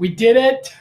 We 0.00 0.08
did 0.08 0.38
it. 0.38 0.74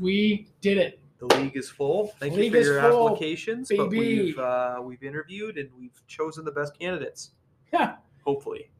We 0.00 0.48
did 0.62 0.78
it. 0.78 0.98
The 1.18 1.26
league 1.36 1.58
is 1.58 1.68
full. 1.68 2.06
Thank 2.18 2.34
you 2.34 2.50
for 2.50 2.56
your 2.56 2.80
full, 2.80 3.06
applications. 3.06 3.68
But 3.68 3.90
baby. 3.90 4.22
we've 4.22 4.38
uh, 4.38 4.80
we've 4.82 5.02
interviewed 5.02 5.58
and 5.58 5.68
we've 5.78 6.00
chosen 6.06 6.42
the 6.42 6.52
best 6.52 6.78
candidates. 6.78 7.32
Yeah. 7.70 7.96
Hopefully. 8.24 8.70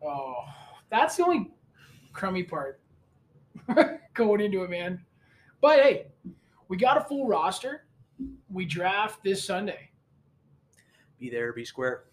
Oh, 0.00 0.44
that's 0.90 1.16
the 1.16 1.24
only 1.24 1.50
crummy 2.12 2.44
part 2.44 2.80
going 4.14 4.42
into 4.42 4.62
it, 4.62 4.70
man. 4.70 5.04
But 5.60 5.80
hey, 5.80 6.06
we 6.68 6.76
got 6.76 6.96
a 6.96 7.00
full 7.00 7.26
roster. 7.26 7.84
We 8.48 8.64
draft 8.64 9.24
this 9.24 9.44
Sunday. 9.44 9.90
Be 11.18 11.30
there, 11.30 11.52
be 11.52 11.64
square. 11.64 12.04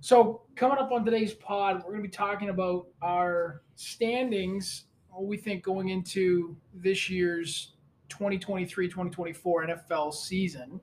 So, 0.00 0.40
coming 0.56 0.78
up 0.78 0.90
on 0.90 1.04
today's 1.04 1.34
pod, 1.34 1.82
we're 1.84 1.90
going 1.90 2.02
to 2.02 2.08
be 2.08 2.16
talking 2.16 2.48
about 2.48 2.86
our 3.02 3.60
standings, 3.74 4.84
we 5.26 5.36
think 5.36 5.62
going 5.62 5.88
into 5.88 6.56
this 6.74 7.08
year's 7.10 7.74
2023 8.08 8.88
2024 8.88 9.66
NFL 9.66 10.14
season. 10.14 10.80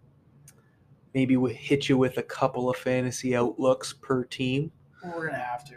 Maybe 1.13 1.37
we'll 1.37 1.53
hit 1.53 1.87
you 1.87 1.97
with 1.97 2.17
a 2.17 2.23
couple 2.23 2.69
of 2.69 2.75
fantasy 2.77 3.35
outlooks 3.35 3.93
per 3.93 4.23
team. 4.25 4.71
We're 5.03 5.27
going 5.27 5.33
to 5.33 5.39
have 5.39 5.63
to. 5.65 5.75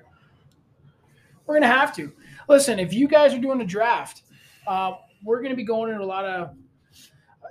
We're 1.46 1.54
going 1.54 1.70
to 1.70 1.76
have 1.76 1.94
to. 1.96 2.12
Listen, 2.48 2.78
if 2.78 2.92
you 2.92 3.08
guys 3.08 3.32
are 3.32 3.38
doing 3.38 3.60
a 3.60 3.64
draft, 3.64 4.22
uh, 4.66 4.92
we're 5.22 5.40
going 5.40 5.50
to 5.50 5.56
be 5.56 5.64
going 5.64 5.90
into 5.90 6.02
a 6.02 6.06
lot 6.06 6.24
of 6.24 6.54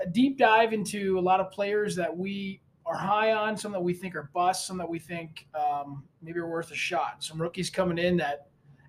a 0.02 0.08
deep 0.08 0.38
dive 0.38 0.74
into 0.74 1.18
a 1.18 1.22
lot 1.22 1.40
of 1.40 1.50
players 1.52 1.96
that 1.96 2.16
we 2.16 2.62
are 2.86 2.98
high 2.98 3.34
on, 3.34 3.58
some 3.58 3.72
that 3.72 3.82
we 3.82 3.94
think 3.94 4.16
are 4.16 4.30
busts, 4.34 4.68
some 4.68 4.78
that 4.78 4.88
we 4.88 5.00
think 5.00 5.48
um, 5.56 6.04
maybe 6.22 6.40
are 6.40 6.48
worth 6.48 6.72
a 6.72 6.76
shot. 6.76 7.24
Some 7.24 7.42
rookies 7.42 7.70
coming 7.70 7.98
in 7.98 8.18
that 8.18 8.48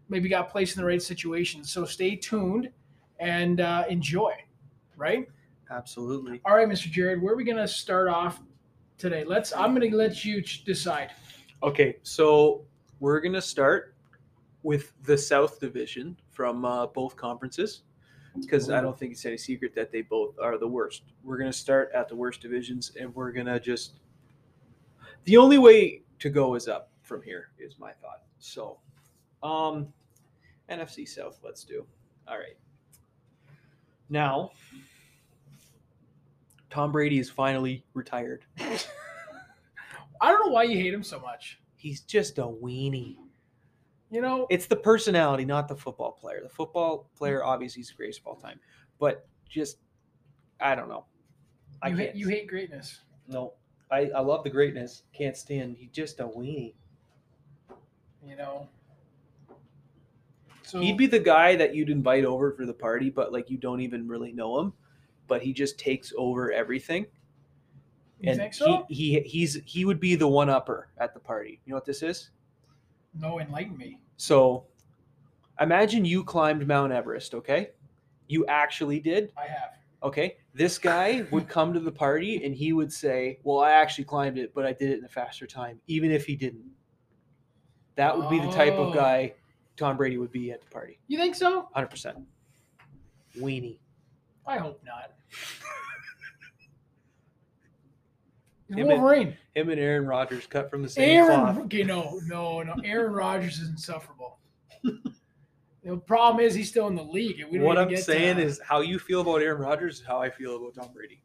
maybe 0.09 0.29
got 0.29 0.51
placed 0.51 0.77
in 0.77 0.83
the 0.83 0.87
right 0.87 1.03
situation. 1.03 1.65
So 1.65 1.85
stay 1.85 2.17
tuned 2.17 2.71
and 3.19 3.61
uh, 3.61 3.85
enjoy, 3.89 4.33
right? 4.97 5.29
Absolutely. 5.71 6.41
All 6.45 6.55
right, 6.55 6.69
Mr. 6.69 6.91
Jerrod, 6.91 7.21
where 7.21 7.35
are 7.35 7.37
we 7.37 7.45
going 7.45 7.59
to 7.59 7.69
start 7.69 8.09
off 8.09 8.41
today? 8.97 9.25
Let's. 9.25 9.53
I'm 9.53 9.75
going 9.75 9.91
to 9.91 9.97
let 9.97 10.25
you 10.25 10.43
ch- 10.43 10.65
decide. 10.65 11.11
Okay, 11.63 11.97
so 12.05 12.65
we're 13.01 13.21
gonna 13.21 13.43
start 13.43 13.97
with 14.63 14.93
the 15.03 15.19
South 15.19 15.59
Division 15.59 16.17
from 16.31 16.65
uh, 16.65 16.87
both 16.87 17.17
conferences 17.17 17.83
because 18.41 18.71
I 18.71 18.81
don't 18.81 18.97
think 18.97 19.11
it's 19.11 19.27
any 19.27 19.37
secret 19.37 19.75
that 19.75 19.91
they 19.91 20.03
both 20.03 20.37
are 20.41 20.57
the 20.57 20.69
worst. 20.69 21.03
We're 21.25 21.39
gonna 21.39 21.53
start 21.53 21.91
at 21.93 22.09
the 22.09 22.15
worst 22.15 22.41
divisions, 22.41 22.93
and 22.99 23.13
we're 23.13 23.33
gonna 23.33 23.59
just 23.59 23.95
the 25.25 25.37
only 25.37 25.59
way 25.59 26.03
to 26.21 26.31
go 26.31 26.55
is 26.55 26.69
up 26.69 26.93
from 27.03 27.23
here 27.23 27.51
is 27.59 27.77
my 27.81 27.91
thought. 27.91 28.23
So, 28.39 28.79
um, 29.43 29.93
NFC 30.71 31.07
South, 31.09 31.41
let's 31.43 31.65
do. 31.65 31.87
All 32.27 32.37
right. 32.39 32.57
Now, 34.09 34.51
Tom 36.71 36.93
Brady 36.93 37.19
is 37.19 37.31
finally 37.31 37.85
retired. 37.95 38.45
I 40.21 40.33
don't 40.33 40.47
know 40.47 40.53
why 40.53 40.65
you 40.65 40.77
hate 40.77 40.93
him 40.93 41.03
so 41.03 41.21
much. 41.21 41.61
He's 41.77 42.01
just 42.01 42.39
a 42.39 42.43
weenie. 42.43 43.17
You 44.11 44.23
know, 44.23 44.47
It's 44.49 44.67
the 44.67 44.77
personality, 44.77 45.45
not 45.45 45.69
the 45.69 45.77
football 45.77 46.13
player. 46.13 46.41
The 46.43 46.49
football 46.49 47.11
player, 47.17 47.45
obviously, 47.45 47.81
is 47.83 47.89
the 47.89 47.95
greatest 47.95 48.21
of 48.21 48.27
all 48.27 48.37
time, 48.37 48.59
but 48.99 49.27
just 49.49 49.79
I 50.61 50.75
don't 50.75 50.89
know. 50.89 51.05
I 51.83 51.89
you 51.89 51.97
can't. 51.97 52.09
hate, 52.09 52.19
you 52.19 52.29
hate 52.29 52.49
greatness. 52.49 53.03
No, 53.29 53.53
I, 53.91 54.11
I 54.15 54.21
love 54.21 54.45
the 54.45 54.51
greatness. 54.51 55.03
Can't 55.13 55.37
stand. 55.37 55.77
He's 55.77 55.91
just 55.91 56.21
a 56.21 56.25
weenie. 56.25 56.75
You 58.27 58.37
know. 58.37 58.69
So 60.69 60.81
He'd 60.81 60.99
be 60.99 61.07
the 61.07 61.19
guy 61.19 61.57
that 61.57 61.75
you'd 61.75 61.89
invite 61.89 62.27
over 62.27 62.53
for 62.53 62.67
the 62.67 62.75
party, 62.75 63.09
but 63.09 63.33
like 63.33 63.49
you 63.49 63.57
don't 63.57 63.81
even 63.81 64.07
really 64.07 64.33
know 64.33 64.59
him, 64.61 64.75
but 65.27 65.41
he 65.43 65.53
just 65.55 65.79
takes 65.79 66.13
over 66.19 66.53
everything. 66.53 67.07
You 68.21 68.31
and 68.31 68.39
think 68.39 68.53
so? 68.53 68.85
he, 68.89 69.15
he 69.15 69.21
he's 69.21 69.61
he 69.65 69.85
would 69.87 69.99
be 69.99 70.15
the 70.15 70.29
one 70.29 70.51
upper 70.51 70.89
at 70.99 71.15
the 71.15 71.21
party. 71.21 71.61
You 71.65 71.71
know 71.71 71.77
what 71.77 71.85
this 71.87 72.03
is? 72.03 72.31
no, 73.15 73.41
enlighten 73.41 73.77
me. 73.79 73.99
So 74.19 74.67
imagine 75.61 76.05
you 76.05 76.23
climbed 76.23 76.67
Mount 76.69 76.93
Everest, 76.93 77.35
okay? 77.35 77.71
You 78.29 78.45
actually 78.47 79.01
did. 79.01 79.33
I 79.39 79.47
have. 79.47 79.71
Okay. 80.03 80.37
This 80.53 80.77
guy 80.79 81.25
would 81.33 81.49
come 81.49 81.73
to 81.73 81.81
the 81.81 81.91
party 81.91 82.45
and 82.45 82.55
he 82.55 82.73
would 82.75 82.93
say, 82.93 83.39
Well, 83.43 83.61
I 83.61 83.71
actually 83.73 84.05
climbed 84.05 84.37
it, 84.39 84.53
but 84.55 84.67
I 84.67 84.73
did 84.75 84.91
it 84.91 84.99
in 84.99 85.05
a 85.05 85.09
faster 85.09 85.47
time, 85.47 85.81
even 85.87 86.11
if 86.11 86.27
he 86.27 86.37
didn't. 86.37 86.67
That 87.97 88.17
would 88.17 88.29
be 88.29 88.39
the 88.39 88.51
type 88.53 88.75
Oh. 88.75 88.89
of 88.89 88.95
guy 88.95 89.35
Tom 89.79 89.97
Brady 89.97 90.19
would 90.19 90.33
be 90.33 90.51
at 90.51 90.61
the 90.61 90.67
party. 90.71 90.99
You 91.07 91.19
think 91.19 91.35
so? 91.35 91.69
100%. 91.77 92.23
Weenie. 93.39 93.79
I 94.47 94.59
hope 94.59 94.83
not. 94.85 95.13
Him 98.71 98.79
and- 98.81 98.89
Wolverine. 98.89 99.37
Him 99.55 99.71
and 99.71 99.81
Aaron 99.81 100.07
Rodgers 100.07 100.47
cut 100.47 100.69
from 100.71 100.83
the 100.83 100.89
same 100.89 101.09
Aaron. 101.09 101.41
cloth. 101.55 101.59
Okay, 101.67 101.85
no, 101.85 102.21
no, 102.27 102.63
no. 102.63 102.75
Aaron 102.85 103.13
Rodgers 103.13 103.59
is 103.59 103.69
insufferable. 103.71 104.39
the 105.83 105.97
problem 106.07 106.45
is 106.45 106.55
he's 106.55 106.69
still 106.69 106.87
in 106.89 106.95
the 106.95 107.03
league. 107.03 107.41
and 107.41 107.51
we 107.51 107.59
What 107.61 107.79
I'm 107.79 107.89
get 107.89 107.97
to- 107.99 108.03
saying 108.03 108.39
is 108.39 108.61
how 108.63 108.81
you 108.81 108.99
feel 108.99 109.21
about 109.23 109.37
Aaron 109.43 109.61
Rodgers 109.63 110.01
is 110.01 110.07
how 110.07 110.19
I 110.21 110.29
feel 110.29 110.57
about 110.57 110.75
Tom 110.75 110.93
Brady. 110.93 111.23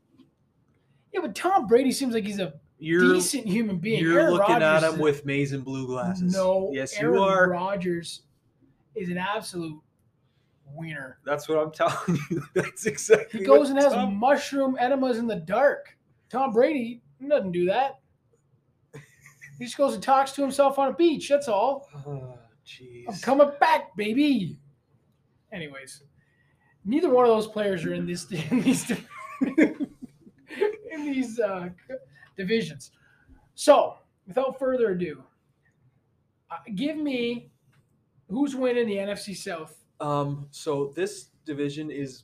yeah, 1.12 1.22
but 1.22 1.36
Tom 1.36 1.68
Brady 1.68 1.92
seems 1.92 2.14
like 2.14 2.24
he's 2.26 2.40
a 2.40 2.54
You're 2.80 3.14
decent 3.14 3.46
human 3.46 3.78
being. 3.78 4.02
you're 4.02 4.20
Aaron 4.20 4.34
looking 4.34 4.54
Rodgers 4.56 4.84
at 4.84 4.94
him 4.94 5.00
with 5.00 5.26
maize 5.26 5.52
and 5.52 5.64
blue 5.66 5.86
glasses. 5.86 6.34
No, 6.34 6.72
Yes, 6.74 6.94
Aaron 6.98 7.14
you 7.16 7.22
are. 7.24 7.50
Rodgers 7.50 8.22
is 8.96 9.10
an 9.10 9.18
absolute 9.18 9.80
wiener. 10.76 11.20
That's 11.26 11.48
what 11.50 11.58
I'm 11.58 11.72
telling 11.72 12.20
you. 12.30 12.44
That's 12.54 12.86
exactly 12.86 13.40
He 13.42 13.46
goes 13.46 13.70
and 13.70 13.80
has 13.80 13.94
Tom- 13.94 14.16
mushroom 14.16 14.78
enemas 14.80 15.18
in 15.18 15.28
the 15.28 15.36
dark. 15.36 15.98
Tom 16.30 16.52
Brady 16.52 17.02
doesn't 17.28 17.52
do 17.52 17.66
that. 17.66 18.00
He 19.60 19.66
just 19.66 19.78
goes 19.78 19.94
and 19.94 20.02
talks 20.02 20.32
to 20.34 20.42
himself 20.42 20.80
on 20.80 20.90
a 20.90 20.94
beach. 20.94 21.30
That's 21.30 21.48
all. 21.48 21.88
Oh, 22.08 22.38
jeez. 22.66 23.06
I'm 23.08 23.18
coming 23.20 23.52
back, 23.60 23.96
baby. 23.96 24.58
Anyways, 25.52 26.04
neither 26.84 27.10
one 27.10 27.26
of 27.26 27.30
those 27.30 27.48
players 27.48 27.86
are 27.86 27.94
in 27.94 28.06
this 28.08 28.30
in 28.52 28.62
these 28.62 28.92
in 29.42 29.88
these 31.06 31.40
uh, 31.40 31.70
divisions. 32.36 32.92
So, 33.56 33.98
without 34.28 34.58
further 34.58 34.92
ado, 34.92 35.24
uh, 36.50 36.56
give 36.76 36.98
me 36.98 37.52
who's 38.34 38.56
winning 38.56 38.88
the 38.88 38.96
NFC 38.96 39.36
South. 39.36 39.78
Um, 40.00 40.48
so 40.52 40.92
this 40.96 41.30
division 41.46 41.92
is, 41.92 42.24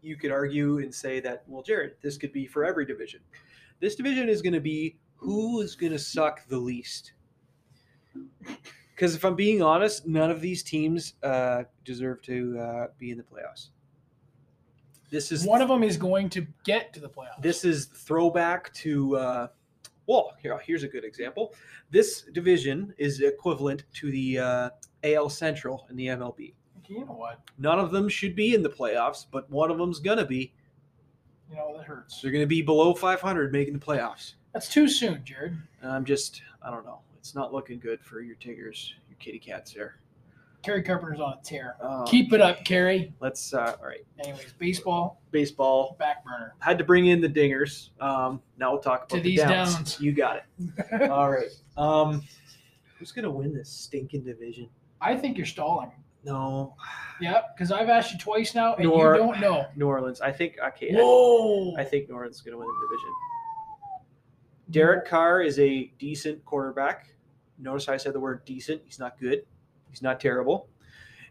you 0.00 0.16
could 0.16 0.30
argue 0.30 0.78
and 0.78 0.94
say 0.94 1.20
that, 1.20 1.44
well, 1.46 1.62
Jerrod, 1.62 1.92
this 2.00 2.16
could 2.16 2.32
be 2.32 2.46
for 2.46 2.64
every 2.64 2.86
division. 2.86 3.20
This 3.80 3.94
division 3.94 4.28
is 4.28 4.40
going 4.40 4.52
to 4.54 4.60
be 4.60 4.96
who 5.16 5.60
is 5.60 5.74
going 5.74 5.92
to 5.92 5.98
suck 5.98 6.46
the 6.48 6.58
least. 6.58 7.12
Because 8.94 9.14
if 9.14 9.24
I'm 9.24 9.34
being 9.34 9.62
honest, 9.62 10.06
none 10.06 10.30
of 10.30 10.40
these 10.40 10.62
teams 10.62 11.14
uh, 11.22 11.64
deserve 11.84 12.22
to 12.22 12.58
uh, 12.58 12.86
be 12.98 13.10
in 13.10 13.18
the 13.18 13.24
playoffs. 13.24 13.68
This 15.10 15.30
is 15.30 15.44
One 15.44 15.62
of 15.62 15.68
them 15.68 15.82
is 15.82 15.96
going 15.96 16.30
to 16.30 16.46
get 16.64 16.92
to 16.94 17.00
the 17.00 17.08
playoffs. 17.08 17.40
this 17.40 17.64
is 17.64 17.86
throwback 17.86 18.72
to 18.74 19.16
uh, 19.16 19.48
well 20.06 20.32
here, 20.40 20.58
here's 20.58 20.82
a 20.82 20.88
good 20.88 21.04
example 21.04 21.54
this 21.90 22.22
division 22.32 22.92
is 22.98 23.20
equivalent 23.20 23.84
to 23.94 24.10
the 24.10 24.38
uh, 24.38 24.70
al 25.14 25.28
central 25.28 25.86
in 25.90 25.96
the 25.96 26.06
mlb 26.08 26.52
you 26.88 27.00
know 27.04 27.12
what? 27.12 27.40
none 27.58 27.78
of 27.80 27.90
them 27.90 28.08
should 28.08 28.36
be 28.36 28.54
in 28.54 28.62
the 28.62 28.68
playoffs 28.70 29.26
but 29.30 29.50
one 29.50 29.70
of 29.70 29.78
them's 29.78 29.98
gonna 29.98 30.24
be 30.24 30.52
You 31.50 31.56
know 31.56 31.76
that 31.76 31.84
hurts. 31.86 32.20
they're 32.20 32.30
gonna 32.30 32.46
be 32.46 32.62
below 32.62 32.94
500 32.94 33.50
making 33.52 33.74
the 33.74 33.84
playoffs 33.84 34.34
That's 34.52 34.68
too 34.68 34.88
soon, 34.88 35.22
Jerrod. 35.24 35.58
and 35.82 35.90
i'm 35.90 36.04
just 36.04 36.42
i 36.62 36.70
don't 36.70 36.84
know 36.86 37.00
it's 37.18 37.34
not 37.34 37.52
looking 37.52 37.78
good 37.80 38.00
for 38.04 38.20
your 38.20 38.36
tigers 38.36 38.94
your 39.08 39.16
kitty 39.18 39.38
cats 39.38 39.72
there 39.72 39.96
Kerry 40.62 40.82
Carpenter's 40.82 41.20
on 41.20 41.34
a 41.34 41.40
tear. 41.44 41.76
uh, 41.80 42.02
Keep 42.06 42.32
it 42.32 42.40
up, 42.40 42.64
Kerry. 42.64 43.12
let's 43.20 43.54
uh, 43.54 43.76
all 43.80 43.86
right 43.86 44.04
Anyways, 44.18 44.52
baseball 44.58 45.20
baseball 45.30 45.94
back 45.98 46.24
burner. 46.24 46.54
had 46.58 46.76
to 46.78 46.82
bring 46.84 47.06
in 47.06 47.20
the 47.20 47.28
dingers 47.28 47.90
um, 48.00 48.40
now 48.58 48.72
we'll 48.72 48.80
talk 48.80 49.00
about 49.00 49.10
To 49.10 49.16
the 49.16 49.22
these 49.22 49.38
downs. 49.40 49.74
downs. 49.74 50.00
you 50.00 50.10
got 50.12 50.38
it 50.58 51.10
All 51.10 51.30
right. 51.30 51.50
Um, 51.76 52.22
who's 52.98 53.12
gonna 53.12 53.30
win 53.30 53.54
this 53.54 53.68
stinking 53.70 54.24
division? 54.24 54.68
I 55.00 55.16
think 55.16 55.36
you're 55.36 55.46
stalling. 55.46 55.92
No, 56.24 56.74
Yep, 57.20 57.56
because 57.56 57.70
I've 57.70 57.88
asked 57.88 58.12
you 58.12 58.18
twice 58.18 58.54
now 58.54 58.74
and 58.74 58.84
Nor- 58.84 59.14
you 59.14 59.20
don't 59.22 59.40
know. 59.40 59.66
New 59.76 59.86
Orleans. 59.86 60.20
I 60.20 60.32
think 60.32 60.56
okay. 60.60 60.90
I- 60.92 61.00
Whoa! 61.00 61.74
I, 61.76 61.84
think 61.84 62.08
New 62.08 62.16
Orleans 62.16 62.36
is 62.36 62.42
gonna 62.42 62.58
win 62.58 62.66
the 62.66 62.86
division. 62.88 63.12
Derek 64.70 65.06
Carr 65.06 65.42
is 65.42 65.58
a 65.60 65.92
decent 65.98 66.44
quarterback. 66.44 67.14
Notice 67.58 67.86
how 67.86 67.92
I 67.92 67.96
said 67.96 68.12
the 68.12 68.20
word 68.20 68.44
decent. 68.44 68.82
He's 68.84 68.98
not 68.98 69.18
good. 69.20 69.46
He's 69.90 70.02
not 70.02 70.18
terrible. 70.20 70.68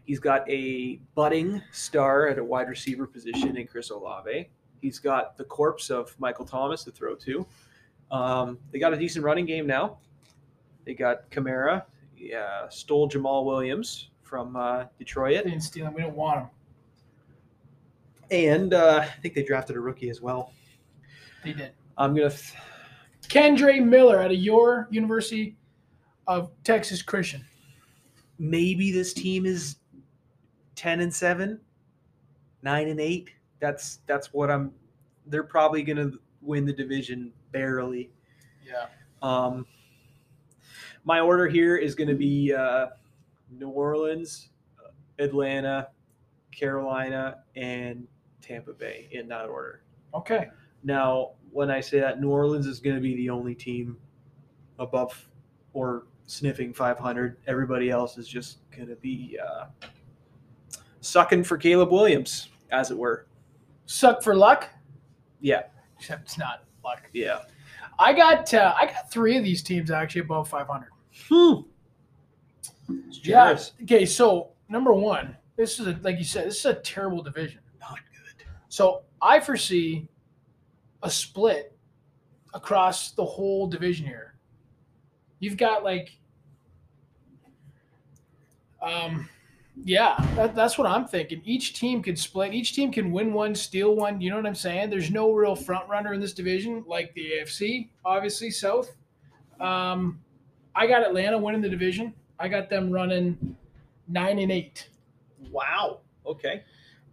He's 0.04 0.18
got 0.18 0.48
a 0.48 0.96
budding 1.14 1.60
star 1.72 2.28
at 2.28 2.38
a 2.38 2.44
wide 2.44 2.68
receiver 2.68 3.06
position 3.06 3.56
in 3.56 3.66
Chris 3.66 3.90
Olave. 3.90 4.48
He's 4.80 4.98
got 4.98 5.36
the 5.36 5.44
corpse 5.44 5.90
of 5.90 6.18
Michael 6.18 6.44
Thomas 6.44 6.84
to 6.84 6.90
throw 6.90 7.14
to. 7.16 7.46
Um, 8.10 8.58
they 8.70 8.78
got 8.78 8.94
a 8.94 8.96
decent 8.96 9.24
running 9.24 9.46
game 9.46 9.66
now. 9.66 9.98
They 10.84 10.94
got 10.94 11.28
Kamara. 11.30 11.84
Yeah, 12.30 12.68
stole 12.68 13.08
Jamaal 13.08 13.44
Williams 13.44 14.10
from 14.22 14.56
uh, 14.56 14.84
Detroit. 14.98 15.44
They 15.44 15.50
didn't 15.50 15.62
steal 15.62 15.86
him. 15.86 15.94
We 15.94 16.02
don't 16.02 16.16
want 16.16 16.40
him. 16.40 16.48
And 18.30 18.74
uh, 18.74 19.00
I 19.02 19.06
think 19.20 19.34
they 19.34 19.42
drafted 19.44 19.76
a 19.76 19.80
rookie 19.80 20.10
as 20.10 20.20
well. 20.20 20.52
They 21.44 21.52
did. 21.52 21.72
I'm 21.96 22.14
gonna. 22.14 22.30
Th- 22.30 22.54
Kendre 23.28 23.84
Miller 23.84 24.20
out 24.20 24.30
of 24.30 24.36
your 24.38 24.88
University 24.90 25.56
of 26.26 26.50
Texas 26.64 27.02
Christian. 27.02 27.44
maybe 28.38 28.92
this 28.92 29.12
team 29.12 29.46
is 29.46 29.76
ten 30.74 31.00
and 31.00 31.12
seven, 31.12 31.60
nine 32.62 32.88
and 32.88 33.00
eight. 33.00 33.30
That's 33.60 34.00
that's 34.06 34.32
what 34.32 34.50
I'm. 34.50 34.72
They're 35.26 35.42
probably 35.44 35.82
gonna 35.82 36.10
win 36.42 36.64
the 36.66 36.72
division 36.72 37.32
barely. 37.52 38.10
Yeah. 38.64 38.86
Um, 39.22 39.66
my 41.06 41.20
order 41.20 41.46
here 41.46 41.76
is 41.76 41.94
going 41.94 42.08
to 42.08 42.14
be 42.14 42.52
uh, 42.52 42.88
New 43.50 43.68
Orleans, 43.68 44.50
Atlanta, 45.20 45.88
Carolina, 46.50 47.38
and 47.54 48.06
Tampa 48.42 48.72
Bay 48.72 49.08
in 49.12 49.28
that 49.28 49.46
order. 49.48 49.82
Okay. 50.12 50.48
Now, 50.82 51.30
when 51.52 51.70
I 51.70 51.80
say 51.80 52.00
that, 52.00 52.20
New 52.20 52.30
Orleans 52.30 52.66
is 52.66 52.80
going 52.80 52.96
to 52.96 53.00
be 53.02 53.14
the 53.14 53.30
only 53.30 53.54
team 53.54 53.96
above 54.80 55.28
or 55.74 56.06
sniffing 56.26 56.74
500. 56.74 57.36
Everybody 57.46 57.88
else 57.88 58.18
is 58.18 58.26
just 58.26 58.58
going 58.74 58.88
to 58.88 58.96
be 58.96 59.38
uh, 59.44 59.66
sucking 61.00 61.44
for 61.44 61.56
Caleb 61.56 61.92
Williams, 61.92 62.48
as 62.72 62.90
it 62.90 62.98
were. 62.98 63.26
Suck 63.86 64.22
for 64.24 64.34
luck. 64.34 64.68
Yeah, 65.40 65.62
Except 65.98 66.22
it's 66.22 66.36
not 66.36 66.64
luck. 66.84 67.08
yeah. 67.12 67.42
I 67.98 68.12
got 68.12 68.52
uh, 68.52 68.74
I 68.78 68.86
got 68.86 69.10
three 69.10 69.38
of 69.38 69.44
these 69.44 69.62
teams 69.62 69.90
actually 69.90 70.22
above 70.22 70.48
500. 70.48 70.88
Hmm. 71.28 71.60
It's 73.08 73.18
Yeah. 73.18 73.44
generous. 73.44 73.72
Okay, 73.82 74.06
so 74.06 74.50
number 74.68 74.92
one, 74.92 75.36
this 75.56 75.80
is 75.80 75.86
a, 75.86 75.98
like 76.02 76.18
you 76.18 76.24
said, 76.24 76.46
this 76.46 76.58
is 76.60 76.66
a 76.66 76.74
terrible 76.74 77.22
division. 77.22 77.60
Not 77.80 77.98
good. 78.12 78.46
So 78.68 79.02
I 79.20 79.40
foresee 79.40 80.08
a 81.02 81.10
split 81.10 81.76
across 82.54 83.12
the 83.12 83.24
whole 83.24 83.66
division 83.66 84.06
here. 84.06 84.34
You've 85.40 85.56
got 85.56 85.84
like, 85.84 86.18
um, 88.80 89.28
yeah, 89.84 90.14
that, 90.36 90.54
that's 90.54 90.78
what 90.78 90.86
I'm 90.86 91.06
thinking. 91.06 91.42
Each 91.44 91.74
team 91.78 92.02
could 92.02 92.18
split. 92.18 92.54
Each 92.54 92.74
team 92.74 92.90
can 92.90 93.12
win 93.12 93.32
one, 93.32 93.54
steal 93.54 93.94
one. 93.94 94.20
You 94.20 94.30
know 94.30 94.36
what 94.36 94.46
I'm 94.46 94.54
saying? 94.54 94.90
There's 94.90 95.10
no 95.10 95.32
real 95.32 95.54
front 95.54 95.88
runner 95.88 96.14
in 96.14 96.20
this 96.20 96.32
division 96.32 96.84
like 96.86 97.12
the 97.14 97.32
AFC, 97.40 97.88
obviously 98.04 98.50
South. 98.50 98.94
Um, 99.60 100.20
I 100.76 100.86
got 100.86 101.02
Atlanta 101.02 101.38
winning 101.38 101.62
the 101.62 101.68
division. 101.70 102.12
I 102.38 102.48
got 102.48 102.68
them 102.68 102.90
running 102.90 103.56
nine 104.08 104.38
and 104.38 104.52
eight. 104.52 104.90
Wow. 105.50 106.00
Okay. 106.26 106.62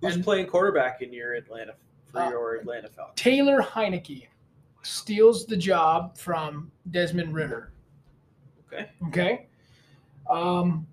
Who's 0.01 0.15
And- 0.15 0.23
playing 0.23 0.47
quarterback 0.47 1.01
in 1.01 1.13
your 1.13 1.33
Atlanta 1.33 1.75
for 2.11 2.19
Uh, 2.21 2.29
your 2.29 2.55
Atlanta 2.55 2.89
Falcons? 2.89 3.15
Taylor 3.19 3.61
Heinicke 3.61 4.27
steals 4.81 5.45
the 5.45 5.55
job 5.55 6.17
from 6.17 6.69
Desmond 6.91 7.33
Ridder. 7.33 7.71
Okay. 8.67 8.89
Okay. 9.07 9.47
Um, 10.29 10.85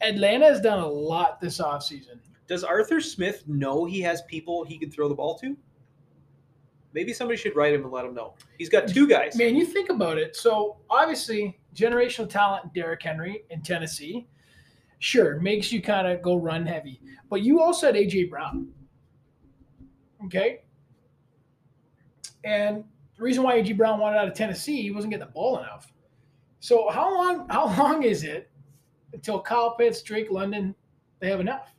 Atlanta 0.00 0.44
has 0.46 0.60
done 0.60 0.78
a 0.78 0.86
lot 0.88 1.40
this 1.40 1.58
offseason. 1.58 2.20
Does 2.46 2.62
Arthur 2.62 3.00
Smith 3.00 3.46
know 3.48 3.84
he 3.84 4.00
has 4.02 4.22
people 4.22 4.62
he 4.64 4.78
can 4.78 4.90
throw 4.92 5.08
the 5.08 5.14
ball 5.14 5.36
to? 5.38 5.56
Maybe 6.92 7.12
somebody 7.12 7.36
should 7.36 7.56
write 7.56 7.74
him 7.74 7.82
and 7.82 7.90
let 7.92 8.04
him 8.04 8.14
know. 8.14 8.34
He's 8.58 8.68
got 8.68 8.86
two 8.88 9.08
guys. 9.08 9.36
Man, 9.36 9.56
you 9.56 9.66
think 9.66 9.90
about 9.90 10.18
it. 10.18 10.36
So 10.36 10.76
obviously, 10.88 11.58
generational 11.76 12.28
talent, 12.28 12.72
Derrick 12.74 13.02
Henry 13.02 13.44
in 13.50 13.62
Tennessee, 13.62 14.26
sure 14.98 15.38
makes 15.40 15.70
you 15.70 15.82
kind 15.82 16.06
of 16.06 16.22
go 16.22 16.36
run 16.36 16.66
heavy. 16.66 17.00
But 17.28 17.42
you 17.42 17.60
also 17.60 17.86
had 17.86 17.94
AJ 17.96 18.30
Brown. 18.30 18.68
Okay. 20.24 20.62
And 22.44 22.84
the 23.16 23.22
reason 23.22 23.42
why 23.42 23.60
AJ 23.60 23.76
Brown 23.76 23.98
wanted 23.98 24.16
out 24.18 24.28
of 24.28 24.34
Tennessee, 24.34 24.82
he 24.82 24.90
wasn't 24.90 25.10
getting 25.12 25.26
the 25.26 25.32
ball 25.32 25.58
enough. 25.58 25.92
So 26.60 26.88
how 26.90 27.14
long? 27.14 27.48
How 27.50 27.66
long 27.78 28.02
is 28.02 28.24
it 28.24 28.50
until 29.12 29.40
Kyle 29.40 29.74
Pitts, 29.76 30.02
Drake 30.02 30.30
London, 30.30 30.74
they 31.20 31.28
have 31.28 31.40
enough? 31.40 31.72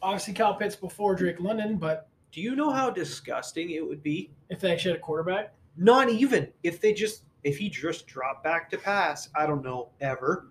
Obviously, 0.00 0.34
Kyle 0.34 0.54
Pitts 0.54 0.76
before 0.76 1.14
Drake 1.14 1.40
London, 1.40 1.76
but 1.76 2.08
Do 2.32 2.40
you 2.40 2.56
know 2.56 2.70
how 2.70 2.90
disgusting 2.90 3.70
it 3.70 3.86
would 3.86 4.02
be? 4.02 4.30
if 4.48 4.60
they 4.60 4.72
actually 4.72 4.92
had 4.92 4.98
a 5.00 5.02
quarterback, 5.02 5.54
Not 5.76 6.10
even 6.10 6.48
if 6.62 6.80
they 6.80 6.92
just 6.92 7.24
if 7.44 7.58
he 7.58 7.68
just 7.68 8.06
dropped 8.06 8.44
back 8.44 8.70
to 8.70 8.78
pass. 8.78 9.28
I 9.34 9.46
don't 9.46 9.62
know 9.62 9.90
ever. 10.00 10.48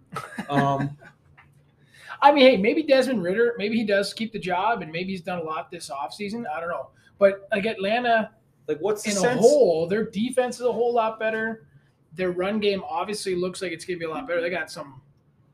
Um, 0.50 0.98
I 2.22 2.32
mean, 2.32 2.44
hey, 2.44 2.58
maybe 2.58 2.84
Desmond 2.84 3.24
Ridder, 3.24 3.56
maybe 3.58 3.78
he 3.78 3.84
does 3.84 4.14
keep 4.14 4.32
the 4.32 4.40
job, 4.40 4.82
and 4.82 4.92
maybe 4.92 5.12
he's 5.12 5.22
done 5.22 5.40
a 5.40 5.44
lot 5.44 5.72
this 5.72 5.90
offseason. 5.90 6.44
I 6.48 6.60
don't 6.60 6.70
know. 6.70 6.90
But 7.18 7.48
like 7.52 7.66
Atlanta 7.66 8.32
like 8.68 8.80
what's 8.80 9.04
the 9.04 9.12
in 9.12 9.18
a 9.18 9.20
sense? 9.20 9.42
whole, 9.42 9.88
their 9.88 10.06
defense 10.06 10.56
is 10.56 10.66
a 10.66 10.72
whole 10.72 10.94
lot 10.94 11.20
better. 11.20 11.66
Their 12.14 12.32
run 12.32 12.60
game 12.60 12.84
obviously 12.88 13.36
looks 13.36 13.62
like 13.62 13.72
it's 13.72 13.86
gonna 13.86 14.00
be 14.00 14.06
a 14.06 14.10
lot 14.10 14.28
better. 14.28 14.42
They 14.42 14.50
got 14.50 14.72
some 14.72 15.02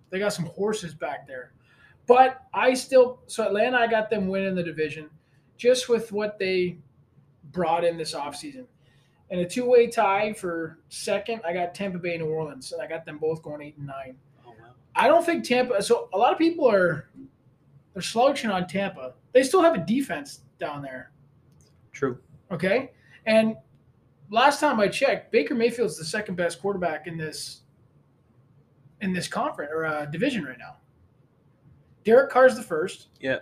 they 0.09 0.19
got 0.19 0.33
some 0.33 0.45
horses 0.45 0.93
back 0.93 1.27
there. 1.27 1.53
But 2.05 2.43
I 2.53 2.73
still 2.73 3.21
so 3.27 3.43
Atlanta, 3.43 3.77
I 3.77 3.87
got 3.87 4.09
them 4.09 4.27
winning 4.27 4.55
the 4.55 4.63
division 4.63 5.09
just 5.57 5.89
with 5.89 6.11
what 6.11 6.37
they 6.37 6.77
brought 7.51 7.83
in 7.83 7.97
this 7.97 8.13
offseason. 8.13 8.65
And 9.29 9.41
a 9.41 9.45
two-way 9.45 9.87
tie 9.87 10.31
for 10.33 10.79
second, 10.89 11.41
I 11.45 11.53
got 11.53 11.75
Tampa 11.75 11.97
Bay, 11.99 12.17
New 12.17 12.27
Orleans, 12.27 12.71
and 12.71 12.81
I 12.81 12.87
got 12.87 13.05
them 13.05 13.17
both 13.17 13.41
going 13.41 13.61
eight 13.61 13.75
and 13.77 13.85
nine. 13.87 14.15
Oh, 14.45 14.51
wow. 14.51 14.69
I 14.95 15.07
don't 15.07 15.25
think 15.25 15.43
Tampa. 15.43 15.81
So 15.81 16.07
a 16.13 16.17
lot 16.17 16.31
of 16.31 16.37
people 16.37 16.69
are 16.69 17.09
they're 17.93 18.01
slouching 18.01 18.49
on 18.49 18.67
Tampa. 18.67 19.13
They 19.33 19.43
still 19.43 19.61
have 19.61 19.75
a 19.75 19.79
defense 19.85 20.41
down 20.59 20.81
there. 20.81 21.11
True. 21.91 22.19
Okay, 22.51 22.91
and 23.25 23.57
last 24.29 24.61
time 24.61 24.79
I 24.79 24.87
checked, 24.87 25.31
Baker 25.31 25.55
Mayfield's 25.55 25.97
the 25.97 26.05
second 26.05 26.35
best 26.35 26.61
quarterback 26.61 27.07
in 27.07 27.17
this 27.17 27.61
in 29.01 29.11
this 29.13 29.27
conference 29.27 29.71
or 29.73 29.85
uh, 29.85 30.05
division 30.05 30.45
right 30.45 30.57
now. 30.57 30.77
Derek 32.05 32.31
Carr's 32.31 32.55
the 32.55 32.63
first. 32.63 33.09
Yeah. 33.19 33.39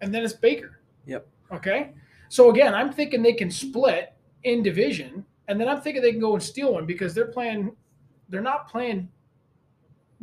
and 0.00 0.14
then 0.14 0.24
it's 0.24 0.32
Baker. 0.32 0.80
Yep. 1.06 1.26
Okay, 1.52 1.90
so 2.30 2.50
again, 2.50 2.74
I'm 2.74 2.92
thinking 2.92 3.22
they 3.22 3.34
can 3.34 3.50
split 3.50 4.14
in 4.44 4.62
division, 4.62 5.24
and 5.48 5.60
then 5.60 5.68
I'm 5.68 5.80
thinking 5.80 6.02
they 6.02 6.12
can 6.12 6.20
go 6.20 6.34
and 6.34 6.42
steal 6.42 6.74
one 6.74 6.86
because 6.86 7.14
they're 7.14 7.26
playing. 7.26 7.74
They're 8.28 8.40
not 8.40 8.68
playing 8.68 9.08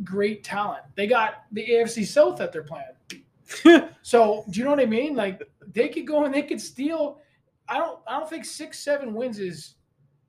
great 0.04 0.44
talent. 0.44 0.82
They 0.94 1.06
got 1.06 1.44
the 1.52 1.66
AFC 1.66 2.06
South 2.06 2.38
that 2.38 2.52
they're 2.52 2.62
playing. 2.62 3.84
So 4.06 4.44
do 4.50 4.60
you 4.60 4.64
know 4.64 4.70
what 4.70 4.78
I 4.78 4.86
mean? 4.86 5.16
Like 5.16 5.42
they 5.72 5.88
could 5.88 6.06
go 6.06 6.26
and 6.26 6.32
they 6.32 6.42
could 6.42 6.60
steal. 6.60 7.18
I 7.68 7.78
don't. 7.78 7.98
I 8.06 8.16
don't 8.16 8.30
think 8.30 8.44
six, 8.44 8.78
seven 8.78 9.12
wins 9.14 9.40
is 9.40 9.74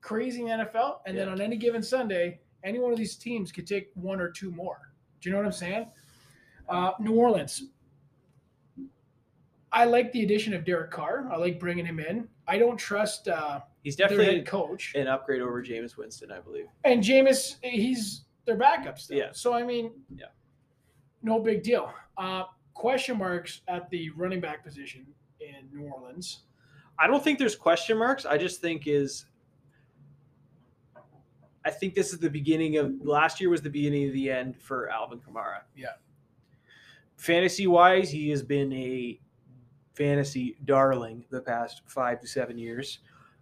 crazy 0.01 0.41
in 0.41 0.47
the 0.47 0.65
NFL. 0.65 1.01
And 1.05 1.15
then 1.15 1.29
on 1.29 1.39
any 1.39 1.57
given 1.57 1.83
Sunday, 1.83 2.39
any 2.63 2.79
one 2.79 2.91
of 2.91 2.97
these 2.97 3.15
teams 3.15 3.51
could 3.51 3.67
take 3.67 3.91
one 3.93 4.19
or 4.19 4.31
two 4.31 4.49
more. 4.49 4.93
Do 5.21 5.29
you 5.29 5.35
know 5.35 5.39
what 5.39 5.45
I'm 5.45 5.51
saying? 5.51 5.91
Uh, 6.67 6.93
New 6.99 7.13
Orleans. 7.13 7.65
I 9.71 9.85
like 9.85 10.11
the 10.11 10.23
addition 10.23 10.55
of 10.55 10.65
Derek 10.65 10.89
Carr. 10.89 11.29
I 11.31 11.35
like 11.35 11.59
bringing 11.59 11.85
him 11.85 11.99
in. 11.99 12.27
I 12.47 12.57
don't 12.57 12.77
trust 12.77 13.27
uh, 13.27 13.59
He's 13.87 13.95
definitely 13.95 14.25
head 14.25 14.45
coach. 14.45 14.91
an 14.95 15.07
upgrade 15.07 15.41
over 15.41 15.63
Jameis 15.63 15.95
Winston, 15.95 16.29
I 16.29 16.41
believe. 16.41 16.65
And 16.83 17.01
Jameis, 17.01 17.55
he's 17.63 18.25
their 18.43 18.57
backup 18.57 18.99
still. 18.99 19.17
Yeah. 19.17 19.29
So 19.31 19.53
I 19.53 19.63
mean, 19.63 19.93
Yeah. 20.13 20.25
no 21.21 21.39
big 21.39 21.63
deal. 21.63 21.93
Uh, 22.17 22.43
question 22.73 23.17
marks 23.17 23.61
at 23.69 23.89
the 23.89 24.09
running 24.09 24.41
back 24.41 24.61
position 24.65 25.07
in 25.39 25.69
New 25.73 25.85
Orleans. 25.85 26.43
I 26.99 27.07
don't 27.07 27.23
think 27.23 27.39
there's 27.39 27.55
question 27.55 27.97
marks. 27.97 28.25
I 28.25 28.37
just 28.37 28.59
think 28.59 28.87
is 28.87 29.25
I 31.63 31.71
think 31.71 31.95
this 31.95 32.11
is 32.11 32.19
the 32.19 32.29
beginning 32.29 32.75
of 32.75 32.91
last 33.05 33.39
year 33.39 33.49
was 33.49 33.61
the 33.61 33.69
beginning 33.69 34.07
of 34.07 34.13
the 34.13 34.29
end 34.29 34.57
for 34.61 34.89
Alvin 34.89 35.19
Kamara. 35.19 35.61
Yeah. 35.77 35.93
Fantasy 37.15 37.67
wise, 37.67 38.09
he 38.11 38.29
has 38.31 38.43
been 38.43 38.73
a 38.73 39.17
fantasy 39.95 40.57
darling 40.65 41.23
the 41.29 41.39
past 41.39 41.83
five 41.85 42.19
to 42.19 42.27
seven 42.27 42.57
years. 42.57 42.99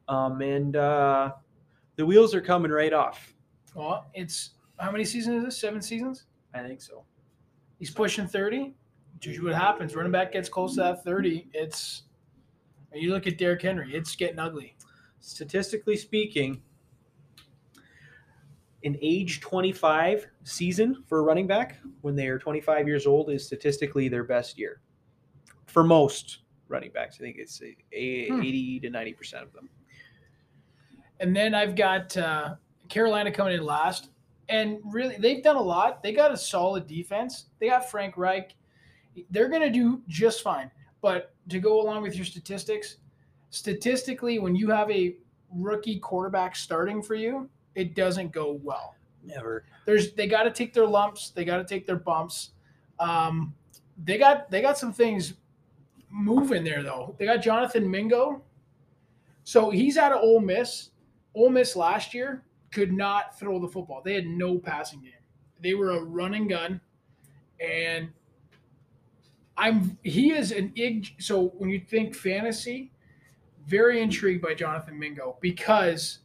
Um, 0.08 0.42
and 0.42 0.76
uh, 0.76 1.32
the 1.96 2.06
wheels 2.06 2.36
are 2.36 2.42
coming 2.42 2.72
right 2.72 2.94
off. 2.94 3.34
Well, 3.74 4.06
it's 4.14 4.52
how 4.80 4.92
many 4.92 5.04
seasons 5.06 5.38
is 5.40 5.44
this? 5.46 5.58
Seven 5.60 5.82
seasons. 5.82 6.26
I 6.54 6.62
think 6.62 6.82
so. 6.82 7.04
He's 7.80 7.90
pushing 7.92 8.28
thirty. 8.28 8.74
Usually, 9.22 9.52
what 9.52 9.56
happens? 9.60 9.96
Running 9.96 10.12
back 10.12 10.32
gets 10.34 10.48
close 10.50 10.76
to 10.76 10.82
that 10.82 11.04
thirty. 11.04 11.48
It's 11.54 12.04
and 12.92 13.02
you 13.02 13.12
look 13.12 13.28
at 13.28 13.38
Derrick 13.38 13.62
Henry. 13.62 13.94
It's 13.94 14.16
getting 14.16 14.40
ugly. 14.40 14.76
Statistically 15.20 15.98
speaking, 15.98 16.62
an 18.84 18.96
age 19.02 19.42
25 19.42 20.28
season 20.44 21.04
for 21.08 21.20
a 21.20 21.22
running 21.24 21.48
back 21.48 21.78
when 22.02 22.16
they 22.16 22.28
are 22.28 22.38
25 22.38 22.88
years 22.88 23.08
old 23.08 23.32
is 23.32 23.44
statistically 23.46 24.08
their 24.08 24.24
best 24.24 24.58
year 24.60 24.82
for 25.66 25.84
most 25.84 26.40
running 26.68 26.92
backs. 26.92 27.18
I 27.20 27.24
think 27.24 27.38
it's 27.40 27.58
Hmm. 27.60 27.72
80 27.92 28.80
to 28.82 28.90
90 28.92 29.14
percent 29.14 29.44
of 29.44 29.52
them. 29.54 29.70
And 31.20 31.36
then 31.36 31.56
I've 31.56 31.76
got 31.76 32.16
uh, 32.18 32.56
Carolina 32.90 33.32
coming 33.32 33.54
in 33.54 33.64
last. 33.64 34.10
And 34.50 34.80
really, 34.84 35.16
they've 35.18 35.44
done 35.44 35.56
a 35.56 35.62
lot. 35.62 36.04
They 36.04 36.14
got 36.14 36.32
a 36.32 36.38
solid 36.38 36.86
defense. 36.88 37.46
They 37.60 37.70
got 37.70 37.90
Frank 37.90 38.16
Reich. 38.18 38.56
They're 39.32 39.50
going 39.50 39.62
to 39.62 39.72
do 39.72 40.02
just 40.08 40.44
fine. 40.44 40.70
but 41.02 41.34
to 41.50 41.60
go 41.60 41.82
along 41.82 42.02
with 42.02 42.16
your 42.16 42.26
statistics, 42.26 42.98
statistically, 43.50 44.40
when 44.40 44.56
you 44.56 44.70
have 44.70 44.90
a 44.92 45.16
rookie 45.52 46.00
quarterback 46.00 46.56
starting 46.56 47.02
for 47.02 47.16
you, 47.16 47.50
it 47.76 47.96
doesn't 47.96 48.32
go 48.32 48.60
well. 48.64 48.96
Never. 49.24 49.66
There's 49.86 50.14
they 50.14 50.28
got 50.28 50.44
to 50.44 50.52
take 50.52 50.74
their 50.74 50.88
lumps, 50.88 51.30
they 51.32 51.46
got 51.46 51.58
to 51.58 51.64
take 51.64 51.86
their 51.86 51.96
bumps. 51.98 52.52
Um, 53.00 53.54
they 54.04 54.18
got 54.18 54.50
they 54.52 54.62
got 54.62 54.78
some 54.78 54.94
things 54.94 55.34
moving 56.10 56.64
there 56.64 56.84
though. 56.84 57.16
They 57.18 57.26
got 57.26 57.38
Jonathan 57.38 57.90
Mingo, 57.90 58.42
so 59.44 59.70
he's 59.70 59.98
out 59.98 60.12
of 60.12 60.22
Ole 60.22 60.40
Miss. 60.40 60.92
Ole 61.36 61.50
Miss 61.50 61.76
last 61.76 62.14
year 62.14 62.44
could 62.72 62.92
not 62.92 63.38
throw 63.38 63.60
the 63.60 63.68
football. 63.68 64.02
They 64.04 64.14
had 64.14 64.26
no 64.26 64.58
passing 64.58 65.02
game. 65.02 65.12
They 65.62 65.74
were 65.74 65.92
a 65.92 66.02
running 66.02 66.48
gun, 66.48 66.82
and 67.60 68.10
I'm 69.58 69.98
he 70.04 70.32
is 70.32 70.52
an 70.52 70.72
ig. 70.76 71.08
So 71.20 71.54
when 71.58 71.70
you 71.70 71.80
think 71.80 72.16
fantasy, 72.16 72.92
very 73.68 74.02
intrigued 74.02 74.42
by 74.42 74.54
Jonathan 74.54 74.98
Mingo 74.98 75.38
because 75.42 76.20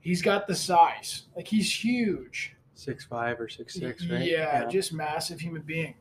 he's 0.00 0.22
got 0.22 0.46
the 0.46 0.54
size. 0.54 1.22
Like 1.36 1.48
he's 1.48 1.72
huge. 1.84 2.56
Six 2.74 3.04
five 3.04 3.40
or 3.40 3.48
six 3.48 3.74
six, 3.74 4.06
right? 4.06 4.22
Yeah, 4.22 4.66
just 4.66 4.92
massive 4.92 5.40
human 5.40 5.62
being. 5.62 5.94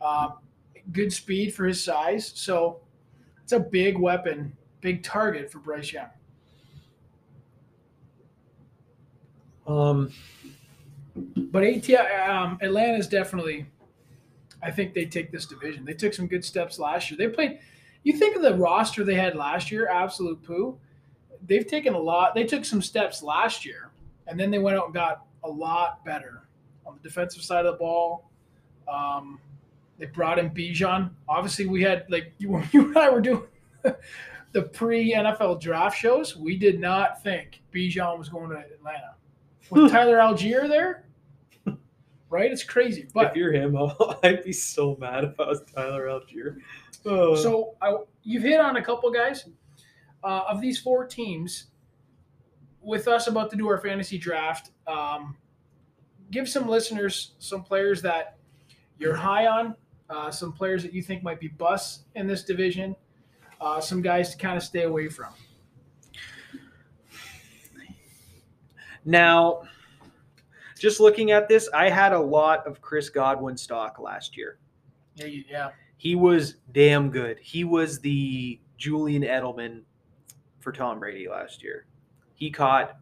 Um, 0.00 0.34
good 0.92 1.12
speed 1.12 1.54
for 1.54 1.66
his 1.66 1.82
size. 1.82 2.32
So 2.34 2.80
it's 3.42 3.52
a 3.52 3.60
big 3.60 3.98
weapon, 3.98 4.56
big 4.80 5.02
target 5.02 5.50
for 5.50 5.58
Bryce 5.58 5.92
Young. 5.92 6.08
Um, 9.66 10.12
But 11.36 11.64
AT, 11.64 11.88
um, 12.28 12.58
Atlanta's 12.60 13.08
definitely. 13.08 13.66
I 14.62 14.70
think 14.70 14.94
they 14.94 15.04
take 15.04 15.30
this 15.30 15.46
division. 15.46 15.84
They 15.84 15.92
took 15.92 16.14
some 16.14 16.26
good 16.26 16.44
steps 16.44 16.78
last 16.78 17.10
year. 17.10 17.18
They 17.18 17.28
played. 17.28 17.58
You 18.02 18.14
think 18.14 18.34
of 18.36 18.42
the 18.42 18.54
roster 18.54 19.04
they 19.04 19.14
had 19.14 19.36
last 19.36 19.70
year, 19.70 19.88
absolute 19.88 20.42
poo. 20.42 20.78
They've 21.46 21.66
taken 21.66 21.94
a 21.94 21.98
lot. 21.98 22.34
They 22.34 22.44
took 22.44 22.64
some 22.64 22.80
steps 22.82 23.22
last 23.22 23.64
year, 23.64 23.90
and 24.26 24.40
then 24.40 24.50
they 24.50 24.58
went 24.58 24.76
out 24.78 24.86
and 24.86 24.94
got 24.94 25.26
a 25.44 25.48
lot 25.48 26.04
better 26.04 26.42
on 26.86 26.98
the 27.00 27.08
defensive 27.08 27.42
side 27.42 27.66
of 27.66 27.74
the 27.74 27.78
ball. 27.78 28.30
Um, 28.88 29.38
they 29.98 30.06
brought 30.06 30.38
in 30.38 30.50
Bijan. 30.50 31.10
Obviously, 31.28 31.66
we 31.66 31.82
had 31.82 32.06
like 32.08 32.32
you, 32.38 32.62
you 32.72 32.86
and 32.88 32.98
I 32.98 33.10
were 33.10 33.20
doing 33.20 33.44
the 34.52 34.62
pre 34.62 35.12
NFL 35.12 35.60
draft 35.60 35.96
shows. 35.98 36.36
We 36.36 36.56
did 36.56 36.80
not 36.80 37.22
think 37.22 37.62
Bijan 37.72 38.18
was 38.18 38.28
going 38.28 38.50
to 38.50 38.56
Atlanta 38.56 39.14
with 39.70 39.90
Tyler 39.92 40.18
Allgeier 40.18 40.68
there. 40.68 41.04
Right, 42.30 42.50
it's 42.50 42.64
crazy. 42.64 43.06
But 43.14 43.30
if 43.30 43.36
you're 43.36 43.52
him, 43.52 43.76
I'd 44.24 44.42
be 44.42 44.52
so 44.52 44.96
mad 44.98 45.22
if 45.22 45.38
I 45.38 45.46
was 45.46 45.62
Tyler 45.72 46.06
Allgeier. 46.06 46.56
Oh. 47.06 47.36
So 47.36 47.76
I, 47.80 47.96
you've 48.24 48.42
hit 48.42 48.58
on 48.58 48.74
a 48.74 48.82
couple 48.82 49.08
guys 49.12 49.44
uh, 50.24 50.42
of 50.48 50.60
these 50.60 50.80
four 50.80 51.06
teams. 51.06 51.66
With 52.82 53.06
us 53.06 53.28
about 53.28 53.50
to 53.50 53.56
do 53.56 53.68
our 53.68 53.78
fantasy 53.78 54.18
draft, 54.18 54.70
um, 54.88 55.36
give 56.32 56.48
some 56.48 56.68
listeners 56.68 57.34
some 57.38 57.62
players 57.62 58.02
that 58.02 58.36
you're 58.98 59.14
high 59.14 59.46
on, 59.46 59.76
uh, 60.10 60.30
some 60.30 60.52
players 60.52 60.82
that 60.82 60.92
you 60.92 61.02
think 61.02 61.22
might 61.22 61.38
be 61.38 61.48
busts 61.48 62.04
in 62.14 62.26
this 62.26 62.42
division, 62.42 62.96
uh, 63.60 63.80
some 63.80 64.02
guys 64.02 64.30
to 64.30 64.36
kind 64.36 64.56
of 64.56 64.62
stay 64.62 64.82
away 64.82 65.08
from. 65.08 65.32
Now, 69.04 69.62
just 70.78 71.00
looking 71.00 71.30
at 71.30 71.48
this, 71.48 71.68
I 71.74 71.88
had 71.88 72.12
a 72.12 72.18
lot 72.18 72.66
of 72.66 72.80
Chris 72.80 73.08
Godwin 73.08 73.56
stock 73.56 73.98
last 73.98 74.36
year. 74.36 74.58
Yeah, 75.16 75.26
yeah. 75.48 75.70
He 75.96 76.14
was 76.16 76.56
damn 76.72 77.10
good. 77.10 77.38
He 77.38 77.64
was 77.64 78.00
the 78.00 78.60
Julian 78.76 79.22
Edelman 79.22 79.82
for 80.60 80.72
Tom 80.72 80.98
Brady 80.98 81.28
last 81.28 81.62
year. 81.62 81.86
He 82.34 82.50
caught 82.50 82.96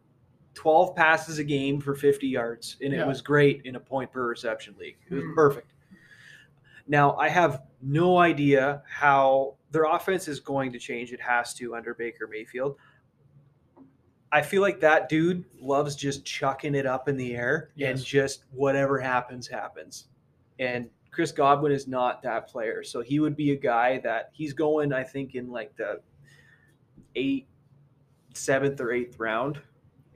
12 0.54 0.94
passes 0.94 1.38
a 1.38 1.44
game 1.44 1.80
for 1.80 1.94
50 1.94 2.28
yards, 2.28 2.76
and 2.82 2.92
Yeah. 2.92 3.02
it 3.02 3.06
was 3.06 3.22
great 3.22 3.62
in 3.64 3.76
a 3.76 3.80
point 3.80 4.12
per 4.12 4.26
reception 4.26 4.74
league. 4.78 4.98
It 5.08 5.14
was 5.14 5.24
Mhm. 5.24 5.34
perfect. 5.34 5.68
Now, 6.86 7.16
I 7.16 7.28
have 7.28 7.62
no 7.80 8.18
idea 8.18 8.82
how 8.86 9.56
their 9.70 9.84
offense 9.84 10.28
is 10.28 10.40
going 10.40 10.72
to 10.72 10.78
change. 10.78 11.12
It 11.12 11.20
has 11.20 11.54
to 11.54 11.74
under 11.74 11.94
Baker 11.94 12.26
Mayfield. 12.26 12.76
I 14.32 14.40
feel 14.40 14.62
like 14.62 14.80
that 14.80 15.08
dude 15.10 15.44
loves 15.60 15.94
just 15.94 16.24
chucking 16.24 16.74
it 16.74 16.86
up 16.86 17.06
in 17.08 17.16
the 17.18 17.36
air 17.36 17.70
Yes. 17.76 17.90
and 17.98 18.04
just 18.06 18.44
whatever 18.50 18.98
happens, 18.98 19.46
happens. 19.46 20.06
And 20.58 20.88
Chris 21.10 21.30
Godwin 21.32 21.70
is 21.70 21.86
not 21.86 22.22
that 22.22 22.48
player. 22.48 22.82
So 22.82 23.02
he 23.02 23.20
would 23.20 23.36
be 23.36 23.50
a 23.52 23.56
guy 23.56 23.98
that 23.98 24.30
he's 24.32 24.54
going, 24.54 24.92
I 24.92 25.02
think, 25.04 25.34
in 25.34 25.50
like 25.50 25.76
the 25.76 26.00
eight, 27.14 27.46
seventh 28.34 28.80
or 28.80 28.92
eighth 28.92 29.18
round. 29.20 29.60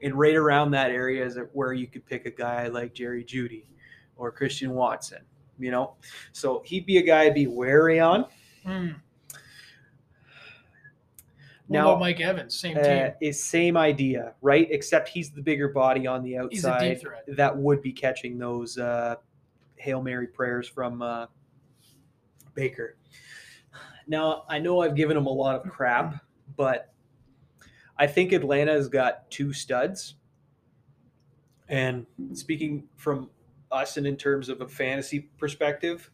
And 0.01 0.15
right 0.15 0.35
around 0.35 0.71
that 0.71 0.89
area 0.91 1.23
is 1.23 1.37
where 1.53 1.73
you 1.73 1.85
could 1.87 2.05
pick 2.05 2.25
a 2.25 2.31
guy 2.31 2.67
like 2.67 2.93
Jerry 2.95 3.23
Jeudy 3.23 3.65
or 4.15 4.31
Christian 4.31 4.71
Watson, 4.71 5.21
you 5.59 5.69
know? 5.69 5.93
So 6.33 6.63
he'd 6.65 6.85
be 6.87 6.97
a 6.97 7.03
guy 7.03 7.27
to 7.27 7.33
be 7.33 7.45
wary 7.47 7.99
on. 7.99 8.25
Hmm. 8.65 8.89
Now- 11.69 11.89
about 11.89 11.99
Mike 11.99 12.21
Evans, 12.21 12.57
same 12.57 12.75
team. 12.75 13.07
Uh, 13.07 13.09
is 13.21 13.43
same 13.43 13.75
idea, 13.75 14.33
right? 14.41 14.67
Except 14.71 15.09
he's 15.09 15.31
the 15.31 15.41
bigger 15.41 15.69
body 15.69 16.07
on 16.07 16.23
the 16.23 16.37
He's 16.49 16.63
a 16.65 16.79
deep 16.79 16.97
outside 16.97 17.35
that 17.35 17.57
would 17.57 17.81
be 17.81 17.91
catching 17.91 18.37
those 18.37 18.77
uh, 18.77 19.15
hail 19.75 20.01
mary 20.01 20.27
prayers 20.27 20.67
from 20.67 21.01
uh, 21.01 21.27
Baker. 22.53 22.97
Now 24.07 24.43
I 24.47 24.59
know 24.59 24.81
I've 24.81 24.95
given 24.95 25.17
him 25.17 25.25
a 25.25 25.31
lot 25.31 25.55
of 25.55 25.71
crap, 25.71 26.23
but 26.55 26.93
I 27.97 28.07
think 28.07 28.31
Atlanta's 28.31 28.87
got 28.87 29.29
two 29.29 29.51
studs. 29.51 30.15
And 31.67 32.05
speaking 32.33 32.85
from 32.95 33.29
us 33.71 33.97
and 33.97 34.07
in 34.07 34.15
terms 34.15 34.47
of 34.47 34.61
a 34.61 34.67
fantasy 34.67 35.29
perspective, 35.37 36.09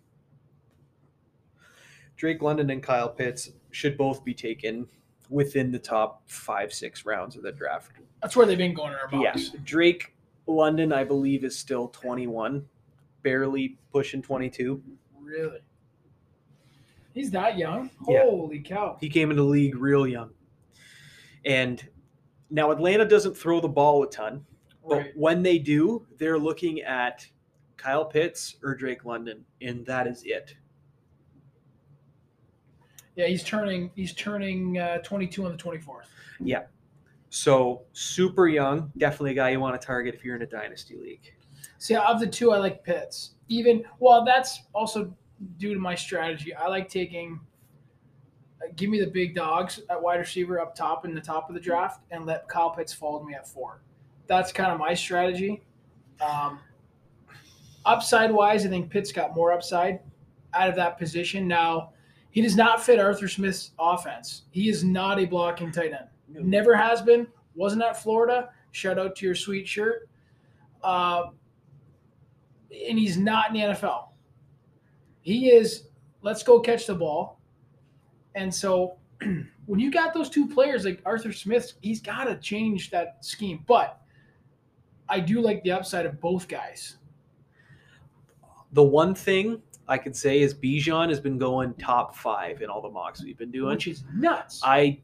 Drake 2.15 2.41
London 2.41 2.69
and 2.71 2.81
Kyle 2.81 3.09
Pitts 3.09 3.51
should 3.71 3.97
both 3.97 4.23
be 4.23 4.33
taken 4.33 4.87
within 5.29 5.71
the 5.71 5.79
top 5.79 6.21
five, 6.29 6.73
six 6.73 7.05
rounds 7.05 7.35
of 7.35 7.43
the 7.43 7.51
draft. 7.51 7.91
That's 8.21 8.35
where 8.35 8.45
they've 8.45 8.57
been 8.57 8.73
going 8.73 8.93
in 8.93 8.99
our 9.19 9.23
Yeah. 9.23 9.35
Drake 9.63 10.15
London, 10.47 10.91
I 10.93 11.03
believe, 11.03 11.43
is 11.43 11.57
still 11.57 11.87
21, 11.89 12.65
barely 13.21 13.77
pushing 13.91 14.21
22. 14.21 14.81
Really? 15.21 15.59
He's 17.13 17.31
that 17.31 17.57
young? 17.57 17.89
Yeah. 18.07 18.23
Holy 18.23 18.59
cow. 18.59 18.97
He 18.99 19.09
came 19.09 19.29
into 19.29 19.43
the 19.43 19.47
league 19.49 19.75
real 19.77 20.07
young. 20.07 20.31
And 21.45 21.87
now 22.49 22.71
Atlanta 22.71 23.05
doesn't 23.05 23.35
throw 23.37 23.59
the 23.59 23.67
ball 23.67 24.03
a 24.03 24.09
ton, 24.09 24.45
but 24.87 24.97
Right. 24.97 25.11
when 25.17 25.43
they 25.43 25.59
do, 25.59 26.05
they're 26.17 26.39
looking 26.39 26.81
at 26.81 27.27
Kyle 27.77 28.05
Pitts 28.05 28.55
or 28.63 28.75
Drake 28.75 29.05
London, 29.05 29.45
and 29.61 29.85
that 29.85 30.07
is 30.07 30.23
it. 30.25 30.55
Yeah, 33.15 33.27
he's 33.27 33.43
turning 33.43 33.91
he's 33.95 34.13
turning 34.13 34.77
uh, 34.79 34.97
22 34.99 35.45
on 35.45 35.51
the 35.51 35.57
24th. 35.57 36.05
Yeah. 36.39 36.63
So 37.29 37.81
super 37.93 38.47
young, 38.47 38.91
definitely 38.97 39.31
a 39.31 39.35
guy 39.35 39.49
you 39.49 39.59
want 39.59 39.79
to 39.79 39.85
target 39.85 40.13
if 40.13 40.23
you're 40.23 40.35
in 40.35 40.41
a 40.43 40.47
dynasty 40.47 40.97
league. 40.97 41.33
See, 41.79 41.95
of 41.95 42.19
the 42.19 42.27
two, 42.27 42.51
I 42.51 42.57
like 42.57 42.83
Pitts. 42.83 43.31
Even 43.49 43.83
well, 43.99 44.23
that's 44.23 44.61
also 44.73 45.13
due 45.57 45.73
to 45.73 45.79
my 45.79 45.95
strategy. 45.95 46.53
I 46.53 46.67
like 46.67 46.89
taking. 46.89 47.39
uh, 48.63 48.71
Give 48.75 48.89
me 48.89 48.99
the 48.99 49.07
big 49.07 49.35
dogs 49.35 49.81
at 49.89 50.01
wide 50.01 50.19
receiver 50.19 50.59
up 50.59 50.75
top 50.75 51.05
in 51.05 51.13
the 51.13 51.21
top 51.21 51.49
of 51.49 51.55
the 51.55 51.61
draft, 51.61 52.01
and 52.11 52.25
let 52.25 52.47
Kyle 52.47 52.69
Pitts 52.69 52.93
fall 52.93 53.19
to 53.19 53.25
me 53.25 53.33
at 53.33 53.47
four. 53.47 53.81
That's 54.27 54.51
kind 54.51 54.71
of 54.71 54.79
my 54.79 54.93
strategy. 54.93 55.61
Um, 56.21 56.59
upside 57.85 58.31
wise, 58.31 58.65
I 58.65 58.69
think 58.69 58.89
Pitts 58.89 59.11
got 59.11 59.35
more 59.35 59.51
upside 59.51 59.99
out 60.53 60.69
of 60.69 60.75
that 60.75 60.97
position. 60.97 61.47
Now, 61.47 61.92
he 62.33 62.41
does 62.41 62.55
not 62.55 62.83
fit 62.83 62.99
Arthur 62.99 63.27
Smith's 63.27 63.73
offense. 63.77 64.45
He 64.49 64.67
is 64.67 64.83
not 64.83 65.19
a 65.19 65.25
blocking 65.25 65.71
tight 65.71 65.93
end. 65.93 66.07
Never 66.27 66.75
has 66.75 66.99
been. 66.99 67.27
Wasn't 67.53 67.83
at 67.83 68.01
Florida. 68.01 68.49
Shout 68.71 68.97
out 68.97 69.15
to 69.17 69.25
your 69.27 69.35
sweet 69.35 69.67
shirt. 69.67 70.09
Uh, 70.83 71.25
and 72.71 72.97
he's 72.97 73.17
not 73.17 73.49
in 73.49 73.53
the 73.53 73.59
NFL. 73.75 74.07
He 75.21 75.51
is. 75.51 75.83
Let's 76.23 76.41
go 76.41 76.59
catch 76.59 76.87
the 76.87 76.95
ball. 76.95 77.39
And 78.33 78.51
so, 78.51 78.97
when 79.67 79.79
you 79.79 79.91
got 79.91 80.15
those 80.15 80.27
two 80.27 80.47
players 80.47 80.85
like 80.85 81.03
Arthur 81.05 81.31
Smith, 81.31 81.73
he's 81.83 82.01
got 82.01 82.23
to 82.23 82.37
change 82.37 82.89
that 82.89 83.23
scheme. 83.23 83.63
But 83.67 84.01
I 85.07 85.19
do 85.19 85.39
like 85.39 85.61
the 85.61 85.71
upside 85.71 86.07
of 86.07 86.19
both 86.19 86.47
guys. 86.47 86.97
The 88.71 88.81
one 88.81 89.13
thing 89.13 89.61
I 89.93 89.97
could 89.99 90.15
say 90.15 90.41
is 90.41 90.55
Bijan 90.55 91.09
has 91.09 91.19
been 91.19 91.37
going 91.37 91.75
top 91.75 92.15
five 92.15 92.63
in 92.63 92.69
all 92.69 92.81
the 92.81 92.89
mocks 92.89 93.23
we've 93.23 93.37
been 93.37 93.51
doing. 93.51 93.79
is 93.85 94.03
nuts. 94.15 94.59
I 94.63 94.99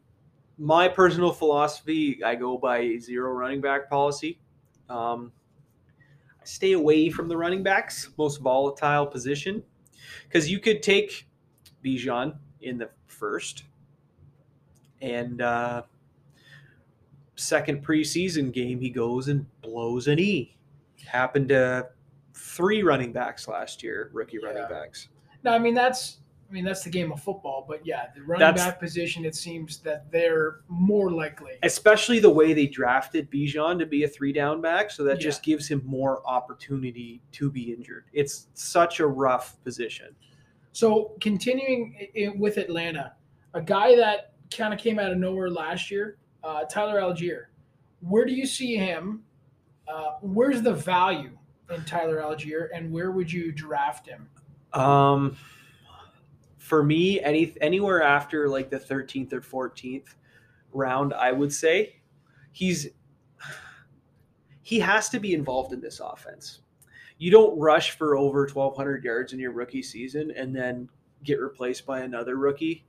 my 0.58 0.88
personal 0.88 1.32
philosophy, 1.32 2.20
I 2.24 2.34
go 2.34 2.58
by 2.58 2.98
zero 2.98 3.30
running 3.30 3.60
back 3.60 3.88
policy. 3.88 4.40
Um, 4.88 5.30
I 6.40 6.44
stay 6.44 6.72
away 6.72 7.08
from 7.08 7.28
the 7.28 7.36
running 7.36 7.62
backs, 7.62 8.10
most 8.18 8.40
volatile 8.40 9.06
position, 9.06 9.62
because 10.24 10.50
you 10.50 10.58
could 10.58 10.82
take 10.82 11.28
Bijan 11.84 12.36
in 12.60 12.76
the 12.76 12.90
first, 13.06 13.62
and 15.00 15.40
uh, 15.40 15.82
second 17.36 17.86
preseason 17.86 18.52
game 18.52 18.80
he 18.80 18.90
goes 18.90 19.28
and 19.28 19.46
blows 19.62 20.08
an 20.08 20.18
E. 20.18 20.56
Happened 21.06 21.50
to 21.50 21.90
three 22.40 22.82
running 22.82 23.12
backs 23.12 23.46
last 23.48 23.82
year, 23.82 24.10
rookie 24.12 24.38
Yeah. 24.42 24.48
running 24.48 24.68
backs. 24.68 25.08
No, 25.44 25.52
I 25.52 25.58
mean 25.58 25.74
that's 25.74 26.18
I 26.48 26.52
mean 26.52 26.64
that's 26.64 26.82
the 26.82 26.90
game 26.90 27.12
of 27.12 27.22
football, 27.22 27.64
but 27.68 27.86
yeah, 27.86 28.06
the 28.12 28.22
running 28.22 28.40
That's- 28.40 28.64
back 28.66 28.80
position 28.80 29.24
it 29.24 29.36
seems 29.36 29.78
that 29.82 30.10
they're 30.10 30.62
more 30.68 31.12
likely. 31.12 31.52
especially 31.62 32.18
the 32.18 32.30
way 32.30 32.52
they 32.54 32.66
drafted 32.66 33.30
Bijan 33.30 33.78
to 33.78 33.86
be 33.86 34.02
a 34.02 34.08
three 34.08 34.32
down 34.32 34.60
back. 34.60 34.90
So 34.90 35.04
that 35.04 35.18
Yeah. 35.18 35.22
just 35.28 35.44
gives 35.44 35.68
him 35.68 35.80
more 35.84 36.26
opportunity 36.26 37.22
to 37.32 37.52
be 37.52 37.72
injured. 37.72 38.06
It's 38.12 38.48
such 38.54 38.98
a 38.98 39.06
rough 39.06 39.62
position. 39.62 40.16
So 40.72 41.16
continuing 41.20 41.94
with 42.36 42.56
Atlanta, 42.56 43.14
a 43.54 43.62
guy 43.62 43.94
that 43.96 44.32
kind 44.50 44.74
of 44.74 44.80
came 44.80 44.98
out 44.98 45.12
of 45.12 45.18
nowhere 45.18 45.50
last 45.50 45.88
year, 45.90 46.16
uh, 46.42 46.64
Tyler 46.64 47.00
Allgeier. 47.00 47.46
Where 48.00 48.24
do 48.24 48.32
you 48.32 48.46
see 48.46 48.74
him? 48.76 49.22
Uh, 49.86 50.16
where's 50.20 50.62
the 50.62 50.72
value 50.74 51.36
in 51.70 51.84
Tyler 51.84 52.18
Allgeier, 52.20 52.68
and 52.74 52.90
where 52.92 53.10
would 53.10 53.32
you 53.32 53.52
draft 53.52 54.06
him? 54.06 54.28
Um, 54.72 55.36
for 56.58 56.82
me, 56.82 57.20
any 57.20 57.54
anywhere 57.60 58.02
after 58.02 58.48
like 58.48 58.70
the 58.70 58.78
13th 58.78 59.32
or 59.32 59.40
14th 59.40 60.14
round, 60.72 61.12
I 61.14 61.32
would 61.32 61.52
say 61.52 61.96
he's 62.52 62.88
he 64.62 64.78
has 64.80 65.08
to 65.10 65.18
be 65.18 65.34
involved 65.34 65.72
in 65.72 65.80
this 65.80 66.00
offense. 66.00 66.60
You 67.18 67.30
don't 67.30 67.58
rush 67.58 67.92
for 67.92 68.16
over 68.16 68.42
1,200 68.46 69.04
yards 69.04 69.32
in 69.32 69.38
your 69.38 69.52
rookie 69.52 69.82
season 69.82 70.30
and 70.36 70.54
then 70.54 70.88
get 71.24 71.40
replaced 71.40 71.84
by 71.84 72.00
another 72.00 72.36
rookie, 72.36 72.86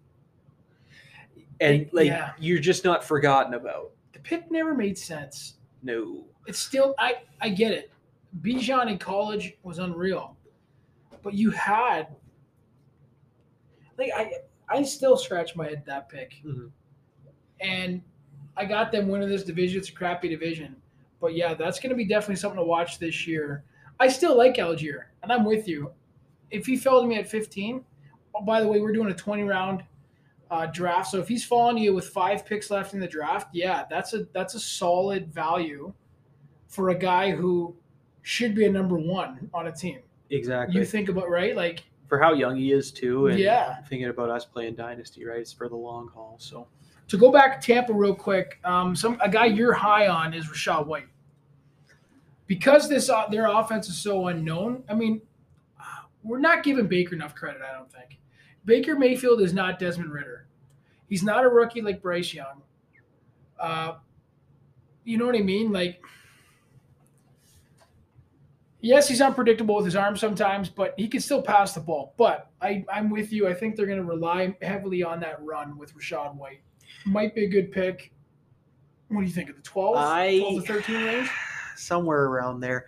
and 1.59 1.89
like 1.91 2.07
Yeah. 2.07 2.31
you're 2.39 2.59
just 2.59 2.83
not 2.85 3.03
forgotten 3.03 3.55
about. 3.55 3.91
The 4.13 4.19
pick 4.19 4.49
never 4.51 4.73
made 4.73 4.97
sense. 4.97 5.55
No, 5.83 6.25
It's 6.45 6.59
still 6.59 6.93
I 6.99 7.23
I 7.41 7.49
get 7.49 7.71
it. 7.71 7.91
Bijan 8.39 8.89
in 8.89 8.97
college 8.97 9.57
was 9.63 9.79
unreal, 9.79 10.37
but 11.21 11.33
you 11.33 11.51
had 11.51 12.15
like 13.97 14.11
I 14.15 14.31
I 14.69 14.83
still 14.83 15.17
scratch 15.17 15.55
my 15.55 15.67
head 15.67 15.83
that 15.85 16.07
pick, 16.07 16.35
Mhm. 16.45 16.71
and 17.59 18.01
I 18.55 18.65
got 18.65 18.91
them 18.91 19.09
winning 19.09 19.29
this 19.29 19.43
division. 19.43 19.79
It's 19.79 19.89
a 19.89 19.93
crappy 19.93 20.29
division, 20.29 20.75
but 21.19 21.35
yeah, 21.35 21.53
that's 21.53 21.79
going 21.79 21.89
to 21.89 21.95
be 21.95 22.05
definitely 22.05 22.37
something 22.37 22.59
to 22.59 22.65
watch 22.65 22.99
this 22.99 23.27
year. 23.27 23.63
I 23.99 24.07
still 24.07 24.35
like 24.37 24.55
Allgeier, 24.55 25.05
and 25.23 25.31
I'm 25.31 25.43
with 25.45 25.67
you. 25.67 25.91
If 26.51 26.65
he 26.65 26.77
fell 26.77 27.01
to 27.01 27.07
me 27.07 27.17
at 27.17 27.27
15, 27.27 27.83
oh, 28.35 28.41
by 28.41 28.61
the 28.61 28.67
way, 28.67 28.79
we're 28.79 28.93
doing 28.93 29.09
a 29.11 29.13
20 29.15 29.43
round 29.43 29.83
uh, 30.49 30.65
draft. 30.67 31.11
So 31.11 31.19
if 31.19 31.27
he's 31.29 31.45
falling 31.45 31.77
to 31.77 31.81
you 31.81 31.93
with 31.93 32.09
five 32.09 32.45
picks 32.45 32.69
left 32.71 32.93
in 32.93 32.99
the 32.99 33.07
draft, 33.07 33.49
yeah, 33.53 33.85
that's 33.89 34.13
a 34.13 34.25
that's 34.33 34.53
a 34.55 34.59
solid 34.59 35.33
value 35.33 35.93
for 36.67 36.89
a 36.89 36.95
guy 36.95 37.31
who 37.31 37.75
should 38.21 38.53
be 38.55 38.65
a 38.65 38.71
number 38.71 38.97
one 38.97 39.49
on 39.53 39.67
a 39.67 39.71
team. 39.71 39.99
exactly. 40.29 40.79
You 40.79 40.85
think 40.85 41.09
about 41.09 41.29
right, 41.29 41.55
like 41.55 41.83
for 42.07 42.19
how 42.19 42.33
young 42.33 42.55
he 42.57 42.71
is 42.71 42.91
too, 42.91 43.27
and 43.27 43.39
Yeah. 43.39 43.81
thinking 43.83 44.09
about 44.09 44.29
us 44.29 44.45
playing 44.45 44.75
dynasty, 44.75 45.25
right? 45.25 45.39
It's 45.39 45.51
for 45.53 45.67
the 45.69 45.75
long 45.75 46.07
haul. 46.09 46.35
So 46.39 46.67
to 47.07 47.17
go 47.17 47.31
back 47.31 47.59
to 47.59 47.65
Tampa 47.67 47.93
real 47.93 48.15
quick. 48.15 48.59
Um, 48.63 48.95
some 48.95 49.17
a 49.21 49.29
guy 49.29 49.45
you're 49.45 49.73
high 49.73 50.07
on 50.07 50.33
is 50.33 50.45
Rachaad 50.47 50.85
White 50.87 51.07
because 52.47 52.89
this 52.89 53.09
uh, 53.09 53.27
their 53.29 53.47
offense 53.47 53.89
is 53.89 53.97
so 53.97 54.27
unknown. 54.27 54.83
I 54.89 54.93
mean, 54.93 55.21
we're 56.23 56.39
not 56.39 56.63
giving 56.63 56.87
Baker 56.87 57.15
enough 57.15 57.33
credit. 57.35 57.61
I 57.61 57.73
don't 57.77 57.91
think 57.91 58.19
Baker 58.65 58.95
Mayfield 58.95 59.41
is 59.41 59.53
not 59.53 59.79
Desmond 59.79 60.11
Ridder. 60.11 60.47
He's 61.07 61.23
not 61.23 61.43
a 61.43 61.49
rookie 61.49 61.81
like 61.81 62.01
Bryce 62.01 62.33
Young. 62.33 62.61
Uh, 63.59 63.95
you 65.03 65.17
know 65.17 65.25
what 65.25 65.35
I 65.35 65.41
mean? 65.41 65.71
Like, 65.71 66.01
yes, 68.81 69.07
he's 69.07 69.21
unpredictable 69.21 69.75
with 69.75 69.85
his 69.85 69.95
arm 69.95 70.17
sometimes, 70.17 70.69
but 70.69 70.93
he 70.97 71.07
can 71.07 71.21
still 71.21 71.41
pass 71.41 71.73
the 71.73 71.79
ball. 71.79 72.13
But 72.17 72.49
I, 72.61 72.83
I'm 72.91 73.09
with 73.09 73.31
you. 73.31 73.47
I 73.47 73.53
think 73.53 73.75
they're 73.75 73.85
going 73.85 73.99
to 73.99 74.03
rely 74.03 74.55
heavily 74.61 75.03
on 75.03 75.19
that 75.21 75.41
run 75.41 75.77
with 75.77 75.95
Rachaad 75.95 76.35
White. 76.35 76.61
Might 77.05 77.33
be 77.33 77.45
a 77.45 77.49
good 77.49 77.71
pick. 77.71 78.11
What 79.07 79.21
do 79.21 79.27
you 79.27 79.33
think 79.33 79.49
of 79.49 79.55
the 79.55 79.61
12, 79.61 79.95
I- 79.97 80.39
12 80.39 80.65
to 80.65 80.73
13 80.73 81.03
range? 81.03 81.29
somewhere 81.75 82.25
around 82.25 82.59
there. 82.59 82.87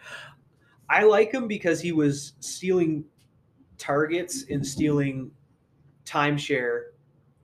I 0.89 1.03
like 1.03 1.32
him 1.32 1.47
because 1.47 1.82
he 1.82 1.91
was 1.91 2.34
stealing 2.39 3.06
targets 3.77 4.45
and 4.49 4.65
stealing 4.65 5.32
timeshare 6.06 6.82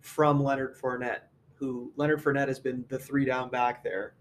from 0.02 0.44
Leonard 0.44 0.76
Fournette, 0.78 1.22
who 1.56 1.92
Leonard 1.96 2.22
Fournette 2.22 2.48
has 2.48 2.60
been 2.60 2.86
the 2.90 3.00
three 3.00 3.26
down 3.26 3.50
back 3.50 3.84
there 3.84 4.14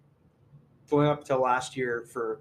going 0.89 1.07
up 1.09 1.25
to 1.25 1.37
last 1.37 1.77
year 1.77 2.07
for 2.11 2.41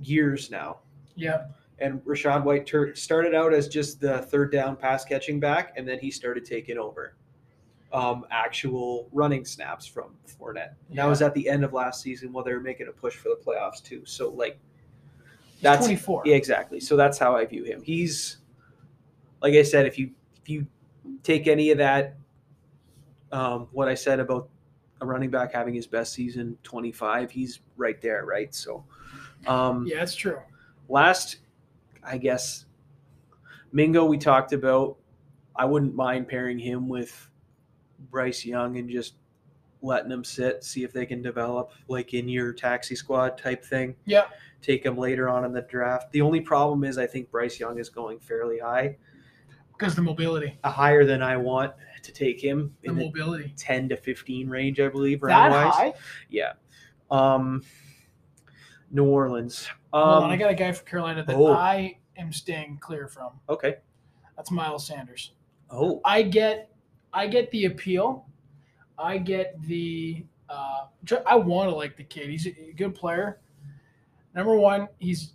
years 0.00 0.50
now. 0.50 0.78
Yeah. 1.14 1.46
And 1.78 2.00
Rachaad 2.04 2.44
White 2.44 2.66
tur 2.66 2.94
started 2.94 3.34
out 3.34 3.52
as 3.52 3.68
just 3.68 4.00
the 4.00 4.18
third 4.22 4.50
down 4.50 4.76
pass 4.76 5.04
catching 5.04 5.38
back, 5.38 5.74
and 5.76 5.86
then 5.86 5.98
he 5.98 6.10
started 6.10 6.44
taking 6.44 6.78
over 6.78 7.16
um, 7.92 8.24
actual 8.30 9.08
running 9.12 9.44
snaps 9.44 9.86
from 9.86 10.14
Fournette. 10.26 10.74
And 10.88 10.98
That 10.98 11.06
was 11.06 11.22
at 11.22 11.34
the 11.34 11.48
end 11.48 11.64
of 11.64 11.72
last 11.72 12.02
season 12.02 12.32
while 12.32 12.44
they 12.44 12.52
were 12.52 12.60
making 12.60 12.88
a 12.88 12.92
push 12.92 13.14
for 13.14 13.28
the 13.28 13.40
playoffs 13.44 13.82
too. 13.82 14.02
So 14.04 14.30
like 14.30 14.58
He's 15.54 15.62
that's 15.62 15.86
24. 15.86 16.22
yeah, 16.26 16.36
exactly. 16.36 16.80
So 16.80 16.96
that's 16.96 17.18
how 17.18 17.36
I 17.36 17.44
view 17.44 17.64
him. 17.64 17.82
He's 17.82 18.38
like 19.42 19.54
I 19.54 19.62
said, 19.62 19.86
if 19.86 19.98
you 19.98 20.10
if 20.42 20.48
you 20.48 20.66
take 21.22 21.46
any 21.46 21.70
of 21.70 21.78
that, 21.78 22.16
um, 23.32 23.68
what 23.72 23.88
I 23.88 23.94
said 23.94 24.20
about 24.20 24.48
a 25.00 25.06
running 25.06 25.30
back 25.30 25.52
having 25.52 25.74
his 25.74 25.86
best 25.86 26.12
season, 26.12 26.58
twenty 26.62 26.92
five, 26.92 27.30
he's 27.30 27.60
right 27.76 28.00
there, 28.00 28.24
right? 28.24 28.54
So, 28.54 28.84
um, 29.48 29.86
Yeah, 29.86 30.02
it's 30.02 30.14
true. 30.14 30.38
last, 30.88 31.38
I 32.02 32.18
guess, 32.18 32.66
Mingo 33.72 34.04
we 34.04 34.18
talked 34.18 34.52
about. 34.52 34.96
I 35.54 35.64
wouldn't 35.64 35.94
mind 35.94 36.28
pairing 36.28 36.58
him 36.58 36.88
with 36.88 37.28
Bryce 38.10 38.44
Young 38.44 38.76
and 38.78 38.88
just 38.90 39.14
letting 39.82 40.08
them 40.08 40.24
sit, 40.24 40.64
see 40.64 40.84
if 40.84 40.92
they 40.92 41.06
can 41.06 41.22
develop 41.22 41.70
like 41.88 42.12
in 42.14 42.28
your 42.28 42.52
taxi 42.52 42.94
squad 42.96 43.38
type 43.38 43.64
thing 43.64 43.94
Yeah. 44.04 44.24
take 44.62 44.84
him 44.84 44.96
later 44.98 45.28
on 45.28 45.44
in 45.44 45.52
the 45.52 45.62
draft. 45.62 46.10
The 46.12 46.20
only 46.22 46.40
problem 46.40 46.82
is 46.84 46.98
I 46.98 47.06
think 47.06 47.30
Bryce 47.30 47.60
Young 47.60 47.78
is 47.78 47.88
going 47.88 48.18
fairly 48.18 48.58
high, 48.58 48.96
Because 49.72 49.94
the 49.94 50.02
mobility. 50.02 50.58
uh, 50.64 50.70
higher 50.70 51.04
than 51.04 51.22
I 51.22 51.36
want 51.36 51.72
to 52.02 52.12
take 52.12 52.40
him 52.42 52.74
The 52.82 52.88
in 52.90 52.96
the 52.96 53.04
mobility. 53.06 53.52
10 53.56 53.88
to 53.90 53.96
15 53.96 54.48
range, 54.48 54.80
I 54.80 54.88
believe. 54.88 55.20
That 55.20 55.52
high? 55.52 55.92
Yeah. 56.30 56.52
Um, 57.10 57.62
New 58.90 59.04
Orleans. 59.04 59.68
Um, 59.92 60.02
Hold 60.02 60.24
on, 60.24 60.30
I 60.30 60.36
got 60.36 60.50
a 60.50 60.54
guy 60.54 60.72
from 60.72 60.86
Carolina 60.86 61.24
that 61.24 61.36
oh. 61.36 61.52
I 61.52 61.98
am 62.16 62.32
staying 62.32 62.78
clear 62.78 63.08
from. 63.08 63.32
okay. 63.48 63.76
That's 64.36 64.50
Miles 64.50 64.86
Sanders. 64.86 65.32
Oh, 65.70 66.00
I 66.04 66.22
get, 66.22 66.70
I 67.12 67.26
get 67.26 67.50
the 67.50 67.64
appeal. 67.64 68.26
I 68.98 69.18
get 69.18 69.60
the. 69.62 70.24
Uh, 70.48 70.86
I 71.26 71.36
want 71.36 71.70
to 71.70 71.74
like 71.74 71.96
the 71.96 72.04
kid. 72.04 72.28
He's 72.28 72.46
a 72.46 72.72
good 72.76 72.94
player. 72.94 73.40
Number 74.34 74.54
one, 74.54 74.88
he's 74.98 75.32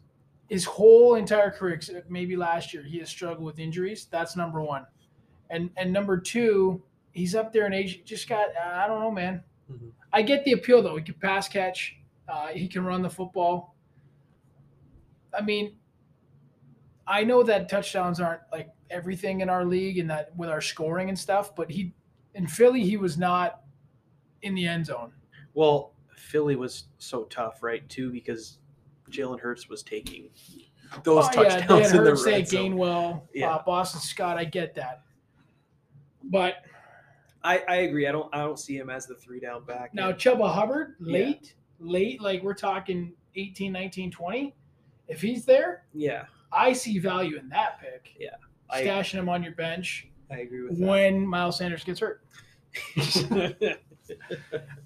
his 0.48 0.66
whole 0.66 1.16
entire 1.16 1.50
career, 1.50 1.74
except 1.74 2.12
maybe 2.12 2.36
last 2.36 2.74
year, 2.74 2.84
he 2.84 3.00
has 3.00 3.10
struggled 3.10 3.46
with 3.46 3.58
injuries. 3.58 4.08
That's 4.12 4.36
number 4.36 4.62
one, 4.62 4.86
and 5.50 5.70
and 5.78 5.92
number 5.92 6.18
two, 6.20 6.84
he's 7.14 7.36
up 7.36 7.52
there 7.52 7.66
in 7.66 7.74
age. 7.74 8.04
Just 8.06 8.30
got 8.30 8.50
I 8.56 8.86
don't 8.88 9.00
know, 9.00 9.12
man. 9.12 9.44
Mhm. 9.72 9.92
I 10.14 10.22
get 10.22 10.44
the 10.46 10.52
appeal 10.52 10.84
though. 10.84 10.98
He 10.98 11.04
can 11.04 11.16
pass 11.16 11.48
catch. 11.48 11.98
Uh, 12.32 12.48
he 12.48 12.68
can 12.68 12.86
run 12.86 13.02
the 13.02 13.10
football. 13.10 13.76
I 15.38 15.42
mean, 15.42 15.76
I 17.06 17.24
know 17.26 17.44
that 17.44 17.68
touchdowns 17.70 18.20
aren't 18.22 18.42
like 18.52 18.70
everything 18.90 19.42
in 19.42 19.50
our 19.50 19.66
league 19.66 19.98
and 19.98 20.10
that 20.10 20.36
with 20.38 20.50
our 20.50 20.62
scoring 20.62 21.10
and 21.10 21.18
stuff, 21.20 21.56
but 21.56 21.70
he 21.70 21.94
in 22.36 22.48
Philly 22.48 22.84
he 22.84 22.96
was 22.98 23.18
not 23.18 23.62
in 24.44 24.56
the 24.56 24.66
end 24.66 24.86
zone. 24.86 25.12
well, 25.54 25.94
Philly 26.16 26.56
was 26.56 26.86
so 27.00 27.24
tough, 27.26 27.62
right? 27.62 27.88
Too 27.90 28.12
because 28.12 28.60
Jalen 29.10 29.40
Hurts 29.42 29.68
was 29.68 29.84
taking 29.84 30.30
those 31.04 31.26
Oh, 31.36 31.42
yeah, 31.44 31.50
touchdowns 31.58 31.88
Dan 31.92 31.98
in 31.98 32.04
the 32.04 32.10
Hurts, 32.12 32.24
they 32.24 32.32
red 32.34 32.48
zone. 32.48 32.72
Gainwell, 32.72 33.22
Yeah. 33.34 33.56
uh, 33.56 33.64
Boston 33.66 34.00
Scott. 34.00 34.38
I 34.38 34.46
get 34.46 34.74
that, 34.76 35.02
but 36.24 36.56
I, 37.44 37.64
I 37.68 37.76
agree. 37.78 38.08
I 38.08 38.12
don't 38.14 38.34
I 38.34 38.40
don't 38.40 38.60
see 38.60 38.78
him 38.78 38.90
as 38.90 39.06
the 39.08 39.16
three 39.16 39.40
down 39.42 39.66
back. 39.66 39.94
now 39.94 40.12
Chuba 40.14 40.54
Hubbard 40.54 40.96
Yeah. 41.02 41.34
Late, 41.82 42.22
like 42.22 42.44
we're 42.44 42.54
talking 42.54 43.14
18, 43.36 43.72
19, 43.72 44.12
20. 44.12 44.56
If 45.08 45.22
he's 45.22 45.46
there, 45.46 45.84
yeah, 45.94 46.26
I 46.52 46.74
see 46.74 47.00
value 47.00 47.38
in 47.38 47.50
that 47.50 47.82
pick. 47.82 48.16
Yeah. 48.20 48.36
Stashing 48.74 49.16
him 49.16 49.28
on 49.28 49.44
your 49.44 49.52
bench 49.52 50.08
I 50.32 50.40
agree 50.40 50.64
with 50.64 50.80
that. 50.80 50.88
when 50.88 51.28
Miles 51.28 51.58
Sanders 51.58 51.84
gets 51.84 52.00
hurt 52.00 52.24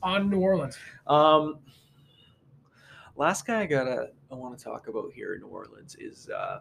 on 0.03 0.29
New 0.29 0.39
Orleans. 0.39 0.77
Um, 1.05 1.59
last 3.15 3.45
guy 3.45 3.61
I 3.61 3.65
gotta 3.67 4.09
I 4.31 4.35
want 4.35 4.57
to 4.57 4.63
talk 4.63 4.87
about 4.87 5.13
here 5.13 5.35
in 5.35 5.41
New 5.41 5.47
Orleans 5.47 5.95
is 5.99 6.29
uh, 6.29 6.59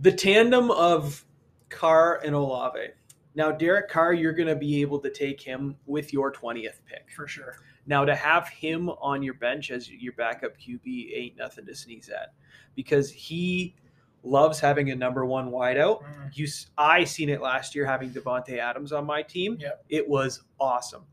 the 0.00 0.12
tandem 0.12 0.70
of 0.70 1.24
Carr 1.70 2.20
and 2.24 2.34
Olave. 2.34 2.88
Now, 3.36 3.50
Derek 3.50 3.88
Carr, 3.90 4.12
you're 4.12 4.32
going 4.32 4.48
to 4.48 4.54
be 4.54 4.80
able 4.80 5.00
to 5.00 5.10
take 5.10 5.40
him 5.40 5.76
with 5.86 6.12
your 6.12 6.32
20th 6.32 6.78
pick. 6.86 7.10
for 7.16 7.26
sure. 7.26 7.56
Now, 7.86 8.04
to 8.04 8.14
have 8.14 8.48
him 8.48 8.88
on 8.88 9.22
your 9.22 9.34
bench 9.34 9.70
as 9.70 9.90
your 9.90 10.14
backup 10.14 10.58
QB 10.58 11.14
ain't 11.14 11.36
nothing 11.36 11.66
to 11.66 11.74
sneeze 11.74 12.08
at 12.08 12.32
because 12.74 13.10
he 13.10 13.74
loves 14.22 14.58
having 14.58 14.90
a 14.90 14.94
number 14.96 15.24
one 15.26 15.50
wideout. 15.50 16.02
Mm. 16.02 16.30
You, 16.32 16.48
I 16.78 17.04
seen 17.04 17.28
it 17.28 17.42
last 17.42 17.74
year 17.74 17.84
having 17.84 18.10
Davante 18.10 18.58
Adams 18.58 18.92
on 18.92 19.04
my 19.04 19.22
team. 19.22 19.58
Yep. 19.60 19.84
It 19.90 20.08
was 20.08 20.42
awesome. 20.58 21.04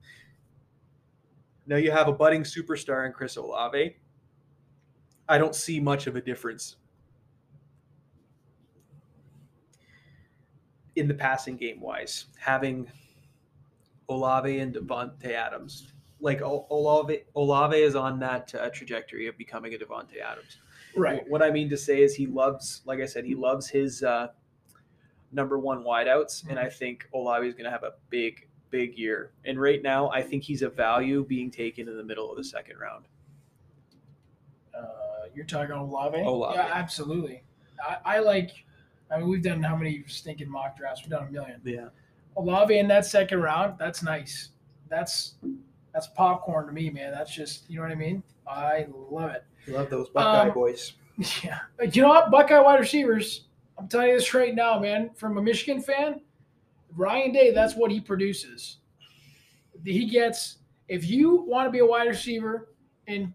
Now 1.68 1.76
you 1.76 1.92
have 1.92 2.08
a 2.08 2.14
budding 2.14 2.44
superstar 2.44 3.06
in 3.06 3.12
Chris 3.12 3.36
Olave. 3.36 3.98
I 5.28 5.38
don't 5.38 5.56
see 5.56 5.80
much 5.80 6.08
of 6.08 6.16
a 6.16 6.22
difference 6.22 6.78
in 10.96 11.08
the 11.08 11.14
passing 11.14 11.56
game 11.56 11.80
wise, 11.80 12.26
having 12.38 12.90
Olave 14.10 14.60
and 14.60 14.74
Davante 14.74 15.32
Adams. 15.32 15.94
Like 16.22 16.42
Olave, 16.42 17.24
Olave 17.36 17.78
is 17.78 17.96
on 17.96 18.20
that 18.20 18.54
uh, 18.54 18.70
trajectory 18.70 19.28
of 19.28 19.38
becoming 19.38 19.74
a 19.74 19.78
Davante 19.78 20.22
Adams. 20.24 20.60
Right. 20.96 21.28
What 21.28 21.42
I 21.42 21.50
mean 21.50 21.70
to 21.70 21.78
say 21.78 22.02
is 22.02 22.16
he 22.16 22.28
loves, 22.28 22.82
like 22.86 23.00
I 23.00 23.06
said, 23.06 23.26
he 23.26 23.34
loves 23.34 23.68
his 23.68 24.04
uh, 24.04 24.28
number 25.32 25.58
one 25.58 25.84
wideouts, 25.84 26.48
and 26.50 26.60
I 26.60 26.70
think 26.70 27.08
Olave 27.14 27.48
is 27.48 27.54
going 27.54 27.66
to 27.66 27.72
have 27.72 27.84
a 27.84 27.94
big, 28.10 28.48
big 28.70 28.98
year. 28.98 29.32
And 29.46 29.60
right 29.60 29.82
now, 29.82 30.10
I 30.12 30.22
think 30.22 30.44
he's 30.44 30.62
a 30.62 30.70
value 30.70 31.26
being 31.26 31.50
taken 31.50 31.88
in 31.88 31.98
the 31.98 32.04
middle 32.04 32.30
of 32.30 32.38
the 32.38 32.44
second 32.44 32.78
round. 32.78 33.06
Uh, 34.78 35.28
you're 35.34 35.46
talking 35.46 35.74
Olave? 35.74 36.20
Olave. 36.22 36.56
Yeah, 36.56 36.70
absolutely. 36.72 37.44
I, 37.82 38.18
I 38.18 38.20
like. 38.20 38.52
I 39.10 39.18
mean, 39.18 39.28
we've 39.28 39.44
done 39.44 39.62
how 39.62 39.76
many 39.76 40.04
stinking 40.08 40.50
mock 40.50 40.78
drafts? 40.78 41.02
We've 41.04 41.12
done 41.12 41.28
a 41.28 41.32
million. 41.32 41.62
Yeah, 41.64 41.88
Olave 42.38 42.78
in 42.78 42.88
that 42.90 43.06
second 43.06 43.42
round. 43.42 43.76
That's 43.78 44.04
nice. 44.04 44.50
That's 44.90 45.36
that's 45.94 46.08
popcorn 46.08 46.68
to 46.68 46.72
me, 46.72 46.90
man. 46.90 47.12
That's 47.12 47.34
just 47.34 47.70
you 47.70 47.78
know 47.78 47.84
what 47.84 47.92
I 47.92 47.96
mean. 47.96 48.24
I 48.48 48.88
love 49.10 49.32
it. 49.32 49.44
love 49.68 49.90
those 49.90 50.10
Buckeye 50.10 50.50
boys. 50.50 50.94
Yeah. 51.44 51.60
You 51.92 52.02
know 52.02 52.08
what? 52.08 52.32
Buckeye 52.32 52.60
wide 52.60 52.80
receivers. 52.80 53.46
I'm 53.78 53.88
telling 53.88 54.10
you 54.10 54.16
this 54.16 54.34
right 54.34 54.56
now, 54.56 54.80
man. 54.80 55.12
From 55.14 55.38
a 55.38 55.42
Michigan 55.42 55.80
fan, 55.80 56.22
Ryan 56.96 57.32
Day, 57.32 57.52
that's 57.52 57.76
what 57.76 57.92
he 57.92 58.00
produces. 58.00 58.78
He 59.84 60.10
gets, 60.10 60.58
if 60.88 61.08
you 61.08 61.44
want 61.44 61.68
to 61.68 61.72
be 61.72 61.80
a 61.80 61.86
wide 61.86 62.08
receiver 62.08 62.74
in 63.08 63.34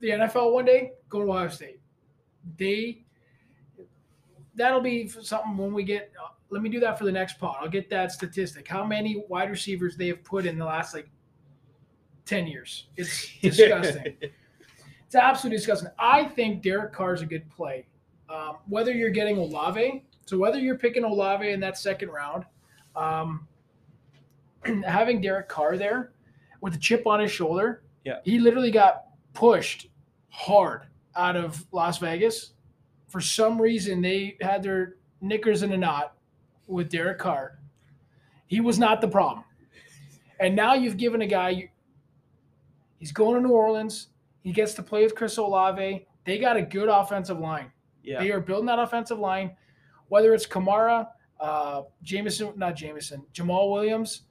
the 0.00 0.10
NFL 0.10 0.52
one 0.52 0.64
day, 0.64 0.92
go 1.08 1.22
to 1.22 1.30
Ohio 1.30 1.48
State. 1.48 1.80
They, 2.56 3.04
that'll 4.54 4.80
be 4.80 5.08
something 5.08 5.56
when 5.56 5.72
we 5.72 5.84
get, 5.84 6.12
uh, 6.22 6.28
let 6.50 6.62
me 6.62 6.68
do 6.68 6.80
that 6.80 6.98
for 6.98 7.04
the 7.04 7.12
next 7.12 7.38
pod. 7.38 7.56
I'll 7.60 7.68
get 7.68 7.90
that 7.90 8.12
statistic. 8.12 8.66
How 8.66 8.84
many 8.84 9.24
wide 9.28 9.50
receivers 9.50 9.96
they 9.96 10.08
have 10.08 10.24
put 10.24 10.46
in 10.46 10.58
the 10.58 10.64
last 10.64 10.94
like 10.94 11.08
10 12.28 12.46
years. 12.46 12.84
It's 12.96 13.32
disgusting. 13.42 14.14
It's 14.20 15.14
absolutely 15.14 15.56
disgusting. 15.56 15.88
I 15.98 16.24
think 16.24 16.62
Derek 16.62 16.92
Carr 16.92 17.14
is 17.14 17.22
a 17.22 17.26
good 17.26 17.48
play. 17.50 17.86
Um, 18.28 18.56
whether 18.68 18.92
you're 18.92 19.08
getting 19.10 19.38
Olave, 19.38 20.04
so 20.26 20.36
whether 20.36 20.58
you're 20.58 20.76
picking 20.76 21.04
Olave 21.04 21.50
in 21.50 21.60
that 21.60 21.78
second 21.78 22.10
round, 22.10 22.44
um, 22.94 23.48
having 24.84 25.20
Derek 25.22 25.48
Carr 25.48 25.78
there 25.78 26.12
with 26.60 26.74
a 26.74 26.78
chip 26.78 27.06
on 27.06 27.20
his 27.20 27.32
shoulder, 27.32 27.82
Yeah. 28.04 28.18
he 28.24 28.38
literally 28.38 28.70
got 28.70 29.04
pushed 29.32 29.88
hard 30.28 30.82
out 31.16 31.36
of 31.36 31.64
Las 31.72 31.98
Vegas. 31.98 32.52
For 33.06 33.22
some 33.22 33.60
reason, 33.60 34.02
they 34.02 34.36
had 34.42 34.62
their 34.62 34.96
knickers 35.22 35.62
in 35.62 35.72
a 35.72 35.76
knot 35.78 36.14
with 36.66 36.90
Derek 36.90 37.18
Carr. 37.18 37.58
He 38.46 38.60
was 38.60 38.78
not 38.78 39.00
the 39.00 39.08
problem. 39.08 39.44
And 40.38 40.54
now 40.54 40.74
you've 40.74 40.98
given 40.98 41.22
a 41.22 41.26
guy, 41.26 41.70
he's 42.98 43.12
going 43.12 43.34
to 43.40 43.46
New 43.48 43.54
Orleans. 43.54 44.08
He 44.42 44.52
gets 44.52 44.74
to 44.74 44.82
play 44.82 45.02
with 45.02 45.14
Chris 45.14 45.36
Olave. 45.36 46.06
They 46.24 46.38
got 46.38 46.56
a 46.56 46.62
good 46.62 46.88
offensive 46.88 47.38
line. 47.38 47.72
yeah, 48.02 48.20
They 48.20 48.30
are 48.30 48.40
building 48.40 48.66
that 48.66 48.78
offensive 48.78 49.18
line, 49.18 49.56
whether 50.08 50.32
it's 50.34 50.46
Kamara, 50.46 51.08
uh, 51.40 51.82
Jameson, 52.02 52.52
not 52.56 52.74
Jamison, 52.76 53.24
Jamaal 53.34 53.70
Williams, 53.72 54.22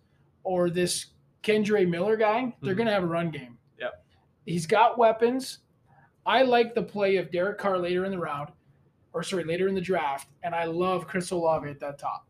or 0.44 0.70
this 0.70 1.08
Kendre 1.44 1.88
Miller 1.88 2.18
guy. 2.18 2.56
They're 2.62 2.74
Mhm. 2.74 2.78
going 2.78 2.88
to 2.88 2.94
have 2.94 3.04
a 3.04 3.08
run 3.08 3.30
game. 3.32 3.58
Yep. 3.80 4.04
He's 4.46 4.66
got 4.66 4.98
weapons. 4.98 5.60
I 6.26 6.42
like 6.44 6.74
the 6.76 6.84
play 6.84 7.18
of 7.18 7.32
Derek 7.32 7.58
Carr 7.58 7.78
later 7.78 8.04
in 8.06 8.12
the 8.12 8.18
round, 8.20 8.52
or 9.14 9.24
sorry, 9.24 9.44
later 9.44 9.68
in 9.68 9.76
the 9.76 9.82
draft, 9.82 10.28
and 10.44 10.54
I 10.56 10.66
love 10.66 11.08
Chris 11.08 11.32
Olave 11.32 11.70
at 11.70 11.80
that 11.80 11.98
top. 12.00 12.28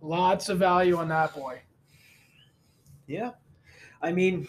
Lots 0.00 0.48
of 0.48 0.58
value 0.58 0.96
on 0.96 1.08
that 1.08 1.34
boy. 1.34 1.60
yeah. 3.06 3.32
I 4.02 4.12
mean, 4.12 4.46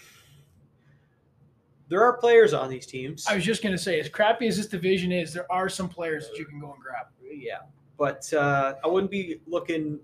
there 1.90 2.04
are 2.04 2.18
players 2.18 2.54
on 2.54 2.70
these 2.70 2.86
teams. 2.86 3.26
I 3.28 3.36
was 3.36 3.44
just 3.44 3.64
going 3.64 3.76
to 3.76 3.82
say, 3.82 4.00
as 4.00 4.08
crappy 4.08 4.48
as 4.48 4.58
this 4.58 4.68
division 4.68 5.12
is, 5.12 5.34
there 5.34 5.52
are 5.52 5.68
some 5.68 5.90
players 5.90 6.30
that 6.30 6.38
you 6.38 6.46
can 6.46 6.60
go 6.60 6.72
and 6.72 6.82
grab. 6.82 7.08
yeah, 7.22 7.60
but 7.98 8.32
uh, 8.34 8.76
I 8.84 8.88
wouldn't 8.88 9.12
be 9.12 9.42
looking. 9.48 10.00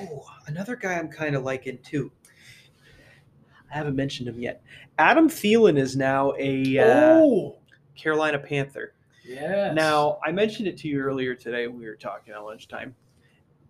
Oh, 0.00 0.26
another 0.48 0.76
guy 0.76 0.94
I'm 0.94 1.08
kind 1.08 1.36
of 1.36 1.44
liking 1.44 1.78
too. 1.84 2.10
I 3.72 3.76
haven't 3.76 3.96
mentioned 3.96 4.28
him 4.28 4.40
yet. 4.40 4.62
Adam 4.98 5.28
Thielen 5.28 5.78
is 5.78 5.96
now 5.96 6.34
a 6.38 6.78
uh, 6.78 6.84
oh, 6.84 7.58
Carolina 7.96 8.38
Panther. 8.38 8.94
yes. 9.24 9.74
Now, 9.74 10.18
I 10.24 10.32
mentioned 10.32 10.68
it 10.68 10.76
to 10.78 10.88
you 10.88 11.00
earlier 11.00 11.34
today 11.34 11.66
when 11.66 11.78
we 11.78 11.86
were 11.86 11.96
talking 11.96 12.34
at 12.34 12.42
lunchtime. 12.42 12.94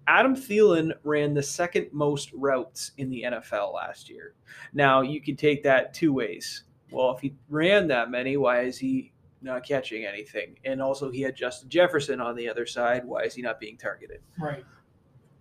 Adam 0.08 0.36
Thielen 0.36 0.92
ran 1.02 1.34
the 1.34 1.42
second 1.42 1.88
most 1.92 2.32
routes 2.32 2.92
in 2.98 3.10
the 3.10 3.24
NFL 3.26 3.74
last 3.74 4.08
year. 4.08 4.34
Now, 4.72 5.00
you 5.02 5.20
could 5.20 5.38
take 5.38 5.62
that 5.64 5.94
two 5.94 6.12
ways. 6.12 6.64
Well, 6.90 7.12
if 7.14 7.20
he 7.20 7.34
ran 7.48 7.88
that 7.88 8.10
many, 8.10 8.36
why 8.36 8.62
is 8.62 8.78
he 8.78 9.12
not 9.42 9.66
catching 9.66 10.04
anything? 10.04 10.58
And 10.64 10.80
also, 10.80 11.10
he 11.10 11.20
had 11.22 11.36
Justin 11.36 11.68
Jefferson 11.68 12.20
on 12.20 12.36
the 12.36 12.48
other 12.48 12.66
side. 12.66 13.04
Why 13.04 13.22
is 13.22 13.34
he 13.34 13.42
not 13.42 13.60
being 13.60 13.76
targeted? 13.76 14.20
right. 14.38 14.64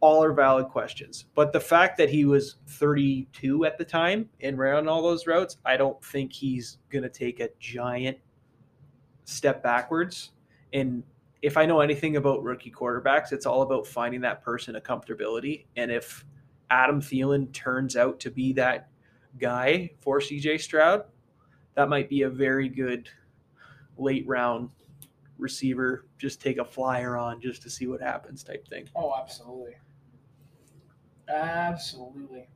All 0.01 0.23
are 0.23 0.33
valid 0.33 0.67
questions. 0.67 1.25
But 1.33 1.51
the 1.51 1.59
fact 1.59 1.97
that 1.97 2.09
he 2.09 2.25
was 2.25 2.57
32 2.67 3.65
at 3.65 3.77
the 3.77 3.85
time 3.85 4.29
and 4.41 4.57
ran 4.57 4.87
all 4.87 5.01
those 5.01 5.25
routes, 5.25 5.57
I 5.65 5.77
don't 5.77 6.03
think 6.03 6.31
he's 6.31 6.77
going 6.91 7.03
to 7.03 7.09
take 7.09 7.39
a 7.39 7.49
giant 7.59 8.17
step 9.23 9.63
backwards. 9.63 10.31
And 10.73 11.01
if 11.41 11.57
I 11.57 11.65
know 11.65 11.79
anything 11.79 12.17
about 12.17 12.43
rookie 12.43 12.71
quarterbacks, 12.71 13.31
it's 13.31 13.45
all 13.45 13.61
about 13.61 13.87
finding 13.87 14.21
that 14.21 14.43
person 14.43 14.75
a 14.75 14.81
comfortability. 14.81 15.65
And 15.75 15.91
if 15.91 16.25
Adam 16.69 17.01
Thielen 17.01 17.51
turns 17.53 17.95
out 17.95 18.19
to 18.21 18.31
be 18.31 18.53
that 18.53 18.89
guy 19.39 19.91
for 20.01 20.19
CJ 20.19 20.59
Stroud, 20.61 21.05
that 21.75 21.89
might 21.89 22.09
be 22.09 22.23
a 22.23 22.29
very 22.29 22.69
good 22.69 23.09
late 23.97 24.27
round 24.27 24.69
receiver. 25.37 26.05
Just 26.17 26.41
take 26.41 26.57
a 26.57 26.65
flyer 26.65 27.17
on 27.17 27.41
just 27.41 27.61
to 27.63 27.69
see 27.69 27.87
what 27.87 28.01
happens 28.01 28.43
type 28.43 28.67
thing. 28.67 28.87
Oh, 28.95 29.13
absolutely. 29.19 29.75
Absolutely. 31.27 32.47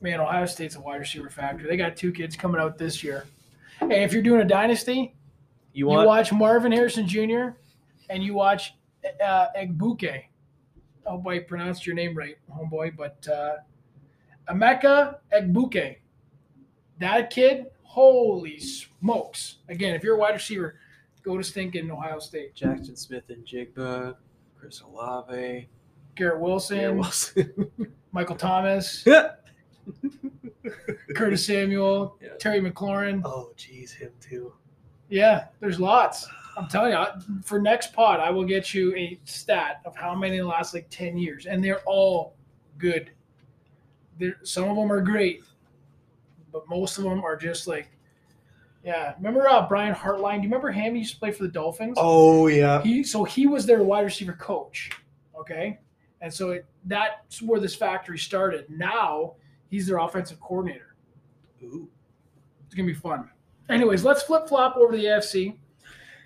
Man, 0.00 0.20
Ohio 0.20 0.46
State's 0.46 0.76
a 0.76 0.80
wide 0.80 1.00
receiver 1.00 1.28
factory. 1.28 1.68
They 1.68 1.76
got 1.76 1.96
two 1.96 2.12
kids 2.12 2.36
coming 2.36 2.60
out 2.60 2.78
this 2.78 3.02
year. 3.02 3.24
Hey, 3.80 4.04
if 4.04 4.12
you're 4.12 4.22
doing 4.22 4.40
a 4.40 4.44
dynasty, 4.44 5.14
You 5.72 5.90
you, 5.90 5.96
watch 5.96 6.32
Marvin 6.32 6.72
Harrison 6.72 7.06
Jr. 7.06 7.50
and 8.08 8.22
you 8.22 8.34
watch 8.34 8.74
uh, 9.24 9.46
Egbuka. 9.58 10.22
I 11.06 11.10
hope 11.10 11.26
I 11.26 11.40
pronounced 11.40 11.86
your 11.86 11.94
name 11.96 12.16
right, 12.16 12.36
homeboy. 12.52 12.96
But 12.96 13.26
uh, 13.28 13.56
Emeka 14.48 15.16
Egbuka. 15.32 15.96
That 17.00 17.30
kid, 17.30 17.66
holy 17.98 18.60
smokes. 18.60 19.56
Again, 19.68 19.96
if 19.96 20.04
you're 20.04 20.14
a 20.14 20.18
wide 20.18 20.34
receiver, 20.34 20.76
go 21.24 21.36
to 21.36 21.42
stinking 21.42 21.90
Ohio 21.90 22.20
State. 22.20 22.54
Jaxon 22.54 22.96
Smith-Njigba, 22.96 24.14
Chris 24.56 24.80
Olave, 24.82 25.68
Garrett 26.14 26.40
Wilson, 26.40 26.78
Garrett 26.78 26.96
Wilson. 26.96 27.70
Michael 28.12 28.36
Thomas. 28.36 29.04
Curtis 31.16 31.44
Samuel, 31.44 32.16
Yeah. 32.22 32.28
Terry 32.38 32.60
McLaurin. 32.60 33.22
oh, 33.24 33.50
geez, 33.56 33.92
him 33.92 34.12
too. 34.20 34.52
Yeah, 35.08 35.46
there's 35.58 35.80
lots. 35.80 36.28
I'm 36.56 36.68
telling 36.68 36.92
you, 36.92 36.98
I- 36.98 37.18
for 37.44 37.60
next 37.60 37.92
pod, 37.92 38.20
I 38.20 38.30
will 38.30 38.44
get 38.44 38.72
you 38.74 38.94
a 38.94 39.18
stat 39.24 39.80
of 39.84 39.96
how 39.96 40.14
many 40.14 40.36
in 40.36 40.42
the 40.42 40.48
last 40.48 40.72
like 40.72 40.86
10 40.90 41.18
years, 41.18 41.46
and 41.46 41.64
they're 41.64 41.80
all 41.86 42.36
good. 42.78 43.10
There, 44.20 44.36
some 44.44 44.68
of 44.68 44.76
them 44.76 44.92
are 44.92 45.00
great, 45.00 45.42
but 46.52 46.68
most 46.68 46.98
of 46.98 47.04
them 47.04 47.24
are 47.24 47.36
just 47.36 47.66
like, 47.66 47.88
yeah. 48.84 49.14
Remember 49.16 49.48
uh, 49.48 49.68
Brian 49.68 49.94
Hartline? 49.94 50.36
Do 50.36 50.42
you 50.42 50.48
remember 50.48 50.70
him? 50.70 50.94
He 50.94 51.00
used 51.00 51.14
to 51.14 51.18
play 51.18 51.32
for 51.32 51.42
the 51.42 51.50
Dolphins. 51.50 51.96
Oh 51.98 52.46
yeah. 52.46 52.82
He 52.82 53.02
so 53.02 53.24
he 53.24 53.46
was 53.46 53.66
their 53.66 53.82
wide 53.82 54.04
receiver 54.04 54.34
coach. 54.34 54.90
Okay. 55.38 55.78
And 56.20 56.32
so 56.32 56.50
it, 56.50 56.66
that's 56.84 57.42
where 57.42 57.60
this 57.60 57.74
factory 57.74 58.18
started. 58.18 58.66
Now 58.68 59.34
he's 59.68 59.86
their 59.86 59.98
offensive 59.98 60.40
coordinator. 60.40 60.94
Ooh. 61.62 61.88
It's 62.66 62.74
gonna 62.74 62.86
be 62.86 62.94
fun. 62.94 63.30
Anyways, 63.68 64.04
let's 64.04 64.22
flip 64.22 64.48
flop 64.48 64.76
over 64.76 64.92
to 64.92 64.98
the 64.98 65.04
AFC, 65.04 65.56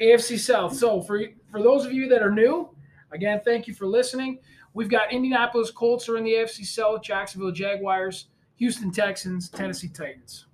AFC 0.00 0.38
South. 0.38 0.76
So 0.76 1.00
for 1.00 1.22
for 1.50 1.62
those 1.62 1.84
of 1.84 1.92
you 1.92 2.08
that 2.08 2.22
are 2.22 2.30
new, 2.30 2.68
again, 3.12 3.40
thank 3.44 3.66
you 3.66 3.74
for 3.74 3.86
listening. 3.86 4.38
We've 4.74 4.88
got 4.88 5.12
Indianapolis 5.12 5.70
Colts 5.70 6.08
are 6.08 6.16
in 6.16 6.24
the 6.24 6.32
AFC 6.32 6.64
South, 6.64 7.02
Jacksonville 7.02 7.52
Jaguars, 7.52 8.28
Houston 8.62 8.92
Texans, 8.92 9.48
Tennessee 9.48 9.88
Titans. 9.88 10.46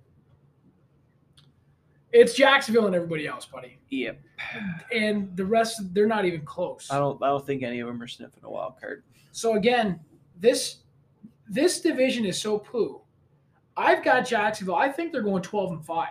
It's 2.11 2.33
Jacksonville 2.33 2.87
and 2.87 2.95
everybody 2.95 3.27
else, 3.27 3.45
buddy. 3.45 3.77
Yep. 3.91 4.19
And 4.91 5.37
the 5.37 5.45
rest, 5.45 5.93
they're 5.93 6.07
not 6.07 6.25
even 6.25 6.41
close. 6.41 6.87
I 6.89 6.97
don't. 6.97 7.21
I 7.21 7.27
don't 7.27 7.45
think 7.45 7.61
any 7.61 7.81
of 7.81 7.87
them 7.87 8.01
are 8.01 8.07
sniffing 8.07 8.43
a 8.43 8.49
wild 8.49 8.81
card. 8.81 9.03
So 9.31 9.57
again, 9.57 9.99
this 10.39 10.77
this 11.47 11.81
division 11.81 12.25
is 12.25 12.41
so 12.41 12.57
poo. 12.57 12.99
I've 13.77 14.03
got 14.03 14.25
Jacksonville. 14.25 14.77
I 14.77 14.89
think 14.89 15.11
they're 15.11 15.21
going 15.21 15.43
12 15.43 15.73
and 15.73 15.85
5. 15.85 16.07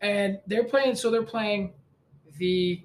And 0.00 0.38
they're 0.46 0.64
playing 0.64 0.94
so 0.94 1.10
they're 1.10 1.24
playing 1.24 1.74
the 2.38 2.82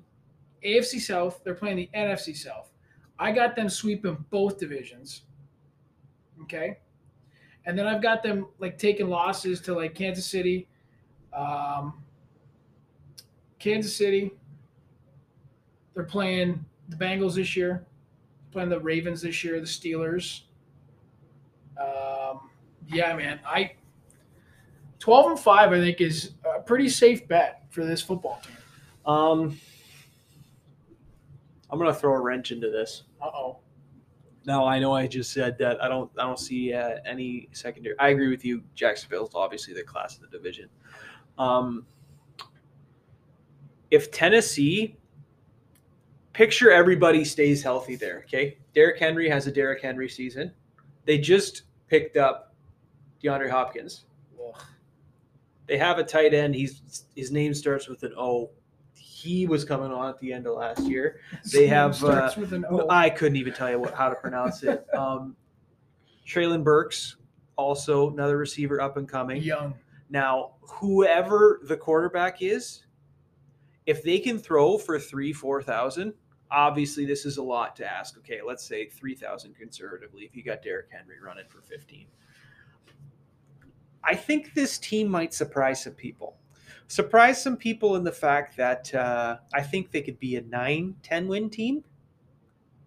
AFC 0.65 0.99
South, 0.99 1.39
they're 1.45 1.55
playing 1.55 1.77
the 1.77 1.89
NFC 1.95 2.35
South. 2.35 2.73
I 3.17 3.31
got 3.31 3.55
them 3.55 3.69
sweeping 3.69 4.17
both 4.31 4.59
divisions. 4.59 5.21
Okay? 6.41 6.79
And 7.65 7.77
then 7.77 7.87
I've 7.87 8.01
got 8.01 8.23
them 8.23 8.47
like 8.59 8.77
taking 8.77 9.07
losses 9.07 9.61
to 9.61 9.73
like 9.73 9.95
Kansas 9.95 10.25
City, 10.25 10.67
um, 11.31 12.03
Kansas 13.59 13.95
City. 13.95 14.31
They're 15.93 16.03
playing 16.03 16.65
the 16.89 16.95
Bengals 16.97 17.35
this 17.35 17.55
year 17.55 17.85
playing 18.53 18.69
the 18.69 18.79
Ravens 18.79 19.21
this 19.23 19.43
year, 19.43 19.59
the 19.59 19.65
Steelers. 19.65 20.41
Um, 21.75 22.49
yeah, 22.87 23.13
man, 23.15 23.39
I 23.45 23.73
twelve 24.99 25.31
and 25.31 25.39
five, 25.39 25.73
I 25.73 25.79
think, 25.79 25.99
is 25.99 26.31
a 26.45 26.61
pretty 26.61 26.87
safe 26.87 27.27
bet 27.27 27.63
for 27.71 27.83
this 27.83 28.01
football 28.01 28.39
team. 28.45 28.55
Um, 29.05 29.59
I'm 31.69 31.79
gonna 31.79 31.93
throw 31.93 32.13
a 32.13 32.21
wrench 32.21 32.51
into 32.51 32.69
this. 32.69 33.03
Uh 33.21 33.25
oh. 33.25 33.57
Now 34.45 34.65
I 34.65 34.79
know 34.79 34.93
I 34.93 35.07
just 35.07 35.31
said 35.31 35.57
that 35.59 35.81
I 35.81 35.87
don't 35.87 36.11
I 36.17 36.23
don't 36.23 36.39
see 36.39 36.73
uh, 36.73 36.97
any 37.05 37.49
secondary. 37.53 37.97
I 37.99 38.09
agree 38.09 38.29
with 38.29 38.43
you. 38.43 38.63
Jacksonville's 38.75 39.31
obviously 39.35 39.73
the 39.73 39.83
class 39.83 40.15
of 40.15 40.21
the 40.21 40.37
division. 40.37 40.69
Um, 41.37 41.85
if 43.89 44.11
Tennessee, 44.11 44.97
picture 46.33 46.71
everybody 46.71 47.23
stays 47.23 47.63
healthy 47.63 47.95
there. 47.95 48.23
Okay, 48.25 48.57
Derrick 48.73 48.99
Henry 48.99 49.29
has 49.29 49.47
a 49.47 49.51
Derrick 49.51 49.81
Henry 49.81 50.09
season. 50.09 50.51
They 51.05 51.17
just 51.17 51.63
picked 51.87 52.17
up 52.17 52.55
DeAndre 53.23 53.49
Hopkins. 53.49 54.05
They 55.67 55.77
have 55.77 55.97
a 55.97 56.03
tight 56.03 56.33
end. 56.33 56.55
He's 56.55 57.05
his 57.15 57.31
name 57.31 57.53
starts 57.53 57.87
with 57.87 58.03
an 58.03 58.13
O. 58.17 58.51
He 59.23 59.47
was 59.47 59.63
coming 59.63 59.91
on 59.91 60.09
at 60.09 60.19
the 60.19 60.33
end 60.33 60.47
of 60.47 60.55
last 60.55 60.81
year. 60.81 61.21
They 61.51 61.65
have, 61.67 61.95
starts 61.95 62.35
with 62.35 62.51
an 62.51 62.65
O. 62.69 62.87
I 62.89 63.09
couldn't 63.09 63.37
even 63.37 63.53
tell 63.53 63.69
you 63.69 63.79
what 63.79 63.93
how 63.93 64.09
to 64.09 64.15
pronounce 64.15 64.63
it. 64.63 64.85
Um, 64.93 65.35
Treylon 66.27 66.63
Burks, 66.63 67.17
also 67.55 68.11
another 68.11 68.37
receiver 68.37 68.81
up 68.81 68.97
and 68.97 69.07
coming. 69.07 69.41
young. 69.41 69.75
Now, 70.09 70.55
whoever 70.61 71.61
the 71.63 71.75
quarterback 71.75 72.41
is, 72.41 72.85
if 73.85 74.03
they 74.03 74.19
can 74.19 74.37
throw 74.37 74.77
for 74.77 74.99
three, 74.99 75.33
four 75.33 75.61
thousand, 75.61 76.13
obviously 76.51 77.05
this 77.05 77.25
is 77.25 77.37
a 77.37 77.43
lot 77.43 77.75
to 77.77 77.85
ask. 77.85 78.17
Okay, 78.17 78.39
let's 78.45 78.63
say 78.65 78.87
three 78.87 79.15
thousand 79.15 79.55
conservatively. 79.55 80.23
If 80.23 80.35
you 80.35 80.43
got 80.43 80.61
Derrick 80.61 80.87
Henry 80.91 81.17
running 81.23 81.45
for 81.47 81.61
fifteen, 81.61 82.07
I 84.03 84.15
think 84.15 84.53
this 84.53 84.77
team 84.77 85.07
might 85.09 85.33
surprise 85.33 85.83
some 85.83 85.93
people. 85.93 86.37
Surprise 86.87 87.41
some 87.41 87.57
people 87.57 87.95
in 87.95 88.03
the 88.03 88.11
fact 88.11 88.57
that 88.57 88.93
uh, 88.93 89.37
I 89.53 89.61
think 89.61 89.91
they 89.91 90.01
could 90.01 90.19
be 90.19 90.35
a 90.35 90.41
9, 90.41 90.95
10 91.01 91.27
win 91.27 91.49
team. 91.49 91.83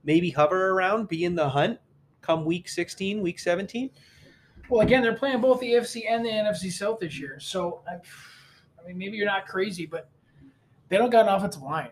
Maybe 0.04 0.30
hover 0.30 0.70
around, 0.70 1.08
be 1.08 1.24
in 1.24 1.34
the 1.34 1.48
hunt 1.48 1.80
come 2.26 2.44
week 2.44 2.68
16, 2.68 3.22
week 3.22 3.38
17. 3.38 3.90
Well, 4.68 4.80
again, 4.80 5.02
they're 5.02 5.16
playing 5.16 5.40
both 5.40 5.60
the 5.60 5.72
AFC 5.72 6.02
and 6.08 6.24
the 6.24 6.30
NFC 6.30 6.72
South 6.72 6.98
this 6.98 7.18
year. 7.18 7.38
So, 7.38 7.82
I, 7.88 7.94
I 7.94 8.88
mean, 8.88 8.98
maybe 8.98 9.16
you're 9.16 9.26
not 9.26 9.46
crazy, 9.46 9.86
but 9.86 10.08
they 10.88 10.96
don't 10.96 11.10
got 11.10 11.28
an 11.28 11.34
offensive 11.34 11.62
line. 11.62 11.90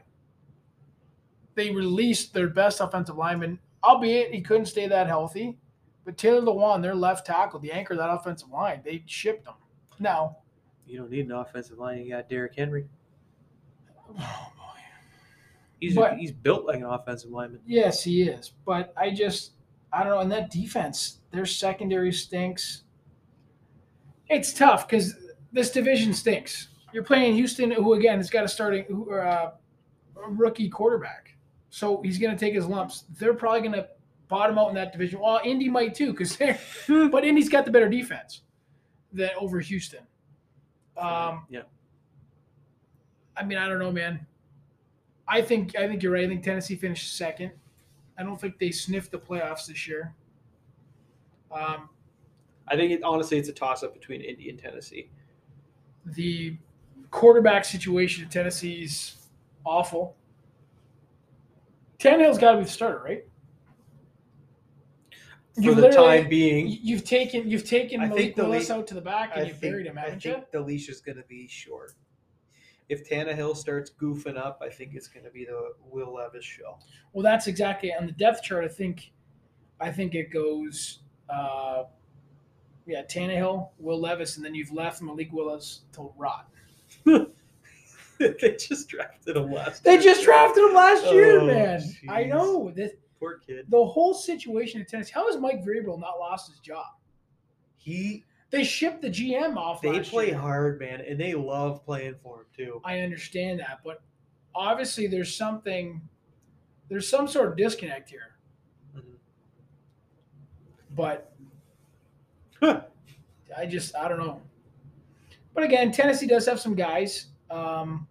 They 1.55 1.71
released 1.71 2.35
their 2.35 2.49
best 2.49 2.81
offensive 2.81 3.17
lineman, 3.17 3.61
albeit 3.85 4.35
he 4.35 4.41
couldn't 4.41 4.67
stay 4.67 4.89
that 4.89 5.07
healthy. 5.07 5.57
But 6.05 6.19
Taylor 6.19 6.41
Lewan, 6.41 6.83
their 6.83 6.97
left 6.97 7.27
tackle, 7.27 7.61
the 7.61 7.71
anchor 7.71 7.95
of 7.95 8.01
that 8.01 8.11
offensive 8.11 8.51
line, 8.51 8.83
they 8.85 9.05
shipped 9.07 9.47
him. 9.47 9.55
Now, 10.01 10.39
You 10.87 10.99
don't 10.99 11.11
need 11.11 11.27
an 11.27 11.33
offensive 11.33 11.79
line. 11.79 11.99
You 12.05 12.11
got 12.11 12.29
Derrick 12.29 12.55
Henry. 12.57 12.87
oh 14.09 14.53
boy. 14.57 14.81
He's 15.81 15.95
But- 15.95 16.17
he's 16.19 16.33
built 16.33 16.67
like 16.67 16.77
an 16.77 16.85
offensive 16.85 17.31
lineman. 17.31 17.61
Yes, 17.67 18.03
he 18.03 18.23
is. 18.23 18.53
But 18.65 18.93
I 18.97 19.11
just, 19.11 19.53
I 19.93 20.03
don't 20.03 20.13
know. 20.13 20.21
And 20.21 20.31
that 20.33 20.51
defense, 20.51 21.21
their 21.31 21.47
secondary 21.47 22.13
stinks. 22.13 22.83
It's 24.29 24.53
tough 24.53 24.89
because 24.89 25.15
this 25.53 25.71
division 25.71 26.13
stinks. 26.15 26.69
You're 26.93 27.05
playing 27.05 27.35
Houston, 27.35 27.71
who 27.71 27.95
again 27.95 28.19
has 28.19 28.31
got 28.31 28.45
a 28.45 28.49
starting 28.49 28.85
uh, 29.13 29.51
rookie 30.29 30.69
quarterback, 30.69 31.35
so 31.71 32.01
he's 32.03 32.19
going 32.19 32.33
to 32.33 32.39
take 32.39 32.55
his 32.55 32.67
lumps. 32.67 33.05
They're 33.19 33.35
probably 33.35 33.61
going 33.61 33.73
to 33.73 33.89
bottom 34.29 34.59
out 34.59 34.69
in 34.69 34.75
that 34.77 34.93
division. 34.93 35.21
Well, 35.21 35.41
Indy 35.45 35.69
might 35.69 35.95
too, 35.95 36.13
because 36.13 36.37
they're, 36.37 36.59
but 37.11 37.25
Indy's 37.25 37.49
got 37.49 37.65
the 37.65 37.71
better 37.73 37.89
defense 37.89 38.43
than 39.13 39.31
over 39.39 39.61
Houston. 39.61 40.01
Um, 40.97 41.47
yeah. 41.49 41.63
I 43.37 43.45
mean, 43.45 43.59
I 43.59 43.69
don't 43.69 43.79
know, 43.79 43.93
man. 43.93 44.27
I 45.27 45.43
think 45.43 45.77
I 45.77 45.89
think 45.89 46.03
you're 46.03 46.13
right. 46.13 46.25
I 46.25 46.29
think 46.29 46.43
Tennessee 46.43 46.77
finished 46.77 47.17
second. 47.17 47.53
I 48.19 48.23
don't 48.23 48.41
think 48.41 48.59
they 48.59 48.71
sniffed 48.71 49.11
the 49.11 49.19
playoffs 49.19 49.67
this 49.67 49.89
year. 49.89 50.15
Um, 51.51 51.89
I 52.69 52.77
think 52.77 52.93
it, 52.93 53.03
honestly 53.03 53.39
it's 53.39 53.49
a 53.49 53.53
toss 53.53 53.83
up 53.83 53.93
between 53.95 54.21
Indy 54.21 54.51
and 54.51 54.59
Tennessee. 54.59 55.09
the 56.07 56.57
quarterback 57.11 57.65
situation 57.65 58.25
at 58.25 58.31
Tennessee's 58.31 59.17
awful. 59.65 60.17
Tannehill's 61.99 62.39
got 62.39 62.53
to 62.53 62.59
be 62.59 62.65
the 62.65 62.71
starter, 62.71 63.03
right? 63.05 63.25
For 65.55 65.61
You've 65.61 65.77
the 65.77 65.89
time 65.91 66.29
being, 66.29 66.67
you- 66.67 66.79
You've 66.83 67.05
taken 67.05 67.49
you've 67.49 67.65
taken 67.65 68.01
I 68.01 68.07
Malik 68.09 68.23
think 68.23 68.37
the 68.37 68.45
Willis 68.45 68.69
lead- 68.71 68.77
out 68.79 68.87
to 68.89 68.95
the 68.95 69.01
back 69.01 69.31
and 69.35 69.45
I 69.45 69.49
you've 69.49 69.59
think, 69.59 69.73
buried 69.73 69.87
him, 69.87 69.97
I 69.99 70.03
haven't 70.03 70.25
you? 70.25 70.33
think 70.35 70.51
the 70.51 70.61
leash 70.61 70.89
is 70.89 71.01
going 71.01 71.17
to 71.17 71.23
be 71.25 71.47
short. 71.47 71.93
If 72.89 73.09
Tannehill 73.09 73.57
starts 73.57 73.91
goofing 73.91 74.37
up, 74.37 74.61
I 74.63 74.69
think 74.69 74.95
it's 74.95 75.09
going 75.09 75.25
to 75.25 75.31
be 75.31 75.45
the 75.45 75.73
Will 75.89 76.13
Levis 76.15 76.45
show. 76.45 76.79
Well, 77.13 77.23
that's 77.23 77.47
exactly 77.47 77.95
on 77.95 78.07
the 78.07 78.13
depth 78.13 78.43
chart. 78.43 78.65
I 78.65 78.69
think, 78.69 79.13
I 79.81 79.91
think 79.93 80.15
it 80.15 80.31
goes, 80.31 80.99
uh, 81.31 81.85
yeah, 82.87 83.03
Tannehill, 83.05 83.71
Will 83.79 83.99
Levis, 84.01 84.37
and 84.37 84.45
then 84.45 84.55
you've 84.55 84.73
left 84.73 85.01
Malik 85.01 85.33
Willis 85.33 85.83
to 85.93 86.13
rot. 86.19 86.49
they 88.19 88.57
just 88.59 88.89
drafted 88.89 89.37
him 89.37 89.51
last. 89.51 89.83
They 89.85 89.93
year. 89.95 90.03
just 90.03 90.25
drafted 90.25 90.65
him 90.65 90.75
last 90.75 91.05
year, 91.07 91.41
Oh, 91.41 91.47
man. 91.47 91.83
I 92.09 92.25
jeez. 92.25 92.29
know 92.29 92.71
the 92.71 92.93
Poor 93.21 93.39
kid. 93.39 93.67
the 93.69 93.85
whole 93.85 94.13
situation 94.15 94.81
at 94.81 94.89
Tennessee. 94.89 95.13
How 95.15 95.27
has 95.31 95.39
Mike 95.41 95.65
Vrabel 95.65 95.99
not 96.01 96.19
lost 96.19 96.51
his 96.51 96.59
job? 96.61 96.87
He 97.77 98.25
They 98.51 98.65
shipped 98.65 99.03
the 99.03 99.09
GM 99.11 99.57
off. 99.57 99.81
they 99.83 100.01
play 100.01 100.27
year. 100.29 100.39
hard, 100.39 100.81
man, 100.81 101.01
and 101.01 101.19
they 101.19 101.35
love 101.35 101.85
playing 101.85 102.17
for 102.23 102.41
him 102.41 102.47
too. 102.57 102.81
I 102.85 103.01
understand 103.01 103.61
that, 103.61 103.81
but 103.85 104.03
obviously 104.55 105.07
there's 105.07 105.35
something, 105.35 106.01
there's 106.89 107.09
some 107.09 107.27
sort 107.29 107.49
of 107.49 107.57
disconnect 107.57 108.11
here. 108.11 108.37
Mhm. 108.97 109.17
But 110.91 111.33
I 112.63 113.67
just 113.67 113.95
I 113.97 114.09
don't 114.09 114.19
know. 114.19 114.41
But 115.55 115.65
again, 115.65 115.93
Tennessee 115.93 116.27
does 116.27 116.47
have 116.47 116.59
some 116.61 116.75
guys. 116.75 117.27
Um, 117.51 118.09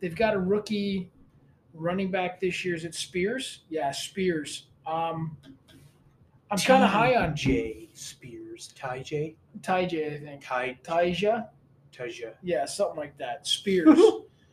they've 0.00 0.14
got 0.14 0.34
a 0.34 0.38
rookie 0.38 1.10
running 1.74 2.10
back 2.10 2.40
this 2.40 2.64
year. 2.64 2.74
Is 2.74 2.84
it 2.84 2.94
Spears? 2.94 3.64
Yeah, 3.68 3.90
Spears. 3.90 4.66
Um, 4.86 5.36
I'm 6.50 6.58
kind 6.58 6.82
of 6.82 6.90
high 6.90 7.14
on 7.16 7.36
Jay 7.36 7.88
Spears, 7.94 8.72
Ty 8.76 9.02
J, 9.02 9.36
Ty 9.62 9.86
J. 9.86 10.14
I 10.14 10.18
think 10.18 10.44
Ty 10.44 10.78
Tyjae. 10.82 11.46
Tyjae. 11.92 12.34
Yeah, 12.42 12.64
something 12.64 12.96
like 12.96 13.16
that. 13.18 13.46
Spears. 13.46 13.98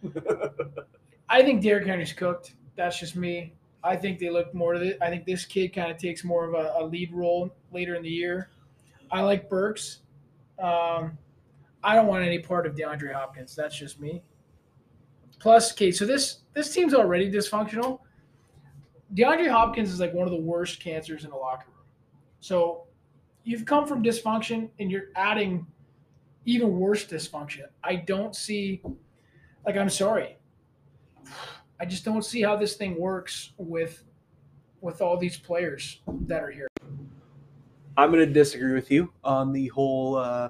I 1.30 1.43
think 1.43 1.62
Derrick 1.62 1.88
Henry's 1.88 2.13
cooked. 2.13 2.53
That's 2.75 2.99
just 2.99 3.15
me. 3.15 3.53
I 3.84 3.95
think 3.95 4.19
they 4.19 4.30
look 4.30 4.53
more 4.53 4.73
to 4.73 4.82
it. 4.82 4.97
I 5.01 5.10
think 5.10 5.25
this 5.25 5.45
kid 5.45 5.69
kind 5.69 5.91
of 5.91 5.97
takes 5.97 6.23
more 6.23 6.45
of 6.45 6.53
a, 6.53 6.75
a 6.80 6.84
lead 6.86 7.13
role 7.13 7.56
later 7.71 7.95
in 7.95 8.03
the 8.03 8.10
year. 8.10 8.49
I 9.12 9.21
like 9.21 9.49
Burks. 9.49 9.99
Um, 10.60 11.17
I 11.84 11.95
don't 11.95 12.08
want 12.08 12.25
any 12.25 12.39
part 12.39 12.67
of 12.67 12.75
DeAndre 12.75 13.13
Hopkins. 13.13 13.56
That's 13.56 13.77
just 13.77 13.99
me. 13.99 14.21
Plus, 15.39 15.71
okay, 15.71 15.91
so 15.91 16.06
this 16.06 16.39
this 16.54 16.73
team's 16.73 16.93
already 16.93 17.32
dysfunctional. 17.32 18.00
DeAndre 19.13 19.50
Hopkins 19.50 19.91
is 19.91 20.00
like 20.00 20.13
one 20.13 20.28
of 20.28 20.34
the 20.34 20.41
worst 20.41 20.80
cancers 20.80 21.23
in 21.23 21.30
the 21.30 21.36
locker 21.36 21.67
room. 21.67 21.86
So 22.39 22.88
you've 23.43 23.65
come 23.65 23.88
from 23.88 24.04
dysfunction 24.04 24.69
and 24.80 24.91
you're 24.91 25.10
adding 25.15 25.65
even 26.45 26.78
worse 26.80 27.06
dysfunction. 27.06 27.65
I 27.84 27.95
don't 27.95 28.36
see, 28.36 28.82
like, 29.65 29.78
I'm 29.78 29.89
sorry. 29.89 30.38
I 31.80 31.86
just 31.86 32.04
don't 32.04 32.23
see 32.23 32.41
how 32.41 32.56
this 32.56 32.76
thing 32.76 33.00
works 33.00 33.52
with 33.58 34.04
with 34.82 35.02
all 35.02 35.17
these 35.17 35.38
players 35.38 36.02
that 36.28 36.41
are 36.43 36.52
here. 36.52 36.67
I'm 37.97 38.12
going 38.12 38.26
to 38.26 38.32
disagree 38.32 38.73
with 38.73 38.91
you 38.91 39.12
on 39.23 39.52
the 39.52 39.67
whole 39.67 40.15
uh, 40.15 40.50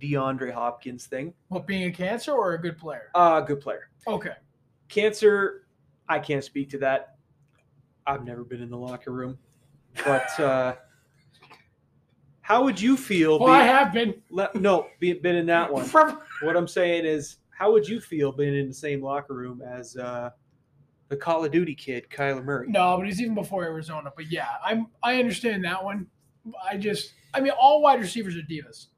DeAndre 0.00 0.52
Hopkins 0.52 1.06
thing. 1.06 1.32
What 1.48 1.66
being 1.66 1.84
a 1.84 1.92
cancer 1.92 2.32
or 2.32 2.54
a 2.54 2.60
good 2.60 2.76
player? 2.78 3.10
Uh, 3.14 3.40
good 3.40 3.60
player. 3.60 3.88
Okay. 4.06 4.34
Cancer, 4.88 5.66
I 6.08 6.18
can't 6.18 6.44
speak 6.44 6.70
to 6.70 6.78
that. 6.78 7.16
I've 8.06 8.24
never 8.24 8.44
been 8.44 8.60
in 8.60 8.70
the 8.70 8.76
locker 8.76 9.12
room. 9.12 9.38
But 10.04 10.38
uh, 10.40 10.74
how 12.42 12.64
would 12.64 12.80
you 12.80 12.96
feel? 12.96 13.38
Well, 13.38 13.48
I 13.52 13.62
have 13.62 13.92
been. 13.92 14.14
le- 14.30 14.50
no, 14.54 14.88
be, 15.00 15.14
been 15.14 15.36
in 15.36 15.46
that 15.46 15.72
one. 15.72 15.84
From, 15.84 16.20
What 16.42 16.56
I'm 16.56 16.68
saying 16.68 17.06
is, 17.06 17.36
how 17.50 17.72
would 17.72 17.88
you 17.88 18.00
feel 18.00 18.32
being 18.32 18.54
in 18.54 18.68
the 18.68 18.74
same 18.74 19.02
locker 19.02 19.34
room 19.34 19.62
as 19.62 19.96
uh, 19.96 20.30
the 21.08 21.16
Call 21.16 21.44
of 21.44 21.52
Duty 21.52 21.74
kid, 21.74 22.06
Kyler 22.10 22.44
Murray? 22.44 22.66
no, 22.68 22.96
but 22.98 23.08
it's 23.08 23.20
even 23.20 23.34
before 23.34 23.64
Arizona. 23.64 24.12
But 24.14 24.30
yeah, 24.30 24.48
I'm. 24.62 24.88
I 25.02 25.18
understand 25.18 25.64
that 25.64 25.82
one. 25.82 26.06
I 26.68 26.76
just. 26.76 27.14
I 27.32 27.40
mean, 27.40 27.52
all 27.58 27.80
wide 27.80 28.00
receivers 28.00 28.36
are 28.36 28.42
divas. 28.42 28.88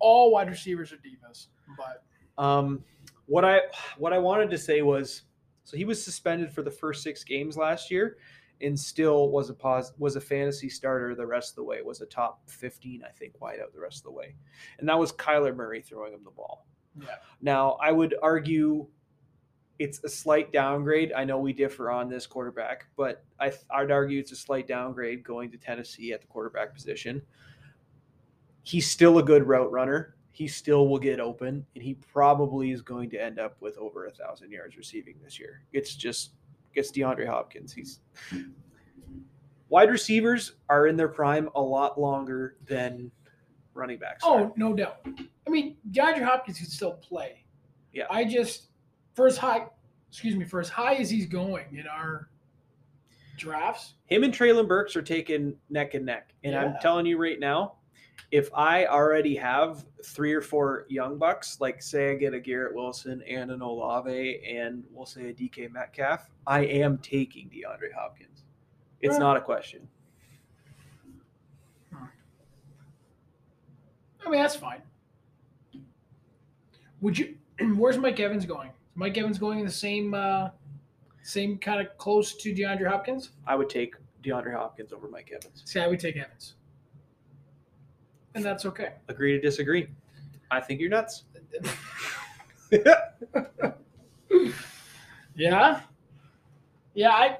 All 0.00 0.32
wide 0.32 0.48
receivers 0.48 0.92
are 0.92 0.96
divas. 0.96 1.46
But 1.76 2.04
Um, 2.42 2.84
what 3.26 3.44
I 3.44 3.60
what 3.98 4.12
I 4.12 4.18
wanted 4.18 4.50
to 4.50 4.58
say 4.58 4.82
was, 4.82 5.22
so 5.64 5.76
he 5.76 5.84
was 5.84 6.02
suspended 6.02 6.50
for 6.52 6.62
the 6.62 6.70
first 6.70 7.02
six 7.02 7.22
games 7.22 7.56
last 7.56 7.90
year, 7.90 8.16
and 8.60 8.78
still 8.78 9.30
was 9.30 9.50
a 9.50 9.54
pos 9.54 9.92
was 9.98 10.16
a 10.16 10.20
fantasy 10.20 10.68
starter 10.68 11.14
the 11.14 11.26
rest 11.26 11.50
of 11.50 11.56
the 11.56 11.64
way. 11.64 11.82
Was 11.82 12.00
a 12.00 12.06
top 12.06 12.48
fifteen, 12.50 13.02
I 13.06 13.10
think, 13.12 13.40
wide 13.40 13.60
out 13.60 13.72
the 13.72 13.80
rest 13.80 13.98
of 13.98 14.04
the 14.04 14.12
way, 14.12 14.34
and 14.78 14.88
that 14.88 14.98
was 14.98 15.12
Kyler 15.12 15.54
Murray 15.54 15.80
throwing 15.82 16.12
him 16.12 16.24
the 16.24 16.30
ball. 16.30 16.66
yeah, 17.00 17.16
Now, 17.40 17.78
I 17.80 17.92
would 17.92 18.16
argue 18.22 18.88
it's 19.78 20.02
a 20.04 20.08
slight 20.08 20.52
downgrade. 20.52 21.12
I 21.12 21.24
know 21.24 21.38
we 21.38 21.54
differ 21.54 21.90
on 21.90 22.10
this 22.10 22.26
quarterback, 22.26 22.86
but 22.96 23.24
I, 23.38 23.50
I'd 23.70 23.90
argue 23.90 24.18
it's 24.18 24.32
a 24.32 24.36
slight 24.36 24.66
downgrade 24.66 25.24
going 25.24 25.50
to 25.52 25.56
Tennessee 25.56 26.12
at 26.12 26.20
the 26.20 26.26
quarterback 26.26 26.74
position. 26.74 27.22
He's 28.62 28.90
still 28.90 29.18
a 29.18 29.22
good 29.22 29.46
route 29.46 29.70
runner. 29.70 30.14
He 30.30 30.46
still 30.48 30.88
will 30.88 30.98
get 30.98 31.20
open, 31.20 31.66
and 31.74 31.84
he 31.84 31.94
probably 31.94 32.70
is 32.70 32.82
going 32.82 33.10
to 33.10 33.22
end 33.22 33.38
up 33.38 33.56
with 33.60 33.76
over 33.78 34.06
a 34.06 34.10
thousand 34.10 34.50
yards 34.52 34.76
receiving 34.76 35.16
this 35.22 35.38
year. 35.38 35.62
It's 35.72 35.94
just 35.94 36.32
it's 36.74 36.90
DeAndre 36.90 37.26
Hopkins. 37.26 37.72
He's 37.72 38.00
wide 39.68 39.90
receivers 39.90 40.52
are 40.68 40.86
in 40.86 40.96
their 40.96 41.08
prime 41.08 41.48
a 41.54 41.60
lot 41.60 42.00
longer 42.00 42.56
than 42.66 43.10
running 43.74 43.98
backs. 43.98 44.22
Oh, 44.24 44.34
are. 44.34 44.40
Oh, 44.42 44.52
no 44.56 44.74
doubt. 44.74 45.06
I 45.46 45.50
mean, 45.50 45.76
DeAndre 45.90 46.24
Hopkins 46.24 46.58
can 46.58 46.66
still 46.66 46.92
play. 46.92 47.44
Yeah. 47.92 48.04
I 48.10 48.24
just 48.24 48.68
for 49.14 49.26
as 49.26 49.36
high, 49.36 49.66
excuse 50.08 50.36
me, 50.36 50.44
for 50.44 50.60
as 50.60 50.68
high 50.68 50.94
as 50.94 51.10
he's 51.10 51.26
going 51.26 51.76
in 51.76 51.86
our 51.86 52.28
drafts. 53.36 53.94
him 54.06 54.22
and 54.22 54.34
Treylon 54.34 54.68
Burks 54.68 54.94
are 54.96 55.02
taking 55.02 55.56
neck 55.70 55.94
and 55.94 56.04
neck. 56.04 56.34
And 56.44 56.54
I'm 56.54 56.74
telling 56.82 57.06
you 57.06 57.16
right 57.18 57.40
now, 57.40 57.76
if 58.30 58.48
I 58.54 58.86
already 58.86 59.34
have 59.36 59.84
three 60.04 60.32
or 60.32 60.40
four 60.40 60.86
young 60.88 61.18
bucks, 61.18 61.60
like 61.60 61.82
say 61.82 62.12
I 62.12 62.14
get 62.14 62.32
a 62.32 62.40
Garrett 62.40 62.74
Wilson 62.74 63.22
and 63.28 63.50
an 63.50 63.60
Olave 63.60 64.42
and 64.46 64.84
we'll 64.92 65.06
say 65.06 65.30
a 65.30 65.34
DK 65.34 65.72
Metcalf, 65.72 66.30
I 66.46 66.60
am 66.60 66.98
taking 66.98 67.48
DeAndre 67.48 67.92
Hopkins. 67.96 68.44
It's 69.00 69.18
not 69.18 69.36
a 69.36 69.40
question. 69.40 69.88
I 74.24 74.28
mean, 74.28 74.40
that's 74.40 74.54
fine. 74.54 74.82
Would 77.00 77.18
you? 77.18 77.36
Where's 77.76 77.98
Mike 77.98 78.20
Evans 78.20 78.44
going? 78.44 78.68
Is 78.68 78.96
Mike 78.96 79.16
Evans 79.16 79.38
going 79.38 79.58
in 79.58 79.64
the 79.64 79.72
same, 79.72 80.12
uh, 80.14 80.50
same 81.22 81.58
kind 81.58 81.80
of 81.80 81.96
close 81.96 82.34
to 82.36 82.54
DeAndre 82.54 82.86
Hopkins? 82.86 83.30
I 83.46 83.56
would 83.56 83.70
take 83.70 83.94
DeAndre 84.22 84.54
Hopkins 84.54 84.92
over 84.92 85.08
Mike 85.08 85.32
Evans. 85.34 85.62
See, 85.64 85.80
I 85.80 85.86
would 85.86 85.98
take 85.98 86.16
Evans, 86.16 86.54
and 88.34 88.44
that's 88.44 88.64
okay. 88.66 88.92
Agree 89.08 89.32
to 89.32 89.40
disagree. 89.40 89.88
I 90.50 90.60
think 90.60 90.80
you're 90.80 90.90
nuts. 90.90 91.24
Yeah, 95.36 95.80
yeah. 96.94 97.10
I 97.10 97.38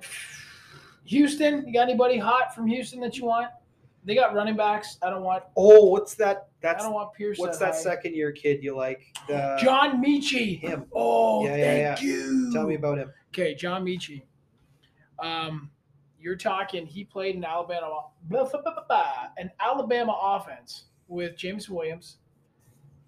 Houston. 1.04 1.66
You 1.66 1.72
got 1.74 1.82
anybody 1.82 2.18
hot 2.18 2.54
from 2.54 2.66
Houston 2.66 3.00
that 3.00 3.18
you 3.18 3.26
want? 3.26 3.50
They 4.04 4.14
got 4.14 4.34
running 4.34 4.56
backs. 4.56 4.96
I 5.02 5.10
don't 5.10 5.22
want. 5.22 5.42
Oh, 5.56 5.86
what's 5.90 6.14
that? 6.14 6.48
That's 6.62 6.82
I 6.82 6.86
don't 6.86 6.94
want 6.94 7.12
Pierce. 7.12 7.38
what's 7.38 7.58
that 7.58 7.74
high. 7.74 7.80
second 7.80 8.14
year 8.14 8.32
kid 8.32 8.62
you 8.62 8.74
like? 8.74 9.02
The, 9.28 9.58
John 9.62 10.02
Metchie. 10.02 10.58
him. 10.60 10.86
Oh, 10.94 11.44
Yeah, 11.44 11.56
yeah, 11.56 11.94
thank 11.94 12.06
you. 12.06 12.50
Tell 12.52 12.66
me 12.66 12.76
about 12.76 12.98
him. 12.98 13.12
Okay, 13.28 13.54
John 13.54 13.84
Metchie. 13.84 14.22
Um, 15.18 15.70
you're 16.20 16.36
talking. 16.36 16.86
He 16.86 17.04
played 17.04 17.34
in 17.36 17.44
Alabama, 17.44 18.04
blah, 18.24 18.44
blah, 18.48 18.62
blah, 18.86 19.04
an 19.38 19.50
Alabama 19.60 20.16
offense 20.22 20.84
with 21.08 21.36
James 21.36 21.68
Williams, 21.68 22.18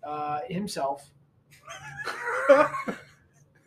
uh, 0.06 0.40
himself. 0.48 1.10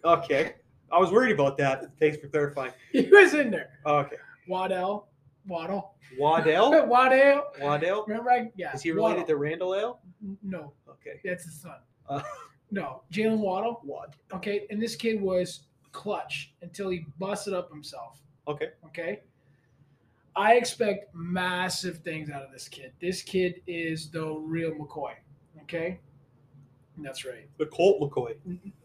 okay. 0.04 0.56
I 0.92 1.00
was 1.00 1.12
worried 1.12 1.32
about 1.34 1.58
that. 1.58 1.86
Thanks 2.00 2.18
for 2.18 2.28
clarifying. 2.28 2.72
He 2.92 3.08
was 3.12 3.34
in 3.34 3.52
there. 3.52 3.70
Okay. 3.86 4.18
Waddell, 4.48 5.08
Waddle, 5.48 5.96
Waddell? 6.20 6.86
Waddell. 6.88 7.52
Waddell? 7.60 8.06
Remember, 8.08 8.30
I, 8.32 8.52
yeah. 8.56 8.74
Is 8.74 8.82
he 8.84 8.92
related 8.92 9.22
Waddle. 9.22 9.28
to 9.28 9.38
Randall 9.38 9.76
Ale? 9.76 10.00
No, 10.44 10.74
Okay. 10.88 11.20
that's 11.24 11.46
his 11.46 11.60
son. 11.62 11.78
Uh. 12.08 12.22
no, 12.72 13.02
Jalen 13.12 13.40
Waddle. 13.40 13.82
Wad. 13.84 14.16
Okay, 14.34 14.68
and 14.70 14.82
this 14.82 14.96
kid 14.96 15.20
was 15.22 15.62
clutch 15.92 16.54
until 16.62 16.90
he 16.90 17.06
busted 17.20 17.54
up 17.54 17.70
himself. 17.72 18.22
Okay. 18.48 18.70
Okay. 18.86 19.22
I 20.36 20.56
expect 20.56 21.14
massive 21.16 22.00
things 22.00 22.30
out 22.30 22.44
of 22.44 22.52
this 22.52 22.68
kid. 22.68 22.92
This 23.00 23.22
kid 23.22 23.62
is 23.68 24.10
the 24.10 24.26
real 24.28 24.72
McCoy. 24.72 25.14
Okay. 25.64 26.00
That's 26.98 27.26
right. 27.26 27.48
The 27.58 27.66
Colt 27.68 28.00
McCoy, 28.02 28.36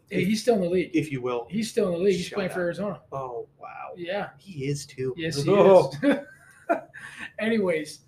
Hey, 0.09 0.25
he's 0.25 0.41
still 0.41 0.55
in 0.55 0.61
the 0.61 0.69
league. 0.69 0.91
if 0.93 1.11
you 1.11 1.21
will. 1.21 1.47
He's 1.49 1.69
still 1.69 1.87
in 1.87 1.93
the 1.93 1.99
league. 1.99 2.15
He's 2.17 2.25
Shut 2.25 2.35
playing 2.35 2.49
up. 2.51 2.55
for 2.55 2.61
Arizona. 2.61 3.01
Oh, 3.13 3.47
wow. 3.59 3.91
Yeah. 3.95 4.29
He 4.37 4.65
is 4.65 4.85
too. 4.85 5.13
Yes, 5.17 5.41
he 5.43 5.49
Oh. 5.51 5.91
is. 6.03 6.15
Anyways, 7.39 7.99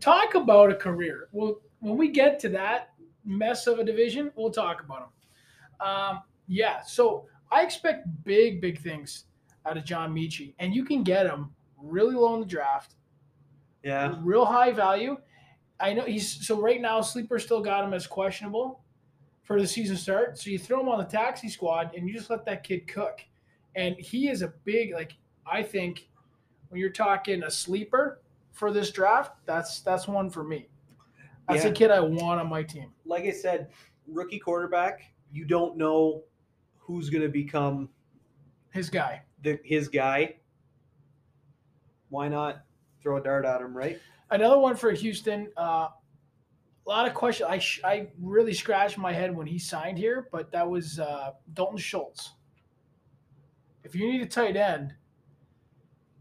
talk 0.00 0.34
about 0.34 0.70
a 0.70 0.74
career. 0.74 1.28
Well, 1.32 1.60
when 1.80 1.96
we 1.96 2.08
get 2.08 2.38
to 2.40 2.48
that 2.50 2.90
mess 3.24 3.66
of 3.66 3.78
a 3.78 3.84
division, 3.84 4.30
we'll 4.36 4.50
talk 4.50 4.82
about 4.82 5.02
him. 5.02 5.86
Um, 5.86 6.20
yeah, 6.48 6.82
so 6.82 7.26
I 7.50 7.62
expect 7.62 8.06
big, 8.24 8.60
big 8.60 8.80
things 8.80 9.24
out 9.66 9.76
of 9.76 9.84
John 9.84 10.14
Metchie, 10.14 10.54
and 10.58 10.74
you 10.74 10.84
can 10.84 11.02
get 11.02 11.26
him 11.26 11.50
really 11.82 12.14
low 12.14 12.34
in 12.34 12.40
the 12.40 12.46
draft, 12.46 12.94
Yeah. 13.82 14.16
real 14.22 14.44
high 14.44 14.70
value. 14.72 15.16
I 15.80 15.92
know 15.92 16.04
he's 16.04 16.46
so 16.46 16.60
right 16.60 16.80
now. 16.80 17.00
Sleeper 17.00 17.38
still 17.38 17.60
got 17.60 17.84
him 17.84 17.92
as 17.92 18.06
questionable 18.06 18.84
for 19.42 19.60
the 19.60 19.66
season 19.66 19.96
start. 19.96 20.38
So 20.38 20.50
you 20.50 20.58
throw 20.58 20.80
him 20.80 20.88
on 20.88 20.98
the 20.98 21.04
taxi 21.04 21.48
squad, 21.48 21.94
and 21.94 22.06
you 22.08 22.14
just 22.14 22.30
let 22.30 22.44
that 22.44 22.62
kid 22.62 22.86
cook. 22.86 23.20
And 23.74 23.96
he 23.96 24.28
is 24.28 24.42
a 24.42 24.48
big 24.64 24.92
like 24.92 25.12
I 25.44 25.62
think 25.62 26.08
when 26.68 26.80
you're 26.80 26.90
talking 26.90 27.42
a 27.42 27.50
sleeper 27.50 28.22
for 28.52 28.70
this 28.72 28.90
draft, 28.92 29.44
that's 29.44 29.80
that's 29.80 30.06
one 30.06 30.30
for 30.30 30.44
me. 30.44 30.68
That's 31.48 31.64
Yeah. 31.64 31.70
a 31.70 31.74
kid 31.74 31.90
I 31.90 31.98
want 32.00 32.40
on 32.40 32.48
my 32.48 32.62
team. 32.62 32.92
Like 33.04 33.24
I 33.24 33.32
said, 33.32 33.72
rookie 34.06 34.38
quarterback, 34.38 35.02
you 35.32 35.44
don't 35.44 35.76
know 35.76 36.22
who's 36.78 37.10
going 37.10 37.22
to 37.22 37.28
become 37.28 37.88
His 38.70 38.88
guy. 38.88 39.22
the 39.42 39.58
his 39.64 39.88
guy. 39.88 40.36
Why 42.12 42.28
not 42.28 42.62
throw 43.02 43.16
a 43.16 43.22
dart 43.22 43.46
at 43.46 43.62
him, 43.62 43.74
right? 43.74 43.98
Another 44.30 44.58
one 44.58 44.76
for 44.76 44.92
Houston. 44.92 45.48
Uh, 45.56 45.88
a 45.88 46.88
lot 46.88 47.08
of 47.08 47.14
questions. 47.14 47.48
I 47.50 47.58
sh- 47.58 47.80
I 47.84 48.08
really 48.20 48.52
scratched 48.52 48.98
my 48.98 49.12
head 49.14 49.34
when 49.34 49.46
he 49.46 49.58
signed 49.58 49.96
here, 49.96 50.28
but 50.30 50.52
that 50.52 50.68
was 50.68 50.98
uh, 51.00 51.30
Dalton 51.54 51.78
Schultz. 51.78 52.32
If 53.82 53.94
you 53.94 54.10
need 54.12 54.20
a 54.20 54.26
tight 54.26 54.56
end, 54.56 54.94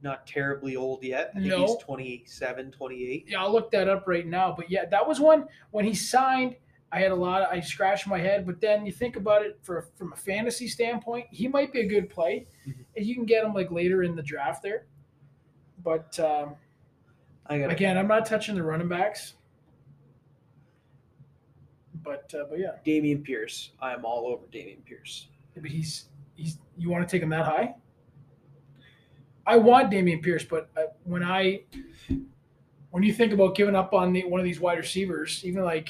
Not 0.01 0.25
terribly 0.25 0.75
old 0.77 1.03
yet. 1.03 1.31
I 1.35 1.39
think 1.39 1.47
No. 1.47 1.65
he's 1.67 1.75
27, 1.83 2.71
28. 2.71 3.25
yeah, 3.27 3.41
I'll 3.41 3.51
look 3.51 3.69
that 3.71 3.87
up 3.89 4.07
right 4.07 4.25
now. 4.25 4.53
But 4.55 4.71
yeah, 4.71 4.85
that 4.85 5.05
was 5.05 5.19
one 5.19 5.45
when 5.71 5.83
he 5.85 5.93
signed. 5.93 6.55
I 6.93 6.99
had 6.99 7.11
a 7.11 7.15
lot. 7.15 7.41
Of, 7.41 7.49
I 7.51 7.59
scratched 7.59 8.07
my 8.07 8.17
head, 8.17 8.45
but 8.45 8.59
then 8.61 8.85
you 8.85 8.91
think 8.93 9.15
about 9.17 9.43
it 9.45 9.59
for 9.61 9.89
from 9.95 10.11
a 10.13 10.15
fantasy 10.15 10.67
standpoint, 10.69 11.27
he 11.31 11.47
might 11.49 11.71
be 11.73 11.81
a 11.81 11.85
good 11.87 12.09
play, 12.09 12.47
Mhm. 12.65 12.85
and 12.95 13.05
you 13.05 13.13
can 13.13 13.25
get 13.25 13.43
him 13.45 13.53
like 13.53 13.71
later 13.71 14.03
in 14.03 14.15
the 14.15 14.23
draft 14.23 14.63
there. 14.63 14.85
But 15.83 16.19
um, 16.19 16.55
I 17.47 17.55
again, 17.55 17.97
I'm 17.97 18.07
not 18.07 18.25
touching 18.25 18.55
the 18.55 18.63
running 18.63 18.87
backs. 18.87 19.33
But 22.03 22.33
uh, 22.33 22.45
but 22.49 22.59
yeah, 22.59 22.71
Dameon 22.85 23.23
Pierce. 23.23 23.71
I'm 23.81 24.05
all 24.05 24.27
over 24.27 24.45
Dameon 24.51 24.83
Pierce. 24.85 25.27
but 25.55 25.65
he's 25.65 26.05
he's. 26.35 26.57
You 26.77 26.89
want 26.89 27.07
to 27.07 27.11
take 27.11 27.21
him 27.21 27.29
that 27.29 27.45
high? 27.45 27.75
I 29.45 29.57
want 29.57 29.89
Damian 29.89 30.21
Pierce, 30.21 30.43
but 30.43 30.69
uh, 30.77 30.83
when 31.03 31.23
I 31.23 31.61
when 32.91 33.03
you 33.03 33.13
think 33.13 33.33
about 33.33 33.55
giving 33.55 33.75
up 33.75 33.93
on 33.93 34.13
the, 34.13 34.23
one 34.25 34.39
of 34.39 34.43
these 34.43 34.59
wide 34.59 34.77
receivers, 34.77 35.43
even 35.43 35.63
like 35.63 35.89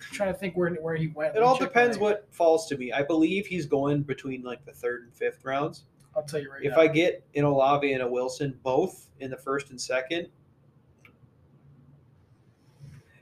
trying 0.00 0.32
to 0.32 0.38
think 0.38 0.56
where 0.56 0.70
where 0.74 0.96
he 0.96 1.08
went. 1.08 1.36
It 1.36 1.42
all 1.42 1.56
depends 1.56 1.98
what 1.98 2.26
falls 2.30 2.66
to 2.68 2.76
me. 2.76 2.92
I 2.92 3.02
believe 3.02 3.46
he's 3.46 3.66
going 3.66 4.02
between 4.02 4.42
like 4.42 4.64
the 4.64 4.72
third 4.72 5.04
and 5.04 5.14
fifth 5.14 5.44
rounds. 5.44 5.84
I'll 6.20 6.26
tell 6.26 6.40
you 6.40 6.50
right 6.52 6.62
If 6.62 6.72
now. 6.76 6.82
I 6.82 6.86
get 6.86 7.24
an 7.34 7.44
Olave 7.44 7.90
and 7.90 8.02
a 8.02 8.06
Wilson 8.06 8.58
both 8.62 9.06
in 9.20 9.30
the 9.30 9.38
first 9.38 9.70
and 9.70 9.80
second, 9.80 10.28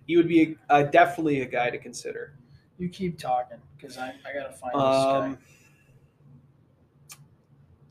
he 0.07 0.17
would 0.17 0.27
be 0.27 0.57
a, 0.69 0.73
uh, 0.73 0.83
definitely 0.83 1.43
a 1.43 1.47
guy 1.47 1.71
to 1.71 1.79
consider. 1.79 2.35
you 2.79 2.89
keep 2.89 3.19
talking 3.19 3.59
because 3.77 3.99
I, 3.99 4.09
I 4.25 4.33
gotta 4.33 4.53
find 4.53 4.73
this 4.75 4.83
Um, 4.83 5.35
guy. 5.35 5.39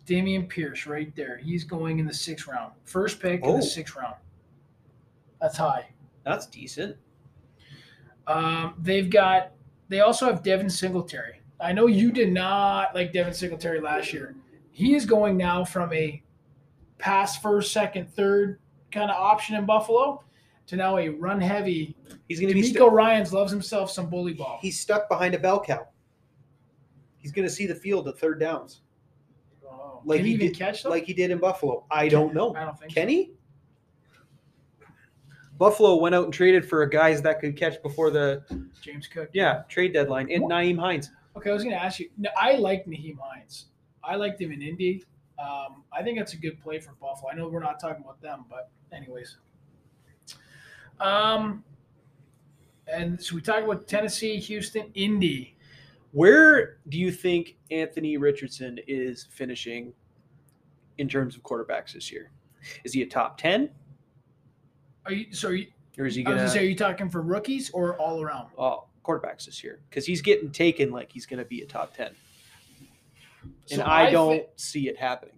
Dameon 0.05 0.47
Pierce, 0.49 0.86
right 0.88 1.14
there. 1.16 1.38
He's 1.38 1.64
going 1.66 1.99
in 1.99 2.05
the 2.05 2.14
sixth 2.14 2.47
round. 2.47 2.72
First 2.86 3.20
pick 3.22 3.43
in 3.43 3.49
Oh. 3.49 3.55
the 3.58 3.62
sixth 3.62 3.95
round. 3.95 4.16
That's 5.41 5.58
high. 5.58 5.88
that's 6.26 6.45
decent. 6.47 6.97
Um, 8.28 8.74
they've 8.80 9.10
got. 9.10 9.51
They 9.89 10.01
also 10.01 10.26
have 10.26 10.43
Devin 10.43 10.70
Singletary. 10.70 11.39
I 11.62 11.72
know 11.72 11.88
you 11.88 12.12
did 12.12 12.32
not 12.34 12.93
like 12.93 13.14
Devin 13.14 13.34
Singletary 13.34 13.80
last 13.80 14.12
year. 14.14 14.36
He 14.78 14.93
is 14.93 15.07
going 15.07 15.38
now 15.38 15.65
from 15.65 15.91
a 15.91 16.21
pass 16.99 17.41
first, 17.41 17.73
second, 17.73 18.07
third 18.13 18.59
kind 18.91 19.09
of 19.09 19.17
option 19.17 19.55
in 19.55 19.65
Buffalo 19.65 20.23
to 20.67 20.75
now 20.75 20.99
a 20.99 21.09
run 21.09 21.41
heavy. 21.41 21.95
He's 22.28 22.39
going 22.39 22.49
to 22.49 22.53
be 22.53 22.61
DeMeco 22.61 22.69
stu- 22.75 22.88
Ryans 22.89 23.34
loves 23.34 23.51
himself 23.51 23.89
some 23.89 24.07
bully 24.07 24.34
ball. 24.34 24.59
he's 24.61 24.80
stuck 24.80 25.09
behind 25.09 25.34
a 25.34 25.39
bell 25.39 25.59
cow. 25.59 25.88
He's 27.17 27.32
going 27.32 27.47
to 27.47 27.51
see 27.51 27.65
the 27.65 27.73
field 27.73 28.07
at 28.07 28.19
third 28.19 28.39
downs, 28.39 28.82
Oh, 29.65 30.03
like 30.05 30.17
Can 30.19 30.25
he, 30.28 30.32
he 30.34 30.36
even 30.36 30.47
did- 30.49 30.57
catch 30.59 30.84
them? 30.84 30.91
like 30.91 31.05
he 31.05 31.13
did 31.15 31.32
in 31.32 31.39
Buffalo. 31.39 31.84
I 31.89 32.07
don't 32.07 32.36
know. 32.36 32.53
I 32.55 32.63
don't 32.63 32.78
think. 32.78 32.93
Can 32.93 33.09
he? 33.09 33.32
Buffalo 35.57 35.95
went 35.95 36.13
out 36.13 36.25
and 36.25 36.34
traded 36.34 36.69
for 36.69 36.84
a 36.84 36.89
guys 36.89 37.19
that 37.23 37.39
could 37.39 37.57
catch 37.57 37.82
before 37.82 38.11
the. 38.11 38.43
James 38.84 39.07
Cook. 39.07 39.30
yeah 39.34 39.63
trade 39.67 39.91
deadline 39.93 40.32
and? 40.32 40.43
Nyheim 40.43 40.78
Hines. 40.78 41.09
Okay, 41.36 41.49
I 41.49 41.53
was 41.53 41.63
going 41.63 41.75
to 41.75 41.82
ask 41.84 41.99
you. 41.99 42.09
I 42.39 42.53
like 42.57 42.86
Nyheim 42.86 43.17
Hines. 43.19 43.65
I 44.08 44.16
liked 44.16 44.39
him 44.41 44.51
in 44.51 44.62
Indy. 44.62 45.03
Um, 45.39 45.84
I 45.91 46.01
think 46.01 46.18
that's 46.18 46.34
a 46.34 46.38
good 46.38 46.60
play 46.62 46.80
for 46.80 46.93
Buffalo. 46.99 47.32
I 47.32 47.36
know 47.36 47.47
we're 47.47 47.60
not 47.60 47.80
talking 47.80 48.03
about 48.03 48.22
them, 48.22 48.45
but 48.49 48.70
anyways. 48.91 49.38
Um, 50.99 51.64
and 52.91 53.22
so 53.22 53.36
we 53.36 53.41
talk 53.41 53.64
about 53.64 53.88
Tennessee, 53.88 54.38
Houston, 54.38 54.89
Indy. 54.95 55.55
Where 56.12 56.78
do 56.89 56.97
you 56.97 57.12
think 57.12 57.58
Anthony 57.70 58.18
Richardson 58.18 58.80
is 58.88 59.28
finishing 59.30 59.93
in 60.97 61.08
terms 61.08 61.36
of 61.36 61.43
quarterbacks 61.43 61.93
this 61.93 62.12
year? 62.12 62.32
Is 62.84 62.93
he 62.93 63.03
a 63.03 63.05
top 63.05 63.38
ten, 63.38 63.70
Are 65.05 65.12
you? 65.12 65.32
So 65.34 65.49
are 65.49 65.53
you, 65.53 65.68
or 65.99 66.05
is 66.05 66.16
he 66.16 66.26
I 66.26 66.30
was 66.30 66.36
gonna 66.36 66.47
gonna 66.47 66.49
say, 66.49 66.66
are 66.66 66.70
you 66.70 66.76
talking 66.76 67.10
for 67.10 67.22
rookies 67.22 67.70
or 67.72 67.95
all 67.97 68.22
around? 68.24 68.49
oh, 68.58 68.86
quarterbacks 69.03 69.45
this 69.45 69.64
year? 69.64 69.82
Because 69.89 70.05
he's 70.05 70.22
getting 70.22 70.49
taken 70.49 70.91
like 70.91 71.12
he's 71.12 71.26
going 71.26 71.39
to 71.39 71.45
be 71.45 71.62
a 71.62 71.66
top 71.66 71.93
ten, 71.93 72.16
and 73.72 73.80
So 73.80 73.84
I, 73.84 74.07
I 74.07 74.11
don't 74.11 74.43
see 74.55 74.88
it 74.88 74.97
happening. 74.97 75.36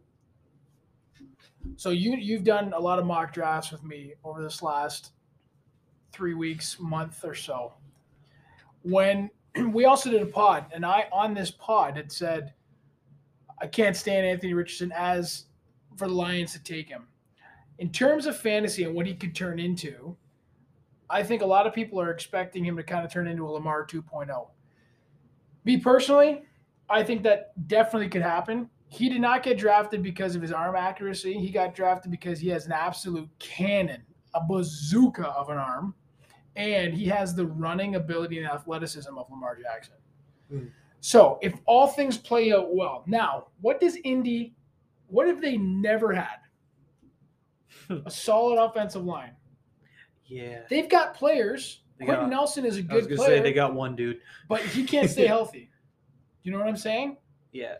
So 1.75 1.89
you 1.89 2.15
you've 2.15 2.43
done 2.43 2.73
a 2.73 2.80
lot 2.80 2.99
of 2.99 3.05
mock 3.05 3.34
drafts 3.34 3.71
with 3.71 3.84
me 3.84 4.13
over 4.23 4.41
this 4.41 4.61
last 4.61 5.11
three 6.11 6.34
weeks, 6.34 6.77
month 6.80 7.23
or 7.23 7.36
so. 7.36 7.73
When 8.84 9.30
we 9.71 9.86
also 9.86 10.09
did 10.09 10.21
a 10.21 10.25
pod, 10.25 10.65
and 10.73 10.86
I 10.86 11.07
on 11.11 11.34
this 11.34 11.51
pod 11.51 11.97
had 11.97 12.11
said 12.11 12.53
I 13.61 13.67
can't 13.67 13.95
stand 13.95 14.25
Anthony 14.25 14.53
Richardson 14.53 14.91
as 14.95 15.45
for 15.97 16.07
the 16.07 16.13
Lions 16.13 16.53
to 16.53 16.63
take 16.63 16.88
him. 16.88 17.07
In 17.77 17.91
terms 17.91 18.25
of 18.25 18.38
fantasy 18.38 18.84
and 18.84 18.93
what 18.93 19.05
he 19.05 19.13
could 19.13 19.36
turn 19.36 19.59
into, 19.59 20.15
I 21.09 21.23
think 21.23 21.41
a 21.41 21.45
lot 21.45 21.65
of 21.65 21.73
people 21.73 21.99
are 21.99 22.11
expecting 22.11 22.63
him 22.63 22.77
to 22.77 22.84
kind 22.84 23.05
of 23.05 23.11
turn 23.11 23.27
into 23.27 23.47
a 23.47 23.49
Lamar 23.49 23.86
2.0. 23.86 24.47
Me 25.65 25.77
personally, 25.77 26.43
I 26.89 27.03
think 27.03 27.23
that 27.23 27.51
definitely 27.67 28.09
could 28.09 28.21
happen. 28.21 28.69
He 28.87 29.09
did 29.09 29.21
not 29.21 29.43
get 29.43 29.57
drafted 29.57 30.01
because 30.01 30.35
of 30.35 30.41
his 30.41 30.51
arm 30.51 30.75
accuracy. 30.75 31.33
He 31.33 31.51
got 31.51 31.75
drafted 31.75 32.09
because 32.11 32.39
he 32.39 32.49
has 32.49 32.65
an 32.65 32.71
absolute 32.71 33.29
cannon, 33.37 34.01
a 34.33 34.41
bazooka 34.43 35.27
of 35.27 35.49
an 35.49 35.57
arm, 35.57 35.93
and 36.55 36.93
he 36.93 37.05
has 37.05 37.35
the 37.35 37.45
running 37.45 37.95
ability 37.95 38.39
and 38.39 38.47
athleticism 38.47 39.15
of 39.15 39.29
Lamar 39.29 39.55
Jackson. 39.61 39.95
Hmm. 40.49 40.65
So, 41.01 41.37
if 41.41 41.53
all 41.65 41.87
things 41.87 42.17
play 42.17 42.51
out 42.51 42.73
well, 42.75 43.03
now 43.05 43.47
what 43.61 43.79
does 43.79 43.97
Indy? 44.03 44.55
What 45.07 45.27
if 45.27 45.39
they 45.39 45.55
never 45.57 46.11
had 46.11 46.39
a 48.05 48.09
solid 48.11 48.61
offensive 48.61 49.05
line? 49.05 49.31
Yeah, 50.25 50.61
They've 50.69 50.89
got 50.89 51.13
players. 51.15 51.81
They 51.99 52.05
Quenton 52.05 52.25
got- 52.29 52.35
Nelson 52.35 52.65
is 52.65 52.77
a 52.77 52.81
I 52.89 52.95
was 52.95 53.07
good 53.07 53.09
going 53.09 53.09
to 53.09 53.15
player, 53.15 53.37
say 53.37 53.43
they 53.43 53.53
got 53.53 53.73
one 53.73 53.95
dude. 53.95 54.19
but 54.47 54.61
he 54.61 54.83
can't 54.83 55.09
stay 55.09 55.25
healthy. 55.35 55.69
You 56.43 56.51
know 56.51 56.59
what 56.59 56.67
I'm 56.67 56.77
saying? 56.77 57.17
Yeah, 57.51 57.75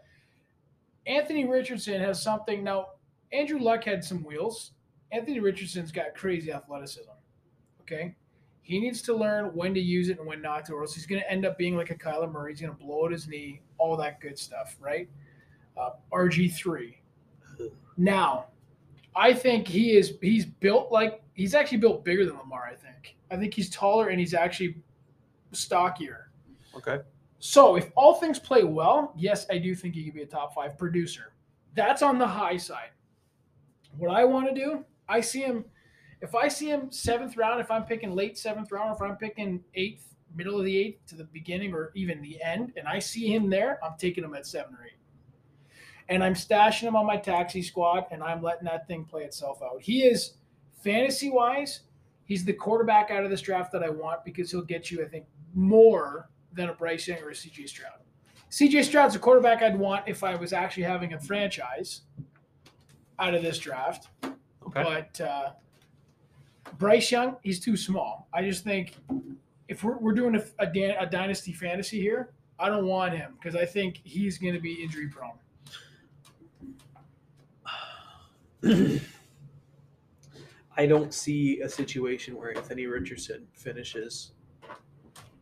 Anthony 1.06 1.46
Richardson 1.46 2.00
has 2.00 2.22
something 2.22 2.64
now. 2.64 2.90
Andrew 3.32 3.60
Luck 3.60 3.84
had 3.84 4.04
some 4.04 4.24
wheels. 4.24 4.72
Anthony 5.12 5.40
Richardson's 5.40 5.92
got 5.92 6.16
crazy 6.16 6.52
athleticism. 6.52 7.10
Okay. 7.82 8.16
He 8.62 8.80
needs 8.80 9.02
to 9.04 9.16
learn 9.16 9.46
when 9.56 9.74
to 9.74 9.80
use 9.80 10.10
it 10.10 10.20
and 10.20 10.28
when 10.28 10.42
not 10.42 10.66
to, 10.66 10.74
or 10.74 10.82
else 10.82 10.94
he's 10.94 11.08
going 11.08 11.22
to 11.22 11.32
end 11.32 11.44
up 11.46 11.58
being 11.58 11.76
like 11.76 11.90
a 11.90 11.96
Kyler 11.96 12.32
Murray. 12.32 12.52
He's 12.52 12.62
going 12.62 12.76
to 12.76 12.78
blow 12.78 13.06
out 13.06 13.12
his 13.12 13.28
knee, 13.28 13.62
all 13.80 13.98
that 13.98 14.22
good 14.22 14.38
stuff, 14.38 14.78
right? 14.80 15.10
Uh, 15.76 15.92
RG3. 16.14 16.96
Now, 17.98 18.46
I 19.16 19.34
think 19.34 19.68
he 19.68 19.98
is, 19.98 20.14
he's 20.22 20.46
built 20.46 20.92
like, 20.92 21.24
he's 21.34 21.56
actually 21.56 21.80
built 21.80 22.06
bigger 22.06 22.26
than 22.26 22.38
Lamar, 22.38 22.70
I 22.72 22.76
think. 22.76 23.16
I 23.32 23.38
think 23.38 23.56
he's 23.56 23.72
taller 23.72 24.10
and 24.10 24.20
he's 24.20 24.36
actually 24.36 24.78
stockier. 25.52 26.30
okay. 26.76 27.00
So 27.40 27.78
if 27.78 27.90
all 27.96 28.16
things 28.16 28.38
play 28.38 28.64
well, 28.64 29.14
yes, 29.18 29.46
I 29.50 29.58
do 29.58 29.74
think 29.74 29.96
he 29.96 30.04
could 30.04 30.14
be 30.14 30.24
a 30.24 30.28
top 30.28 30.54
five 30.54 30.78
producer. 30.78 31.34
That's 31.74 32.02
on 32.02 32.18
the 32.18 32.28
high 32.28 32.58
side. 32.58 32.90
What 33.98 34.12
I 34.12 34.26
want 34.26 34.48
to 34.50 34.54
do, 34.54 34.86
I 35.08 35.22
see 35.22 35.42
him. 35.42 35.66
If 36.22 36.36
I 36.36 36.50
see 36.50 36.70
him 36.70 36.92
seventh 36.92 37.38
round, 37.38 37.62
if 37.62 37.72
I'm 37.72 37.86
picking 37.86 38.14
late 38.14 38.38
seventh 38.38 38.72
round, 38.74 38.94
if 38.94 39.02
I'm 39.02 39.16
picking 39.16 39.64
eighth, 39.74 40.06
middle 40.36 40.60
of 40.60 40.66
the 40.66 40.78
eighth 40.78 41.06
to 41.08 41.16
the 41.16 41.24
beginning 41.24 41.74
or 41.74 41.92
even 41.96 42.22
the 42.22 42.42
end, 42.44 42.74
and 42.76 42.88
I 42.88 43.00
see 43.00 43.34
him 43.34 43.50
there, 43.50 43.80
I'm 43.84 43.98
taking 43.98 44.24
him 44.24 44.34
at 44.34 44.46
seven 44.46 44.74
or 44.74 44.86
eight. 44.86 44.98
And 46.10 46.24
I'm 46.24 46.34
stashing 46.34 46.84
him 46.84 46.96
on 46.96 47.06
my 47.06 47.18
taxi 47.18 47.62
squad, 47.62 48.06
and 48.12 48.22
I'm 48.22 48.44
letting 48.44 48.66
that 48.66 48.88
thing 48.88 49.06
play 49.06 49.24
itself 49.24 49.62
out. 49.64 49.82
He 49.82 50.04
is 50.04 50.34
fantasy 50.84 51.30
wise, 51.30 51.82
he's 52.26 52.44
the 52.44 52.54
quarterback 52.54 53.12
out 53.12 53.24
of 53.24 53.30
this 53.30 53.42
draft 53.42 53.72
that 53.72 53.84
I 53.84 53.90
want 53.90 54.26
because 54.26 54.52
he'll 54.52 54.62
get 54.62 54.92
you, 54.92 55.04
I 55.04 55.08
think, 55.08 55.26
more 55.54 56.30
than 56.54 56.70
a 56.70 56.74
Bryce 56.74 57.08
Young 57.08 57.20
or 57.20 57.30
a 57.30 57.34
CJ 57.34 57.70
Stroud. 57.70 58.00
CJ 58.52 58.84
Stroud's 58.86 59.16
a 59.16 59.20
quarterback 59.20 59.62
I'd 59.62 59.78
want 59.78 60.08
if 60.08 60.24
I 60.24 60.36
was 60.36 60.54
actually 60.54 60.84
having 60.84 61.14
a 61.14 61.20
franchise 61.20 62.02
out 63.20 63.36
of 63.36 63.44
this 63.44 63.60
draft. 63.60 64.08
Okay. 64.24 64.34
But 64.84 65.22
uh, 65.22 65.52
Bryce 66.78 67.12
Young, 67.12 67.38
he's 67.44 67.60
too 67.60 67.78
small. 67.78 68.28
I 68.34 68.44
just 68.44 68.64
think 68.64 68.96
if 69.68 69.84
we're, 69.84 69.98
we're 69.98 70.14
doing 70.14 70.36
a, 70.36 70.44
a, 70.60 70.66
dan- 70.66 70.96
a 71.00 71.06
dynasty 71.06 71.54
fantasy 71.54 72.00
here, 72.02 72.32
I 72.58 72.70
don't 72.70 72.88
want 72.88 73.14
him 73.14 73.36
because 73.40 73.56
I 73.56 73.66
think 73.66 74.02
he's 74.04 74.38
going 74.38 74.54
to 74.54 74.60
be 74.60 74.74
injury 74.74 75.08
prone. 75.08 75.38
I 80.78 80.86
don't 80.86 81.14
see 81.14 81.62
a 81.62 81.70
situation 81.70 82.36
where 82.38 82.56
Anthony 82.58 82.86
Richardson 82.86 83.48
finishes 83.54 84.32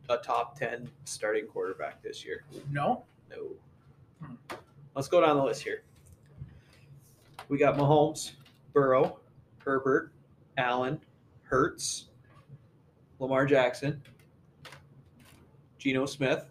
a 0.08 0.16
top 0.18 0.58
10 0.58 0.90
starting 1.04 1.46
quarterback 1.46 2.02
this 2.02 2.24
year. 2.24 2.44
No? 2.70 3.04
No. 3.30 3.48
Hmm. 4.22 4.34
Let's 4.94 5.08
go 5.08 5.20
down 5.20 5.36
the 5.36 5.44
list 5.44 5.62
here. 5.62 5.82
We 7.48 7.58
got 7.58 7.76
Mahomes, 7.76 8.32
Burrow, 8.72 9.18
Herbert, 9.58 10.12
Allen, 10.56 11.00
Hurts, 11.42 12.06
Lamar 13.18 13.46
Jackson, 13.46 14.02
Geno 15.78 16.04
Smith. 16.06 16.44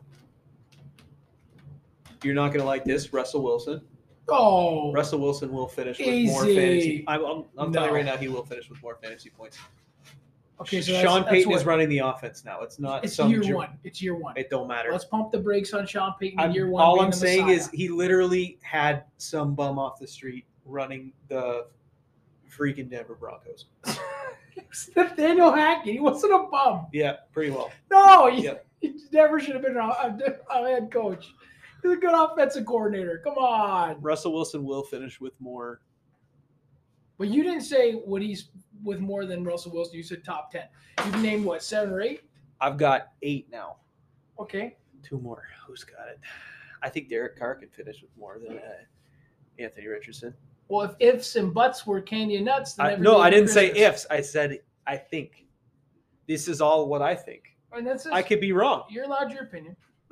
You're 2.24 2.36
not 2.36 2.48
going 2.48 2.62
to 2.62 2.66
like 2.66 2.84
this, 2.84 3.14
Russell 3.14 3.44
Wilson. 3.44 3.82
Oh, 4.30 4.92
Russell 4.92 5.20
Wilson 5.20 5.52
will 5.52 5.68
finish 5.68 6.00
with 6.00 6.26
more 6.26 6.46
fantasy. 6.46 7.06
I'm, 7.08 7.24
I'm, 7.24 7.44
I'm 7.58 7.72
telling 7.72 7.90
you 7.90 7.96
right 7.96 8.06
now, 8.06 8.18
he 8.18 8.28
will 8.28 8.44
finish 8.44 8.70
with 8.70 8.82
more 8.82 8.98
fantasy 9.02 9.30
points. 9.30 9.58
Okay. 10.62 10.82
So 10.82 10.92
that's, 10.92 11.04
Sean 11.04 11.22
that's 11.22 11.32
Payton 11.32 11.52
what- 11.52 11.60
is 11.62 11.66
running 11.66 11.90
the 11.90 12.00
offense 12.00 12.44
now. 12.46 12.62
It's 12.62 12.80
not 12.80 13.04
It's 13.04 13.16
some 13.16 13.30
year 13.32 13.42
ju- 13.42 13.56
one. 13.56 13.78
It's 13.84 14.02
year 14.02 14.16
one. 14.16 14.36
It 14.38 14.50
don't 14.50 14.68
matter. 14.68 14.92
Let's 14.92 15.06
pump 15.06 15.32
the 15.32 15.40
brakes 15.40 15.74
on 15.74 15.86
Sean 15.88 16.14
Payton 16.20 16.40
in 16.40 16.46
I'm- 16.46 16.52
year 16.52 16.70
one. 16.70 16.84
all 16.84 16.96
being 16.96 17.06
I'm 17.06 17.12
the 17.12 17.18
saying 17.18 17.46
Messiah. 17.48 17.56
is 17.58 17.70
he 17.72 17.90
literally 17.90 18.58
had 18.62 19.04
some 19.18 19.54
bum 19.56 19.78
off 19.80 20.00
the 20.00 20.08
street 20.08 20.46
running 20.66 21.14
the 21.30 21.68
freaking 22.50 22.90
Denver 22.90 23.16
Broncos. 23.16 23.66
Nathaniel 24.96 25.52
Hackett. 25.54 25.94
He 25.94 26.00
wasn't 26.00 26.34
a 26.34 26.48
bum. 26.50 26.88
Yeah, 26.92 27.18
pretty 27.32 27.52
well. 27.52 27.72
No, 27.92 28.30
he, 28.32 28.44
Yep. 28.44 28.66
he 28.82 28.94
never 29.12 29.40
should 29.40 29.54
have 29.56 29.64
been 29.64 29.78
a, 29.78 29.80
a, 29.82 30.18
a 30.52 30.68
head 30.68 30.92
coach. 30.92 31.28
He's 31.84 31.92
a 31.92 31.96
good 31.98 32.14
offensive 32.14 32.66
coordinator. 32.66 33.22
Come 33.24 33.38
on. 33.38 34.02
Russell 34.02 34.34
Wilson 34.34 34.64
will 34.66 34.84
finish 34.84 35.22
with 35.22 35.40
more. 35.40 35.80
But 37.20 37.28
you 37.30 37.44
didn't 37.44 37.62
say 37.62 37.94
what 37.94 38.22
he's 38.22 38.50
with 38.84 39.00
more 39.00 39.26
than 39.26 39.44
Russell 39.44 39.72
Wilson. 39.72 39.96
You 39.96 40.04
said 40.04 40.24
top 40.24 40.52
ten. 40.52 40.64
You've 41.06 41.22
named 41.22 41.46
what 41.46 41.64
seven 41.64 41.94
or 41.94 42.02
eight? 42.02 42.22
I've 42.60 42.78
got 42.78 43.10
eight 43.22 43.48
now. 43.52 43.78
Okay. 44.40 44.78
Two 45.04 45.20
more. 45.20 45.44
Who's 45.66 45.84
got 45.84 46.08
it? 46.10 46.20
I 46.82 46.90
think 46.90 47.10
Derek 47.10 47.38
Carr 47.38 47.56
can 47.56 47.70
finish 47.70 48.02
with 48.02 48.12
more 48.18 48.40
than 48.40 48.58
uh, 48.58 48.62
Anthony 49.60 49.88
Richardson. 49.88 50.34
Well, 50.68 50.86
if 50.86 50.96
ifs 51.00 51.36
and 51.36 51.54
buts 51.54 51.88
were 51.88 52.02
candy 52.02 52.36
and 52.36 52.46
nuts, 52.46 52.74
then 52.74 52.86
I, 52.86 52.96
no, 52.96 53.20
I 53.20 53.30
didn't 53.30 53.50
say 53.50 53.72
ifs. 53.72 54.06
I 54.10 54.22
said 54.22 54.60
I 54.86 54.98
think. 54.98 55.46
This 56.28 56.48
is 56.50 56.60
all 56.60 56.88
what 56.90 57.02
I 57.02 57.16
think. 57.16 57.44
And 57.72 57.88
that's 57.88 58.04
just, 58.04 58.14
I 58.14 58.22
could 58.22 58.42
be 58.42 58.52
wrong. 58.52 58.84
you're 58.90 59.06
allowed 59.06 59.32
your 59.32 59.44
opinion, 59.44 59.78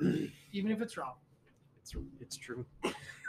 even 0.52 0.70
if 0.70 0.80
it's 0.80 0.96
wrong. 0.96 1.14
It's, 1.82 1.94
it's 2.20 2.36
true. 2.36 2.64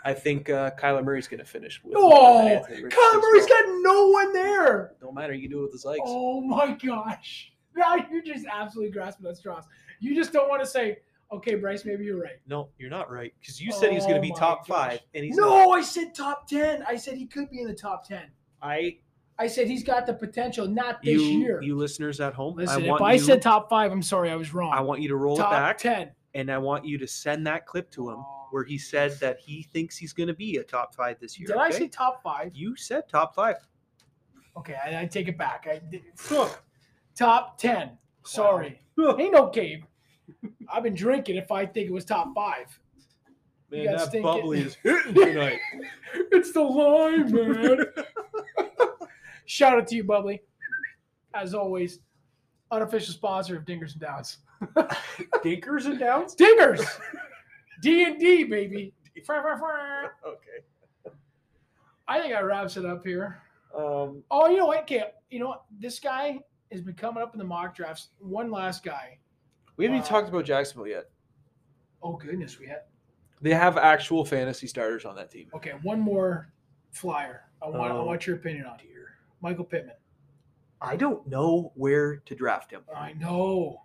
I 0.08 0.14
think 0.14 0.50
uh, 0.50 0.72
Kyler 0.80 1.04
Murray's 1.04 1.28
going 1.28 1.42
to 1.42 1.46
finish 1.46 1.82
with. 1.84 1.94
Oh, 1.98 2.62
Kyler 2.66 3.22
Murray's 3.22 3.46
got 3.46 3.66
no 3.82 4.08
one 4.08 4.32
there. 4.32 4.94
No 5.02 5.12
matter, 5.12 5.34
you 5.34 5.42
can 5.42 5.52
do 5.52 5.60
it 5.60 5.64
with 5.64 5.74
his 5.74 5.84
legs. 5.84 6.00
Oh 6.06 6.40
my 6.42 6.72
gosh. 6.84 7.52
Now 7.76 7.96
you're 8.10 8.24
just 8.24 8.48
absolutely 8.52 8.92
grasping 8.92 9.28
at 9.28 9.38
straws. 9.38 9.66
You 10.00 10.16
just 10.16 10.34
don't 10.34 10.50
want 10.50 10.64
to 10.64 10.68
say, 10.68 10.98
okay, 11.32 11.54
Bryce, 11.54 11.86
maybe 11.86 12.06
you're 12.06 12.20
right. 12.20 12.40
No, 12.48 12.70
you're 12.80 12.90
not 12.90 13.12
right 13.12 13.32
because 13.40 13.62
you 13.62 13.72
said 13.72 13.92
he's 13.92 14.02
going 14.02 14.16
Oh 14.16 14.22
to 14.22 14.22
be 14.22 14.32
top 14.32 14.68
gosh. 14.68 14.76
five, 14.76 15.00
and 15.14 15.24
he's 15.24 15.36
not. 15.36 15.46
No, 15.46 15.72
I 15.74 15.82
said 15.84 16.16
top 16.16 16.48
10. 16.48 16.84
I 16.88 16.96
said 16.96 17.18
he 17.18 17.28
could 17.28 17.52
be 17.52 17.62
in 17.62 17.68
the 17.68 17.76
top 17.76 18.08
10. 18.08 18.24
I 18.64 18.98
I 19.38 19.46
said 19.46 19.68
he's 19.68 19.84
got 19.84 20.08
the 20.08 20.14
potential, 20.16 20.68
not 20.68 21.04
this 21.04 21.22
you 21.22 21.40
year. 21.40 21.62
you 21.62 21.76
listeners 21.76 22.20
at 22.20 22.34
home. 22.34 22.56
Listen, 22.56 22.90
I 22.90 22.96
if 22.96 23.02
I 23.02 23.14
you, 23.14 23.20
said 23.20 23.44
top 23.44 23.70
five, 23.70 23.92
I'm 23.92 24.02
sorry, 24.02 24.32
I 24.32 24.36
was 24.38 24.54
wrong. 24.56 24.72
I 24.74 24.82
want 24.82 25.02
you 25.02 25.10
to 25.10 25.16
roll 25.16 25.38
top 25.38 25.52
it 25.52 25.56
back, 25.56 25.78
10. 25.78 26.12
and 26.34 26.50
I 26.52 26.58
want 26.58 26.84
you 26.86 26.98
to 26.98 27.06
send 27.06 27.46
that 27.46 27.68
clip 27.68 27.92
to 27.92 28.10
him 28.10 28.24
where 28.52 28.64
he 28.64 28.78
said 28.78 29.20
that 29.20 29.40
he 29.40 29.64
thinks 29.64 29.98
he's 29.98 30.14
going 30.14 30.28
to 30.28 30.34
be 30.34 30.58
a 30.58 30.64
top 30.64 30.96
five 30.96 31.20
this 31.20 31.40
year. 31.40 31.48
Did 31.48 31.58
I 31.58 31.68
okay? 31.70 31.78
say 31.78 31.88
top 31.88 32.22
five? 32.24 32.52
You 32.56 32.76
said 32.76 33.08
top 33.10 33.36
five. 33.36 33.56
Okay, 34.58 34.76
I, 34.84 35.02
I 35.02 35.06
take 35.06 35.28
it 35.28 35.38
back. 35.38 35.68
I 35.70 35.80
did, 35.92 36.02
top 37.16 37.58
10. 37.58 37.98
Sorry. 38.26 38.80
Ain't 39.00 39.34
no 39.34 39.50
Gabe. 39.50 39.84
I've 40.72 40.84
been 40.84 40.96
drinking 40.96 41.38
if 41.38 41.52
I 41.52 41.66
think 41.66 41.88
it 41.88 41.94
was 41.94 42.06
top 42.06 42.34
five. 42.36 42.80
Man, 43.70 43.86
that 43.86 44.12
think 44.12 44.24
bubbly 44.24 44.60
it- 44.62 44.68
is 44.68 44.76
hitting 44.84 45.14
tonight. 45.14 45.60
it's 46.32 46.54
the 46.54 46.62
line, 46.62 47.32
man. 47.32 47.86
Shout 49.46 49.78
out 49.78 49.88
to 49.88 49.96
you, 49.96 50.04
Bubbly. 50.04 50.42
As 51.34 51.54
always, 51.54 52.00
unofficial 52.72 53.14
sponsor 53.14 53.58
of 53.58 53.66
Dingers 53.66 53.92
and 53.94 54.02
Downs. 54.02 54.38
Dinkers 55.44 55.86
and 55.86 56.00
downs. 56.00 56.36
Dingers, 56.36 56.84
D 57.82 58.04
and 58.06 58.20
D, 58.20 58.44
baby. 58.44 58.94
Okay. 60.26 61.14
I 62.08 62.20
think 62.22 62.34
I 62.34 62.42
wraps 62.42 62.78
it 62.78 62.86
up 62.86 63.06
here. 63.06 63.42
Um, 63.76 64.24
Oh, 64.32 64.48
you 64.50 64.58
know 64.58 64.68
what? 64.68 64.82
Okay, 64.84 65.04
you 65.30 65.40
know 65.40 65.48
what? 65.50 65.64
This 65.80 66.00
guy 66.00 66.40
has 66.72 66.82
been 66.82 66.96
coming 66.96 67.22
up 67.22 67.34
in 67.34 67.40
the 67.40 67.46
mock 67.46 67.76
drafts. 67.76 68.10
One 68.20 68.50
last 68.52 68.84
guy. 68.84 69.18
we 69.76 69.86
haven't 69.86 70.00
even 70.00 70.08
talked 70.08 70.30
about 70.30 70.46
Jacksonville 70.46 70.88
yet. 70.88 71.10
Oh 72.02 72.14
goodness, 72.14 72.60
we 72.60 72.68
had 72.68 72.84
They 73.42 73.54
have 73.54 73.78
actual 73.78 74.24
fantasy 74.26 74.68
starters 74.68 75.06
on 75.06 75.16
that 75.16 75.30
team. 75.32 75.50
okay. 75.56 75.74
One 75.84 76.00
more 76.00 76.52
flyer. 76.92 77.44
I 77.62 77.70
want. 77.70 77.92
I 77.92 77.96
Oh. 77.96 78.06
want 78.06 78.26
your 78.28 78.36
opinion 78.38 78.66
on 78.66 78.80
here. 78.80 79.18
Michael 79.42 79.66
Pittman. 79.66 79.96
I 80.80 80.96
don't 80.96 81.26
know 81.28 81.72
where 81.76 82.18
to 82.18 82.36
draft 82.36 82.72
him 82.72 82.82
I 82.96 83.14
know. 83.14 83.84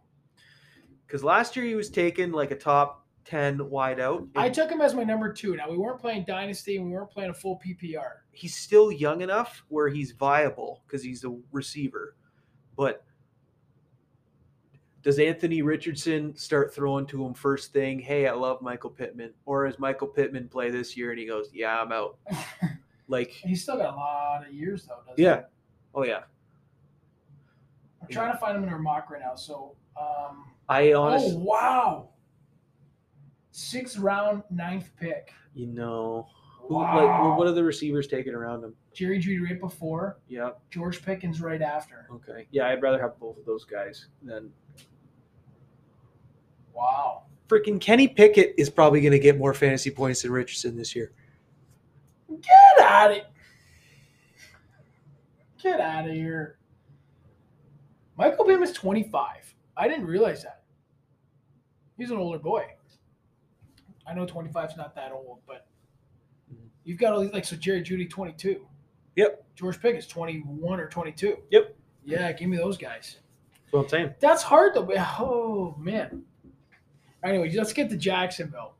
because 1.07 1.25
last 1.25 1.57
year 1.57 1.65
he 1.65 1.75
was 1.75 1.89
taken 1.91 2.33
like 2.33 2.51
a 2.51 2.57
top 2.57 3.02
ten 3.25 3.69
wide 3.71 4.01
out. 4.01 4.27
I 4.37 4.49
took 4.49 4.71
him 4.71 4.81
as 4.81 4.95
my 4.95 5.05
number 5.05 5.33
two. 5.33 5.57
Now 5.57 5.71
we 5.71 5.77
weren't 5.77 6.01
playing 6.01 6.25
dynasty 6.27 6.77
and 6.77 6.87
we 6.87 6.93
weren't 6.93 7.11
playing 7.11 7.31
a 7.31 7.35
full 7.35 7.61
PPR. 7.65 8.11
he's 8.33 8.55
still 8.57 8.91
young 8.91 9.21
enough 9.21 9.65
where 9.69 9.89
he's 9.89 10.13
viable 10.13 10.83
because 10.87 11.03
he's 11.03 11.25
a 11.25 11.37
receiver. 11.53 12.17
But 12.77 13.05
does 15.03 15.19
Anthony 15.19 15.63
Richardson 15.63 16.35
start 16.37 16.75
throwing 16.75 17.07
to 17.07 17.25
him 17.25 17.35
first 17.35 17.73
thing? 17.73 17.99
Hey, 17.99 18.29
I 18.29 18.33
love 18.33 18.63
Michael 18.63 18.91
Pittman. 18.91 19.33
Or 19.47 19.67
does 19.67 19.79
Michael 19.79 20.07
Pittman 20.07 20.49
play 20.49 20.71
this 20.71 20.97
year 20.97 21.11
and 21.11 21.19
he 21.19 21.27
goes, 21.27 21.49
Yeah, 21.53 21.81
I'm 21.81 21.93
out. 21.93 22.19
Like, 23.09 23.31
He's 23.31 23.63
still 23.63 23.77
got 23.77 23.93
a 23.93 23.97
lot 23.97 24.47
of 24.49 24.55
years 24.55 24.87
though. 24.87 25.01
Doesn't 25.07 25.23
yeah. 25.23 25.37
He? 25.41 25.43
Oh 25.95 26.05
yeah. 26.05 26.21
I'm 28.01 28.09
trying 28.09 28.33
to 28.33 28.39
find 28.39 28.57
him 28.57 28.63
in 28.63 28.71
our 28.71 28.79
mock 28.79 29.11
right 29.11 29.21
now. 29.21 29.35
So. 29.35 29.77
Um, 30.01 30.47
I 30.69 30.93
oh 30.93 31.03
honestly, 31.03 31.37
wow. 31.37 32.09
Sixth 33.53 33.99
round, 33.99 34.43
ninth 34.51 34.91
pick. 34.99 35.33
you 35.55 35.67
know, 35.67 36.27
who, 36.63 36.77
Wow. 36.77 37.29
like, 37.31 37.39
what 37.39 37.47
are 37.47 37.53
the 37.53 37.63
receivers 37.63 38.07
taking 38.07 38.33
around 38.35 38.65
him? 38.65 38.75
Jerry 38.95 39.19
Jeudy 39.19 39.45
right 39.45 39.61
before. 39.61 40.19
Yep. 40.29 40.61
George 40.71 41.05
Pickens 41.05 41.41
right 41.43 41.61
after. 41.61 42.07
Okay. 42.11 42.47
Yeah, 42.51 42.69
I'd 42.69 42.81
rather 42.83 42.99
have 43.01 43.19
both 43.21 43.37
of 43.39 43.45
those 43.45 43.65
guys 43.67 44.07
than 44.23 44.51
Wow. 46.75 47.25
freaking 47.49 47.79
Kenny 47.81 48.09
Pickett 48.09 48.55
is 48.57 48.71
probably 48.71 49.01
going 49.03 49.13
to 49.13 49.19
get 49.19 49.37
more 49.39 49.53
fantasy 49.53 49.91
points 49.91 50.23
than 50.23 50.33
Richardson 50.33 50.75
this 50.77 50.97
year. 50.97 51.13
Get 52.41 52.87
out 52.87 53.11
of 53.13 53.19
Get 55.63 55.81
out 55.81 56.09
of 56.09 56.15
here. 56.15 56.59
Michael 58.17 58.45
Pittman's 58.47 58.73
25. 58.73 59.55
I 59.77 59.87
didn't 59.89 60.07
realize 60.07 60.43
that. 60.43 60.63
He's 61.99 62.11
an 62.11 62.17
older 62.17 62.39
boy. 62.39 62.67
I 64.07 64.15
know 64.15 64.27
25 64.27 64.71
is 64.71 64.77
not 64.77 64.95
that 64.95 65.13
old, 65.13 65.39
but 65.47 65.67
Mhm. 66.53 66.69
you've 66.85 66.99
got 66.99 67.13
all 67.13 67.21
these, 67.21 67.33
like, 67.33 67.45
so 67.45 67.57
Jerry 67.57 67.83
Jeudy, 67.83 68.09
22. 68.09 68.67
Yep. 69.17 69.45
George 69.55 69.81
Pickett's 69.81 70.07
21 70.07 70.81
or 70.81 70.89
22. 70.89 71.43
Yep. 71.51 71.77
Yeah, 72.05 72.33
give 72.33 72.49
me 72.49 72.57
those 72.57 72.77
guys. 72.77 73.19
That's 73.65 73.73
what 73.73 73.83
I'm 73.85 73.89
saying. 73.89 74.15
That's 74.21 74.43
hard, 74.43 74.75
though. 74.75 74.89
Oh, 75.19 75.75
man. 75.79 76.25
Anyway, 77.23 77.53
let's 77.55 77.73
get 77.73 77.89
to 77.91 77.97
Jacksonville. 77.97 78.75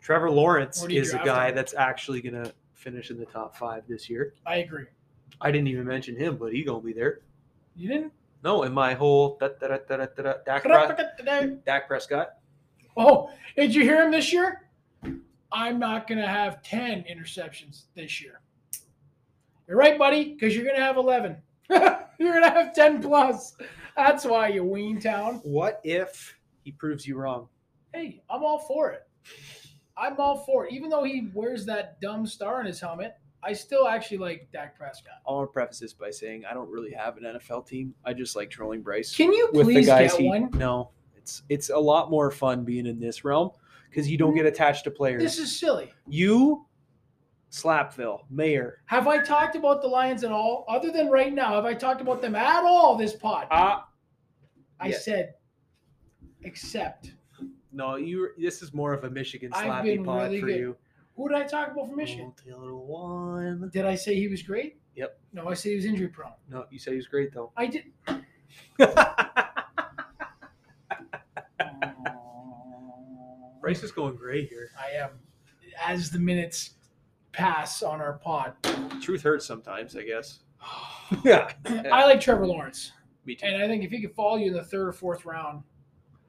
Trevor 0.00 0.30
Lawrence 0.30 0.80
Where 0.80 0.88
do 0.88 0.94
you 0.94 1.00
is 1.00 1.14
a 1.14 1.18
guy 1.18 1.48
him? 1.48 1.54
that's 1.56 1.74
actually 1.74 2.20
going 2.20 2.34
to 2.44 2.52
finish 2.74 3.10
in 3.10 3.18
the 3.18 3.24
top 3.24 3.56
five 3.56 3.86
this 3.88 4.08
year. 4.10 4.34
I 4.46 4.56
agree. 4.58 4.84
I 5.40 5.50
didn't 5.50 5.68
even 5.68 5.86
mention 5.86 6.14
him, 6.14 6.36
but 6.36 6.52
he 6.52 6.62
going 6.62 6.82
to 6.82 6.86
be 6.86 6.92
there. 6.92 7.20
You 7.74 7.88
didn't? 7.88 8.12
No, 8.44 8.62
in 8.64 8.72
my 8.72 8.92
whole 8.94 9.36
da, 9.40 9.48
da, 9.48 9.68
da, 9.68 9.78
da, 9.88 9.96
da, 9.96 10.22
da, 10.22 10.34
Dak, 10.44 11.64
Dak 11.64 11.88
Prescott. 11.88 12.38
Oh, 12.96 13.30
did 13.56 13.74
you 13.74 13.82
hear 13.82 14.04
him 14.04 14.10
this 14.10 14.32
year? 14.32 14.62
I'm 15.52 15.78
not 15.78 16.08
going 16.08 16.20
to 16.20 16.26
have 16.26 16.62
10 16.62 17.04
interceptions 17.10 17.84
this 17.94 18.20
year. 18.20 18.40
You're 19.68 19.76
right, 19.76 19.98
buddy, 19.98 20.32
because 20.32 20.54
you're 20.54 20.64
going 20.64 20.76
to 20.76 20.82
have 20.82 20.96
11. 20.96 21.36
you're 21.70 22.32
going 22.32 22.42
to 22.42 22.50
have 22.50 22.74
10 22.74 23.02
plus. 23.02 23.56
That's 23.96 24.24
why 24.24 24.48
you 24.48 24.64
wean 24.64 25.00
town. 25.00 25.40
What 25.44 25.80
if 25.84 26.36
he 26.64 26.72
proves 26.72 27.06
you 27.06 27.16
wrong? 27.16 27.48
Hey, 27.92 28.22
I'm 28.28 28.42
all 28.42 28.58
for 28.58 28.90
it. 28.90 29.02
I'm 29.96 30.18
all 30.18 30.38
for 30.38 30.66
it. 30.66 30.72
Even 30.72 30.90
though 30.90 31.04
he 31.04 31.28
wears 31.32 31.64
that 31.66 32.00
dumb 32.00 32.26
star 32.26 32.58
on 32.58 32.66
his 32.66 32.80
helmet, 32.80 33.16
I 33.44 33.52
still 33.52 33.86
actually 33.86 34.18
like 34.18 34.48
Dak 34.52 34.76
Prescott. 34.76 35.20
I 35.28 35.30
want 35.30 35.48
to 35.48 35.52
preface 35.52 35.78
this 35.78 35.92
by 35.92 36.10
saying 36.10 36.44
I 36.50 36.54
don't 36.54 36.70
really 36.70 36.92
have 36.92 37.16
an 37.18 37.24
NFL 37.24 37.66
team. 37.66 37.94
I 38.04 38.14
just 38.14 38.34
like 38.34 38.50
trolling 38.50 38.82
Bryce 38.82 39.14
Can 39.14 39.32
you 39.32 39.48
please 39.52 39.86
get 39.86 40.12
he. 40.12 40.26
one? 40.26 40.50
No, 40.54 40.90
it's 41.24 41.42
it's 41.48 41.70
a 41.70 41.78
lot 41.78 42.10
more 42.10 42.30
fun 42.30 42.64
being 42.64 42.84
in 42.86 43.00
this 43.00 43.24
realm 43.24 43.50
because 43.88 44.10
you 44.10 44.18
don't 44.18 44.34
get 44.34 44.44
attached 44.44 44.84
to 44.84 44.90
players. 44.90 45.22
This 45.22 45.38
is 45.38 45.58
silly. 45.58 45.90
you, 46.06 46.66
Slapville, 47.50 48.24
Mayor. 48.28 48.82
Have 48.84 49.08
I 49.08 49.18
talked 49.22 49.56
about 49.56 49.80
the 49.80 49.88
Lions 49.88 50.22
at 50.22 50.30
all? 50.30 50.66
Other 50.68 50.90
than 50.90 51.08
right 51.08 51.32
now, 51.32 51.54
have 51.54 51.64
I 51.64 51.72
talked 51.72 52.02
about 52.02 52.20
them 52.20 52.34
at 52.34 52.62
all 52.62 52.94
this 52.96 53.14
pod? 53.14 53.46
Ah, 53.50 53.88
I 54.78 54.88
yeah. 54.88 54.98
said, 54.98 55.34
except. 56.42 57.12
no, 57.72 57.96
you. 57.96 58.28
This 58.36 58.60
is 58.60 58.74
more 58.74 58.92
of 58.92 59.04
a 59.04 59.10
Michigan 59.10 59.50
slappy 59.50 60.04
pod 60.04 60.24
really 60.24 60.40
for 60.40 60.46
good. 60.46 60.58
you. 60.58 60.76
Who 61.16 61.28
did 61.30 61.38
I 61.38 61.44
talk 61.44 61.70
about 61.72 61.86
from 61.86 61.96
Michigan? 61.96 62.34
Taylor 62.44 62.76
one. 62.76 63.70
Did 63.72 63.86
I 63.86 63.94
say 63.94 64.14
he 64.16 64.28
was 64.28 64.42
great? 64.42 64.76
Yep. 64.96 65.18
No, 65.32 65.48
I 65.48 65.54
said 65.54 65.70
he 65.70 65.76
was 65.76 65.86
injury 65.86 66.08
prone. 66.08 66.32
No, 66.50 66.66
you 66.70 66.78
said 66.78 66.90
he 66.90 66.96
was 66.96 67.06
great 67.06 67.32
though. 67.32 67.50
I 67.56 67.66
did. 67.66 67.84
Bryce 73.64 73.82
is 73.82 73.92
going 73.92 74.14
gray 74.14 74.44
here. 74.44 74.72
I 74.78 74.94
am. 75.02 75.08
As 75.82 76.10
the 76.10 76.18
minutes 76.18 76.74
pass 77.32 77.82
on 77.82 77.98
our 77.98 78.12
pod, 78.12 78.52
Truth 79.00 79.22
hurts 79.22 79.46
sometimes, 79.46 79.96
I 79.96 80.02
guess. 80.02 80.40
yeah. 81.24 81.50
I 81.90 82.04
like 82.04 82.20
Trevor 82.20 82.46
Lawrence, 82.46 82.92
Me 83.24 83.34
too. 83.34 83.46
and 83.46 83.62
I 83.62 83.66
think 83.66 83.82
if 83.82 83.90
he 83.90 84.02
could 84.02 84.14
fall 84.14 84.38
you 84.38 84.48
in 84.48 84.52
the 84.52 84.64
third 84.64 84.88
or 84.88 84.92
fourth 84.92 85.24
round, 85.24 85.62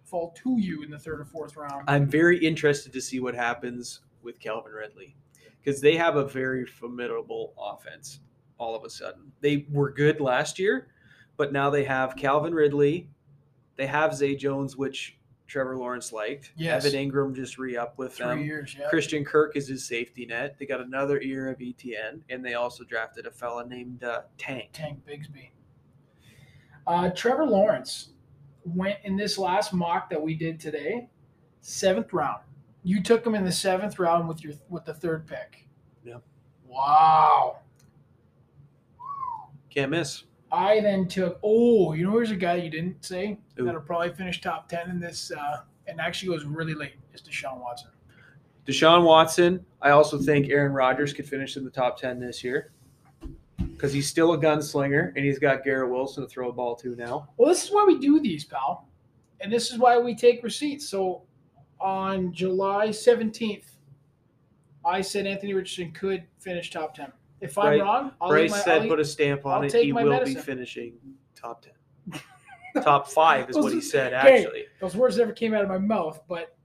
fall 0.06 0.34
to 0.44 0.56
you 0.58 0.82
in 0.84 0.90
the 0.90 0.98
third 0.98 1.20
or 1.20 1.26
fourth 1.26 1.58
round. 1.58 1.84
I'm 1.90 2.08
very 2.08 2.38
interested 2.38 2.94
to 2.94 3.02
see 3.02 3.20
what 3.20 3.36
happens 3.36 4.00
with 4.24 4.40
Calvin 4.40 4.72
Ridley 4.72 5.18
because 5.62 5.82
they 5.82 5.98
have 5.98 6.16
a 6.16 6.26
very 6.26 6.66
formidable 6.66 7.54
offense 7.60 8.22
all 8.58 8.78
of 8.78 8.86
a 8.86 8.90
sudden. 8.90 9.34
They 9.42 9.66
were 9.74 9.92
good 9.92 10.22
last 10.22 10.58
year, 10.58 10.88
but 11.36 11.52
now 11.52 11.70
they 11.70 11.84
have 11.84 12.16
Calvin 12.16 12.54
Ridley. 12.54 13.10
They 13.76 13.88
have 13.88 14.16
Zay 14.16 14.38
Jones, 14.38 14.78
which 14.78 15.18
Trevor 15.48 15.78
Lawrence 15.78 16.12
liked. 16.12 16.52
Yes. 16.56 16.86
Evan 16.86 17.12
Engram 17.12 17.36
just 17.36 17.58
re 17.58 17.78
up 17.78 17.98
with 17.98 18.16
Three 18.16 18.26
them. 18.26 18.44
years, 18.44 18.76
yeah. 18.78 18.90
Christian 18.90 19.24
Kirk 19.24 19.56
is 19.56 19.68
his 19.68 19.86
safety 19.86 20.26
net. 20.26 20.56
They 20.58 20.66
got 20.66 20.82
another 20.82 21.22
year 21.22 21.50
of 21.50 21.60
ETN, 21.60 22.22
and 22.30 22.44
they 22.44 22.56
also 22.56 22.84
drafted 22.84 23.28
a 23.28 23.32
fella 23.32 23.66
named 23.68 24.04
uh, 24.04 24.22
Tank. 24.38 24.70
Tank 24.74 25.00
Bigsby. 25.08 25.50
Uh, 26.88 27.10
Trevor 27.12 27.46
Lawrence 27.46 28.10
went 28.64 28.98
in 29.04 29.16
this 29.16 29.38
last 29.38 29.74
mock 29.74 30.10
that 30.10 30.22
we 30.22 30.34
did 30.36 30.60
today, 30.60 31.08
seventh 31.62 32.12
round. 32.14 32.42
You 32.84 33.02
took 33.02 33.26
him 33.26 33.36
in 33.36 33.44
the 33.44 33.52
seventh 33.52 34.00
round 34.00 34.28
with 34.28 34.44
your 34.44 34.54
with 34.70 34.86
the 34.86 34.94
third 34.94 35.28
pick. 35.28 35.68
Yeah. 36.04 36.18
Wow. 36.68 37.58
Can't 39.70 39.92
miss. 39.92 40.24
I 40.56 40.80
then 40.80 41.08
took. 41.08 41.40
Oh, 41.44 41.94
you 41.94 42.06
know, 42.06 42.12
here's 42.12 42.32
a 42.32 42.36
guy 42.36 42.56
you 42.56 42.70
didn't 42.70 43.04
say 43.04 43.38
Who? 43.58 43.66
that'll 43.66 43.82
probably 43.82 44.14
finish 44.14 44.42
top 44.42 44.70
ten 44.70 44.90
in 44.90 45.00
this, 45.00 45.32
uh, 45.32 45.62
and 45.88 46.00
actually 46.00 46.30
goes 46.30 46.46
really 46.46 46.74
late. 46.74 46.94
Is 47.14 47.22
Deshaun 47.22 47.60
Watson. 47.60 47.90
Deshaun 48.66 49.04
Watson. 49.04 49.64
I 49.82 49.92
also 49.92 50.18
think 50.18 50.50
Aaron 50.50 50.74
Rodgers 50.74 51.14
could 51.14 51.28
finish 51.28 51.56
in 51.56 51.64
the 51.64 51.70
top 51.70 52.00
10 52.00 52.20
this 52.20 52.44
year 52.44 52.72
because 53.60 53.94
he's 53.94 54.08
still 54.08 54.34
a 54.34 54.38
gunslinger 54.38 55.14
and 55.16 55.24
he's 55.24 55.38
got 55.38 55.64
Garrett 55.64 55.92
Wilson 55.92 56.24
to 56.24 56.30
throw 56.30 56.50
a 56.50 56.54
ball 56.54 56.76
to 56.78 56.96
now. 56.96 57.30
Well, 57.38 57.50
this 57.50 57.64
is 57.64 57.72
why 57.72 57.84
we 57.86 58.00
do 58.00 58.20
these, 58.20 58.44
pal, 58.44 58.88
and 59.42 59.54
this 59.54 59.72
is 59.72 59.78
why 59.78 59.98
we 60.00 60.16
take 60.16 60.44
receipts. 60.44 60.88
So, 60.90 61.22
on 61.80 62.34
July 62.34 62.90
seventeenth, 62.90 63.76
I 64.84 65.02
said 65.02 65.28
Anthony 65.28 65.54
Richardson 65.54 65.92
could 65.92 66.24
finish 66.40 66.72
top 66.72 66.96
ten. 66.96 67.12
If 67.42 67.58
I'm 67.58 67.80
wrong, 67.82 68.12
I'll 68.22 68.30
Bryce 68.30 68.42
leave 68.44 68.52
my, 68.52 68.58
said 68.60 68.82
I'll 68.84 68.88
put 68.88 69.00
a 69.00 69.06
stamp 69.06 69.46
on 69.46 69.52
I'll 69.58 69.64
it. 69.64 69.70
take 69.70 69.86
He 69.86 69.92
my 69.92 70.04
will 70.04 70.12
medicine. 70.12 70.36
be 70.36 70.42
finishing 70.42 70.94
top 71.36 71.64
10. 72.14 72.22
top 72.84 73.08
five 73.10 73.50
is 73.50 73.56
what 73.58 73.74
he 73.74 73.82
said, 73.94 74.14
Okay. 74.14 74.40
actually. 74.44 74.66
Those 74.80 74.96
words 74.96 75.18
never 75.18 75.32
came 75.34 75.54
out 75.54 75.62
of 75.64 75.70
my 75.70 75.78
mouth, 75.78 76.22
but 76.28 76.56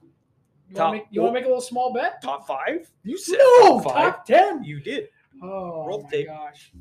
you 0.68 0.76
Top- 0.76 0.92
want 0.92 0.94
to 0.94 0.98
make, 1.00 1.06
you 1.10 1.20
wanna 1.22 1.32
make 1.34 1.44
a 1.44 1.48
little 1.48 1.60
small 1.60 1.92
bet? 1.92 2.22
Top 2.22 2.46
five? 2.46 2.90
You 3.02 3.18
said 3.18 3.38
No, 3.38 3.80
top 3.80 3.84
five. 3.92 3.94
top 4.14 4.24
ten. 4.26 4.62
You 4.64 4.80
did. 4.80 5.08
Oh 5.42 5.86
Roll 5.86 6.02
my 6.02 6.08
tape. 6.10 6.26
gosh! 6.28 6.72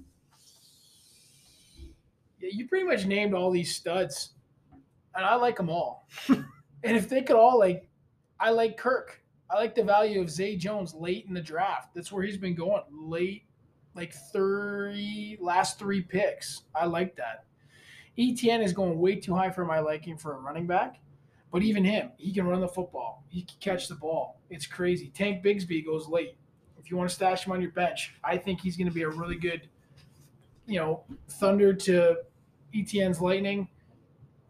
Yeah, 2.40 2.50
you 2.54 2.68
pretty 2.68 2.86
much 2.86 3.06
named 3.06 3.34
all 3.34 3.52
these 3.52 3.76
studs, 3.76 4.32
and 5.16 5.26
I 5.26 5.36
like 5.36 5.58
them 5.58 5.70
all. 5.70 6.08
and 6.30 6.46
if 6.84 7.10
they 7.10 7.22
could 7.22 7.36
all 7.36 7.58
like, 7.60 7.90
I 8.40 8.52
like 8.52 8.78
Kirk. 8.78 9.22
I 9.50 9.56
like 9.56 9.74
the 9.76 9.84
value 9.84 10.22
of 10.22 10.30
Zay 10.30 10.56
Jones 10.56 10.94
late 10.94 11.26
in 11.28 11.34
the 11.34 11.42
draft. 11.42 11.94
That's 11.96 12.12
where 12.12 12.24
he's 12.24 12.38
been 12.38 12.54
going 12.56 12.84
late, 12.92 13.44
like 13.96 14.14
three 14.32 15.38
last 15.40 15.80
three 15.80 16.02
picks. 16.02 16.64
I 16.76 16.86
like 16.86 17.16
that. 17.16 17.46
ETN 18.18 18.64
is 18.64 18.74
going 18.74 19.00
way 19.00 19.16
too 19.16 19.34
high 19.34 19.50
for 19.50 19.66
my 19.66 19.80
liking 19.80 20.18
for 20.18 20.36
a 20.36 20.40
running 20.40 20.68
back. 20.68 21.00
But 21.52 21.64
even 21.64 21.84
him, 21.84 22.12
he 22.18 22.32
can 22.32 22.46
run 22.46 22.62
the 22.62 22.68
football. 22.68 23.24
He 23.30 23.42
can 23.42 23.58
catch 23.60 23.88
the 23.88 23.96
ball. 23.96 24.40
It's 24.50 24.68
crazy. 24.68 25.12
Tank 25.16 25.44
Bigsby 25.44 25.86
goes 25.86 26.08
late. 26.08 26.38
If 26.80 26.92
you 26.92 26.98
want 26.98 27.10
to 27.10 27.16
stash 27.16 27.46
him 27.46 27.54
on 27.54 27.62
your 27.62 27.72
bench, 27.72 28.16
I 28.24 28.38
think 28.38 28.62
he's 28.62 28.78
going 28.78 28.88
to 28.88 28.94
be 28.94 29.02
a 29.02 29.10
really 29.10 29.36
good, 29.36 29.68
you 30.68 30.80
know, 30.80 31.04
Thunder 31.28 31.74
to 31.74 32.18
ETN's 32.76 33.20
Lightning. 33.20 33.68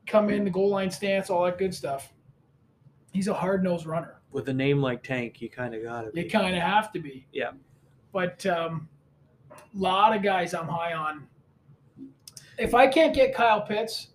Come 0.07 0.29
in 0.29 0.43
the 0.43 0.49
goal 0.49 0.69
line 0.69 0.91
stance, 0.91 1.29
all 1.29 1.45
that 1.45 1.57
good 1.57 1.73
stuff. 1.73 2.11
He's 3.13 3.27
a 3.27 3.33
hard 3.33 3.63
nosed 3.63 3.85
runner. 3.85 4.15
With 4.31 4.49
a 4.49 4.53
name 4.53 4.81
like 4.81 5.03
Tank, 5.03 5.41
you 5.41 5.49
kind 5.49 5.73
of 5.73 5.83
got 5.83 6.01
to 6.01 6.11
be. 6.11 6.23
You 6.23 6.29
kind 6.29 6.55
of 6.55 6.61
have 6.61 6.91
to 6.93 6.99
be. 6.99 7.25
Yeah. 7.31 7.51
But 8.11 8.45
um, 8.45 8.89
lot 9.73 10.15
of 10.15 10.23
guys 10.23 10.53
I'm 10.53 10.67
high 10.67 10.93
on. 10.93 11.27
If 12.57 12.73
I 12.73 12.87
can't 12.87 13.13
get 13.13 13.33
Kyle 13.33 13.61
Pitts, 13.61 14.09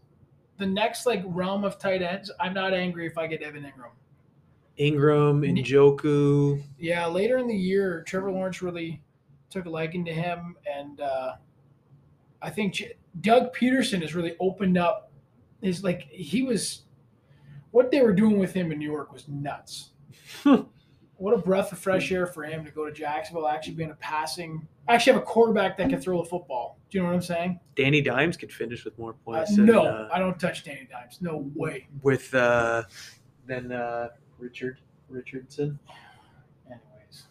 the 0.59 0.66
next 0.66 1.07
like 1.07 1.22
realm 1.26 1.64
of 1.64 1.78
tight 1.78 2.03
ends, 2.03 2.30
I'm 2.41 2.55
not 2.55 2.74
angry 2.74 3.07
if 3.07 3.18
I 3.18 3.26
get 3.26 3.43
Evan 3.43 3.62
Engram. 3.62 3.91
Engram, 4.78 5.49
and 5.49 5.59
Njoku. 5.59 6.62
Yeah, 6.78 7.07
later 7.07 7.39
in 7.39 7.47
the 7.47 7.57
year, 7.57 8.03
Trevor 8.07 8.32
Lawrence 8.32 8.61
really 8.61 9.01
took 9.51 9.66
a 9.66 9.70
liking 9.70 10.05
to 10.05 10.12
him, 10.12 10.57
and 10.66 11.01
uh, 11.01 11.35
I 12.43 12.51
think 12.51 12.74
J- 12.74 12.95
Doug 13.20 13.55
Pederson 13.55 14.03
has 14.03 14.14
really 14.14 14.35
opened 14.41 14.76
up. 14.76 15.12
Is 15.62 15.82
like 15.82 16.03
he 16.11 16.43
was, 16.43 16.82
what 17.70 17.91
they 17.91 18.03
were 18.03 18.12
doing 18.12 18.39
with 18.39 18.53
him 18.53 18.70
in 18.70 18.78
New 18.78 18.91
York 18.91 19.12
was 19.12 19.28
nuts. 19.28 19.91
what 20.43 21.32
a 21.32 21.39
breath 21.39 21.72
of 21.72 21.78
fresh 21.78 22.12
air 22.12 22.26
for 22.26 22.45
him 22.45 22.64
to 22.64 22.70
go 22.70 22.85
to 22.85 22.93
Jacksonville, 22.93 23.47
actually 23.47 23.74
being 23.74 23.91
a 23.91 23.97
passing, 23.97 24.66
actually 24.89 25.14
have 25.14 25.22
a 25.22 25.24
quarterback 25.24 25.76
that 25.78 25.89
can 25.89 26.01
throw 26.01 26.22
the 26.22 26.28
football. 26.28 26.78
Do 26.91 26.99
you 26.99 27.03
know 27.03 27.09
what 27.09 27.14
I'm 27.16 27.22
saying? 27.22 27.61
Danny 27.76 28.01
Dimes 28.01 28.37
could 28.37 28.53
finish 28.53 28.85
with 28.85 28.99
more 28.99 29.11
Uh, 29.11 29.24
points. 29.24 29.57
than, 29.57 29.66
no, 29.66 29.85
uh, 29.85 30.09
I 30.12 30.18
don't 30.18 30.39
touch 30.39 30.64
Danny 30.64 30.87
Dimes. 30.91 31.18
No 31.20 31.51
way. 31.55 31.89
with 32.03 32.32
uh, 32.35 32.82
than 33.47 33.72
uh, 33.72 34.09
Richard 34.39 34.80
Richardson. 35.09 35.78
Anyways, 36.66 37.24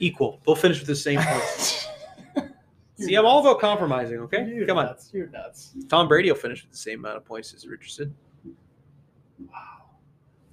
Equal. 0.00 0.40
They'll 0.46 0.56
finish 0.56 0.78
with 0.78 0.88
the 0.88 0.96
same 0.96 1.20
points. 1.22 1.86
See, 2.96 3.14
I'm 3.16 3.26
all 3.26 3.40
about 3.40 3.60
compromising. 3.60 4.18
Okay, 4.20 4.46
You're 4.46 4.66
come 4.66 4.78
on. 4.78 4.86
nuts. 4.86 5.10
You're 5.12 5.26
nuts. 5.28 5.72
Tom 5.88 6.06
Brady 6.06 6.30
will 6.30 6.38
finish 6.38 6.62
with 6.62 6.70
the 6.70 6.78
same 6.78 7.00
amount 7.00 7.16
of 7.16 7.24
points 7.24 7.52
as 7.52 7.66
Richardson. 7.66 8.14
Wow. 9.38 9.50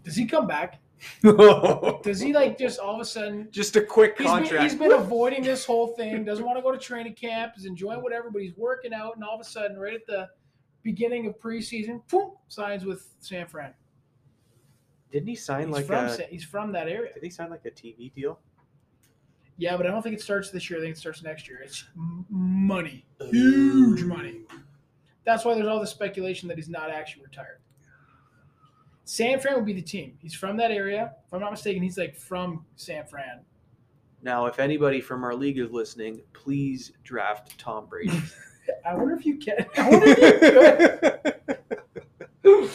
Does 0.04 0.16
he 0.16 0.26
come 0.26 0.48
back? 0.48 0.81
Does 2.04 2.20
he 2.20 2.34
like 2.34 2.58
just 2.58 2.80
all 2.80 2.96
of 2.96 3.02
a 3.02 3.06
sudden? 3.06 3.48
Just 3.52 3.76
a 3.76 3.82
quick 3.82 4.18
He's 4.18 4.26
been, 4.26 4.38
contract. 4.40 4.64
he's 4.64 4.76
been 4.76 4.92
avoiding 4.92 5.44
this 5.44 5.66
whole 5.66 5.88
thing. 5.88 6.24
Doesn't 6.24 6.46
want 6.46 6.58
to 6.58 6.62
go 6.62 6.72
to 6.72 6.78
training 6.78 7.14
camp. 7.16 7.54
Is 7.58 7.66
enjoying 7.66 8.02
whatever, 8.02 8.30
but 8.30 8.42
he's 8.42 8.56
working 8.58 8.94
out, 8.94 9.16
and 9.16 9.24
all 9.24 9.36
of 9.36 9.42
a 9.42 9.44
sudden, 9.44 9.78
right 9.78 9.94
at 9.94 10.06
the 10.08 10.30
beginning 10.84 11.28
of 11.28 11.40
preseason, 11.40 12.02
boom, 12.10 12.32
signs 12.48 12.86
with 12.86 13.08
San 13.20 13.48
Fran. 13.48 13.74
Didn't 15.12 15.28
he 15.28 15.36
sign 15.36 15.68
He's 15.68 15.76
like 15.76 15.86
from 15.86 16.06
a? 16.06 16.10
Sa- 16.16 16.24
he's 16.30 16.44
from 16.44 16.72
that 16.72 16.88
area. 16.88 17.14
Did 17.14 17.24
he 17.24 17.30
sign 17.30 17.50
like 17.50 17.66
a 17.66 17.72
TV 17.72 18.14
deal? 18.14 18.40
Yeah, 19.58 19.78
but 19.78 19.86
I 19.86 19.92
don't 19.92 20.02
think 20.02 20.16
it 20.16 20.22
starts 20.22 20.50
this 20.50 20.70
year. 20.70 20.80
I 20.80 20.84
think 20.84 20.96
it 20.96 21.00
starts 21.00 21.22
next 21.22 21.48
year. 21.48 21.60
It's 21.64 21.84
money, 22.30 23.06
huge 23.30 24.04
money. 24.04 24.42
That's 25.24 25.46
why 25.46 25.54
there's 25.54 25.68
all 25.68 25.80
the 25.80 25.86
speculation 25.86 26.48
that 26.48 26.58
he's 26.58 26.70
not 26.70 26.90
actually 26.90 27.24
retired. 27.24 27.60
San 29.06 29.40
Fran 29.40 29.56
would 29.56 29.66
be 29.66 29.74
the 29.74 29.82
team. 29.82 30.18
He's 30.20 30.34
from 30.34 30.58
that 30.58 30.72
area. 30.72 31.14
If 31.26 31.34
I'm 31.34 31.42
not 31.42 31.52
mistaken, 31.52 31.82
he's 31.84 31.98
like 31.98 32.16
from 32.16 32.66
San 32.76 33.06
Fran. 33.06 33.42
Now, 34.24 34.46
if 34.46 34.60
anybody 34.60 35.02
from 35.02 35.24
our 35.24 35.34
league 35.36 35.58
is 35.58 35.72
listening, 35.72 36.22
please 36.34 36.92
draft 37.04 37.58
Tom 37.58 37.88
Brady. 37.88 38.22
I 38.86 38.94
wonder 38.94 39.16
if 39.16 39.26
you 39.26 39.38
can. 39.38 39.66
I 39.78 39.90
wonder 39.90 40.06
if 40.08 40.18
you 41.24 42.62
could. 42.64 42.70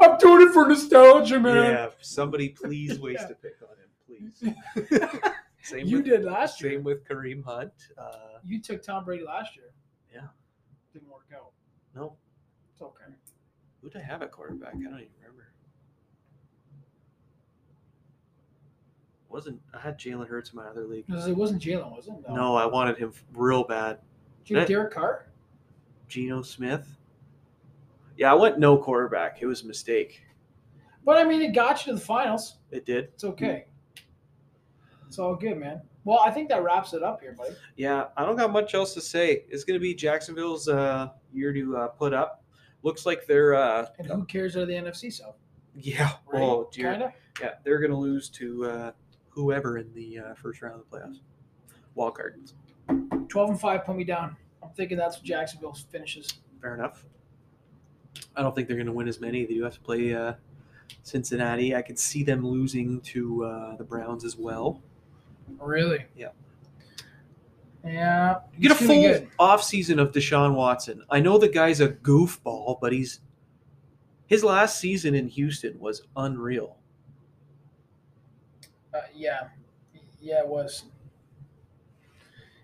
I'm 0.00 0.18
doing 0.18 0.48
it 0.48 0.52
for 0.52 0.68
nostalgia, 0.68 1.40
man. 1.40 1.56
yeah, 1.72 1.88
somebody 2.00 2.50
please 2.50 2.98
waste 3.00 3.22
Yeah. 3.28 3.32
a 3.32 3.34
pick 3.34 3.56
on 3.62 3.76
him, 3.76 3.90
please. 4.06 5.24
same 5.62 5.86
You 5.86 5.96
with 5.98 6.06
did 6.06 6.22
last 6.24 6.60
year. 6.62 6.72
same 6.72 6.84
with 6.84 7.04
Kareem 7.08 7.42
Hunt. 7.44 7.72
Uh, 7.98 8.38
You 8.44 8.60
took 8.62 8.82
Tom 8.82 9.04
Brady 9.04 9.24
last 9.24 9.56
year. 9.56 9.72
Yeah. 10.14 10.28
Didn't 10.92 11.10
work 11.10 11.26
out. 11.34 11.50
no, 11.94 12.16
It's 12.72 12.82
okay. 12.82 13.12
who 13.82 13.90
did 13.90 14.02
I 14.02 14.04
have 14.04 14.22
at 14.22 14.30
quarterback? 14.30 14.74
I 14.74 14.78
don't 14.78 14.84
even 14.84 15.08
remember. 15.20 15.48
Wasn't 19.28 19.60
I 19.74 19.80
had 19.80 19.98
Jalen 19.98 20.28
Hurts 20.28 20.50
in 20.52 20.56
my 20.56 20.66
other 20.66 20.84
league? 20.86 21.06
Because 21.06 21.26
It 21.26 21.36
wasn't 21.36 21.62
Jalen, 21.62 21.94
was 21.94 22.08
it? 22.08 22.14
No, 22.30 22.54
I 22.54 22.66
wanted 22.66 22.96
him 22.98 23.12
real 23.34 23.64
bad. 23.64 23.98
Did 24.44 24.50
you 24.50 24.58
have 24.58 24.68
Derek 24.68 24.92
Carr? 24.92 25.26
Geno 26.08 26.42
Smith. 26.42 26.86
Yeah, 28.16 28.30
I 28.30 28.34
went 28.34 28.58
no 28.58 28.78
quarterback. 28.78 29.38
It 29.42 29.46
was 29.46 29.62
a 29.62 29.66
mistake. 29.66 30.22
But 31.04 31.18
I 31.18 31.24
mean, 31.24 31.42
it 31.42 31.52
got 31.54 31.84
you 31.86 31.92
to 31.92 31.98
the 31.98 32.04
finals. 32.04 32.56
It 32.70 32.86
did. 32.86 33.04
It's 33.14 33.24
okay. 33.24 33.66
It's 35.06 35.18
all 35.18 35.34
good, 35.34 35.58
man. 35.58 35.82
Well, 36.04 36.20
I 36.24 36.30
think 36.30 36.48
that 36.50 36.62
wraps 36.62 36.92
it 36.94 37.02
up 37.02 37.20
here, 37.20 37.32
buddy. 37.32 37.54
Yeah, 37.76 38.06
I 38.16 38.24
don't 38.24 38.36
got 38.36 38.52
much 38.52 38.74
else 38.74 38.94
to 38.94 39.00
say. 39.00 39.44
It's 39.48 39.64
going 39.64 39.78
to 39.78 39.82
be 39.82 39.92
Jacksonville's 39.94 40.68
uh, 40.68 41.08
year 41.32 41.52
to 41.52 41.76
uh, 41.76 41.88
put 41.88 42.14
up. 42.14 42.44
Looks 42.82 43.06
like 43.06 43.26
they're 43.26 43.54
uh, 43.54 43.86
And 43.98 44.06
who 44.06 44.24
cares 44.24 44.56
out 44.56 44.62
of 44.62 44.68
the 44.68 44.74
NFC 44.74 45.12
South? 45.12 45.36
yeah. 45.74 46.12
Right? 46.26 46.42
Oh 46.42 46.68
dear. 46.72 46.92
Kinda. 46.92 47.12
Yeah, 47.40 47.54
they're 47.64 47.78
going 47.80 47.90
to 47.90 47.96
lose 47.96 48.28
to 48.30 48.64
uh, 48.64 48.92
whoever 49.36 49.78
in 49.78 49.92
the 49.94 50.18
uh, 50.18 50.34
first 50.34 50.62
round 50.62 50.80
of 50.80 50.90
the 50.90 50.96
playoffs. 50.96 51.20
Card. 52.14 52.40
Twelve 53.28 53.50
and 53.50 53.60
five, 53.60 53.84
put 53.84 53.96
me 53.96 54.04
down. 54.04 54.36
I'm 54.62 54.70
thinking 54.70 54.98
that's 54.98 55.16
what 55.16 55.24
Jacksonville 55.24 55.76
finishes. 55.90 56.40
Fair 56.60 56.74
enough. 56.74 57.04
I 58.34 58.42
don't 58.42 58.54
think 58.54 58.66
they're 58.66 58.76
going 58.76 58.86
to 58.86 58.92
win 58.92 59.08
as 59.08 59.20
many. 59.20 59.46
They 59.46 59.54
do 59.54 59.62
have 59.62 59.74
to 59.74 59.80
play 59.80 60.14
uh, 60.14 60.34
Cincinnati. 61.02 61.74
I 61.74 61.82
could 61.82 61.98
see 61.98 62.22
them 62.22 62.46
losing 62.46 63.00
to 63.02 63.44
uh, 63.44 63.76
the 63.76 63.84
Browns 63.84 64.24
as 64.24 64.36
well. 64.36 64.82
Really? 65.58 66.04
Yeah. 66.16 66.28
Yeah. 67.84 68.40
You 68.56 68.68
get 68.68 68.72
a 68.72 68.74
it's 68.74 68.86
gonna 68.86 69.20
be 69.20 69.26
full 69.26 69.28
off 69.38 69.62
season 69.62 69.98
of 69.98 70.12
Deshaun 70.12 70.54
Watson. 70.54 71.02
I 71.08 71.20
know 71.20 71.38
the 71.38 71.48
guy's 71.48 71.80
a 71.80 71.88
goofball, 71.88 72.80
but 72.80 72.92
he's 72.92 73.20
his 74.26 74.42
last 74.42 74.80
season 74.80 75.14
in 75.14 75.28
Houston 75.28 75.78
was 75.78 76.02
unreal. 76.16 76.78
Uh, 78.96 79.02
yeah, 79.14 79.48
yeah, 80.20 80.40
it 80.40 80.48
was. 80.48 80.84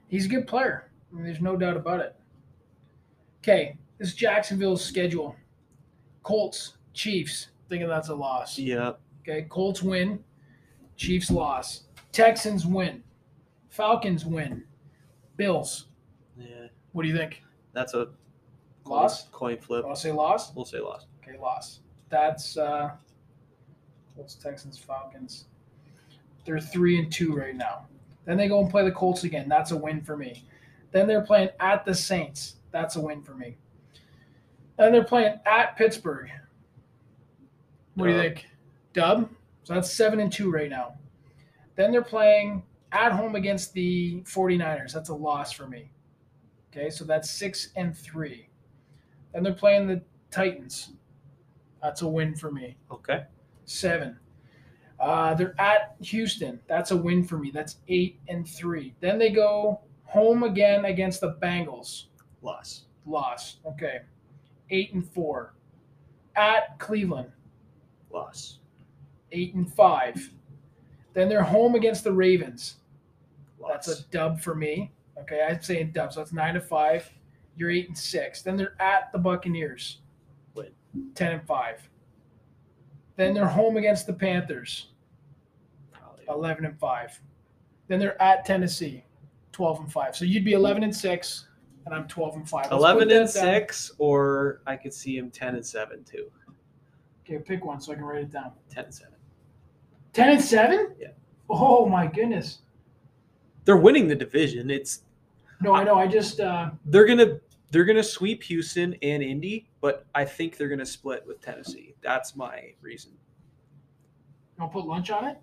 He's 0.09 0.27
a 0.27 0.29
good 0.29 0.47
player. 0.47 0.91
I 1.11 1.15
mean, 1.17 1.25
there's 1.25 1.41
no 1.41 1.57
doubt 1.57 1.77
about 1.77 2.01
it. 2.01 2.15
Okay, 3.43 3.77
this 3.99 4.09
is 4.09 4.15
Jacksonville's 4.15 4.85
schedule: 4.85 5.37
Colts, 6.23 6.77
Chiefs. 6.95 7.49
Thinking 7.69 7.89
that's 7.89 8.09
a 8.09 8.15
loss. 8.15 8.59
Yeah, 8.59 8.93
Okay, 9.23 9.43
Colts 9.49 9.83
win, 9.83 10.23
Chiefs 10.97 11.31
loss. 11.31 11.85
Texans 12.13 12.67
win, 12.67 13.03
Falcons 13.71 14.27
win, 14.27 14.65
Bills. 15.37 15.87
yeah, 16.39 16.67
What 16.93 17.03
do 17.05 17.09
you 17.09 17.17
think? 17.17 17.43
that's 17.73 17.95
a 17.95 18.09
Loss? 18.85 19.29
coin 19.29 19.57
flip. 19.59 19.85
I'll 19.89 19.97
say 19.97 20.13
loss? 20.13 20.55
We'll 20.55 20.67
say 20.67 20.81
loss. 20.81 21.07
Okay, 21.27 21.39
loss. 21.39 21.81
That's 22.11 22.59
uh, 22.59 22.91
Colts, 24.15 24.35
Texans, 24.35 24.77
Falcons. 24.77 25.47
They're 26.45 26.61
three 26.61 26.99
and 26.99 27.13
two 27.13 27.35
right 27.35 27.55
now. 27.55 27.87
Then 28.25 28.37
they 28.37 28.49
go 28.49 28.61
and 28.61 28.71
play 28.71 28.85
the 28.85 28.93
Colts 28.93 29.25
again. 29.25 29.49
That's 29.49 29.71
a 29.71 29.77
win 29.77 30.03
for 30.03 30.17
me. 30.17 30.45
Then 30.93 31.07
they're 31.07 31.23
playing 31.23 31.51
at 31.61 31.85
the 31.85 31.95
Saints. 31.95 32.57
That's 32.71 32.97
a 32.97 33.01
win 33.01 33.23
for 33.23 33.35
me. 33.35 33.57
Then 34.79 34.93
they're 34.93 35.05
playing 35.05 35.39
at 35.47 35.77
Pittsburgh. 35.77 36.31
What 37.95 38.07
do 38.07 38.13
you 38.13 38.19
think? 38.19 38.47
Dub. 38.93 39.31
So 39.65 39.75
that's 39.75 39.93
seven 39.93 40.21
and 40.21 40.33
two 40.33 40.51
right 40.51 40.71
now. 40.71 40.95
Then 41.77 41.93
they're 41.93 42.03
playing 42.03 42.63
at 42.91 43.13
home 43.13 43.35
against 43.35 43.73
the 43.73 44.23
49ers. 44.23 44.93
That's 44.93 45.09
a 45.09 45.15
loss 45.15 45.53
for 45.53 45.67
me. 45.67 45.91
Okay, 46.71 46.91
so 46.91 47.05
that's 47.05 47.31
six 47.31 47.69
and 47.77 47.97
three. 47.97 48.49
Then 49.33 49.43
they're 49.43 49.53
playing 49.53 49.87
the 49.87 50.03
Titans. 50.31 50.93
That's 51.83 52.03
a 52.03 52.09
win 52.09 52.35
for 52.35 52.51
me. 52.51 52.77
Okay. 52.91 53.25
Seven. 53.65 54.19
Uh, 55.03 55.35
they're 55.35 55.61
at 55.61 55.97
Houston. 56.01 56.61
That's 56.69 56.93
a 56.93 56.97
win 56.97 57.25
for 57.25 57.37
me. 57.37 57.51
That's 57.51 57.79
eight 57.89 58.21
and 58.29 58.49
three. 58.49 58.95
Then 59.01 59.19
they 59.19 59.31
go 59.31 59.81
home 60.05 60.45
again 60.45 60.85
against 60.85 61.21
the 61.21 61.35
Bengals. 61.43 62.05
Loss. 62.41 62.85
Loss. 63.05 63.57
Okay. 63.67 64.03
Eight 64.71 64.95
and 64.95 65.05
four. 65.05 65.55
At 66.37 66.79
Cleveland. 66.79 67.33
Loss. 68.13 68.61
Eight 69.33 69.55
and 69.55 69.71
five. 69.75 70.31
Then 71.15 71.29
they're 71.29 71.43
home 71.43 71.75
against 71.75 72.05
the 72.05 72.13
Ravens. 72.13 72.77
Loss. 73.59 73.87
That's 73.87 74.01
a 74.01 74.03
dub 74.13 74.41
for 74.41 74.55
me. 74.55 74.93
Okay, 75.19 75.45
I'm 75.47 75.61
saying 75.61 75.91
dub. 75.93 76.13
So 76.13 76.21
that's 76.21 76.33
nine 76.33 76.55
to 76.55 76.61
five. 76.61 77.11
You're 77.57 77.71
eight 77.71 77.89
and 77.89 77.99
six. 77.99 78.43
Then 78.43 78.57
they're 78.57 78.81
at 78.81 79.11
the 79.11 79.19
Buccaneers. 79.19 79.99
Win. 80.55 80.71
Ten 81.17 81.33
and 81.33 81.47
five. 81.47 81.89
Then 83.17 83.35
they're 83.35 83.47
home 83.47 83.77
against 83.77 84.07
the 84.07 84.13
Panthers. 84.13 84.92
Probably. 86.27 86.45
Eleven 86.45 86.65
and 86.67 86.79
five. 86.79 87.21
Then 87.89 87.99
they're 87.99 88.21
at 88.21 88.45
Tennessee. 88.45 89.05
Twelve 89.53 89.81
and 89.81 89.93
five. 89.93 90.17
So 90.17 90.25
you'd 90.25 90.45
be 90.45 90.53
eleven 90.53 90.83
and 90.83 90.95
six, 90.95 91.49
and 91.85 91.95
I'm 91.95 92.09
twelve 92.09 92.37
and 92.37 92.49
five. 92.49 92.65
Let's 92.65 92.75
Eleven 92.75 93.03
and 93.03 93.29
that 93.29 93.35
down. 93.35 93.45
six, 93.45 93.93
or 93.99 94.63
I 94.67 94.77
could 94.77 94.95
see 94.95 95.17
him 95.17 95.31
ten 95.31 95.55
and 95.55 95.65
seven 95.67 96.05
too. 96.05 96.31
Okay, 97.25 97.39
pick 97.39 97.65
one 97.65 97.81
so 97.81 97.93
I 97.93 97.95
can 97.97 98.05
write 98.05 98.23
it 98.23 98.33
down. 98.33 98.53
Ten 98.71 98.85
and 98.87 98.95
seven. 98.95 99.15
Ten 100.13 100.31
and 100.31 100.41
seven. 100.43 100.95
Yeah. 100.99 101.09
Oh 101.51 101.87
my 101.87 102.07
goodness. 102.07 102.61
They're 103.65 103.77
winning 103.77 104.09
the 104.09 104.15
division. 104.15 104.71
It's 104.71 105.03
No, 105.61 105.75
I 105.75 105.85
know. 105.85 105.97
I 105.97 106.07
just 106.07 106.41
uh, 106.41 106.71
they're 106.87 107.07
gonna 107.07 107.39
they're 107.71 107.85
gonna 107.85 108.03
sweep 108.03 108.43
Houston 108.45 108.95
and 109.03 109.23
Indy, 109.23 109.69
but 109.81 110.07
I 110.15 110.25
think 110.25 110.57
they're 110.57 110.69
gonna 110.69 110.87
split 110.87 111.25
with 111.27 111.41
Tennessee. 111.41 111.95
That's 112.03 112.35
my 112.37 112.73
reason. 112.81 113.13
I'll 114.59 114.69
put 114.69 114.87
lunch 114.87 115.11
on 115.11 115.27
it. 115.27 115.39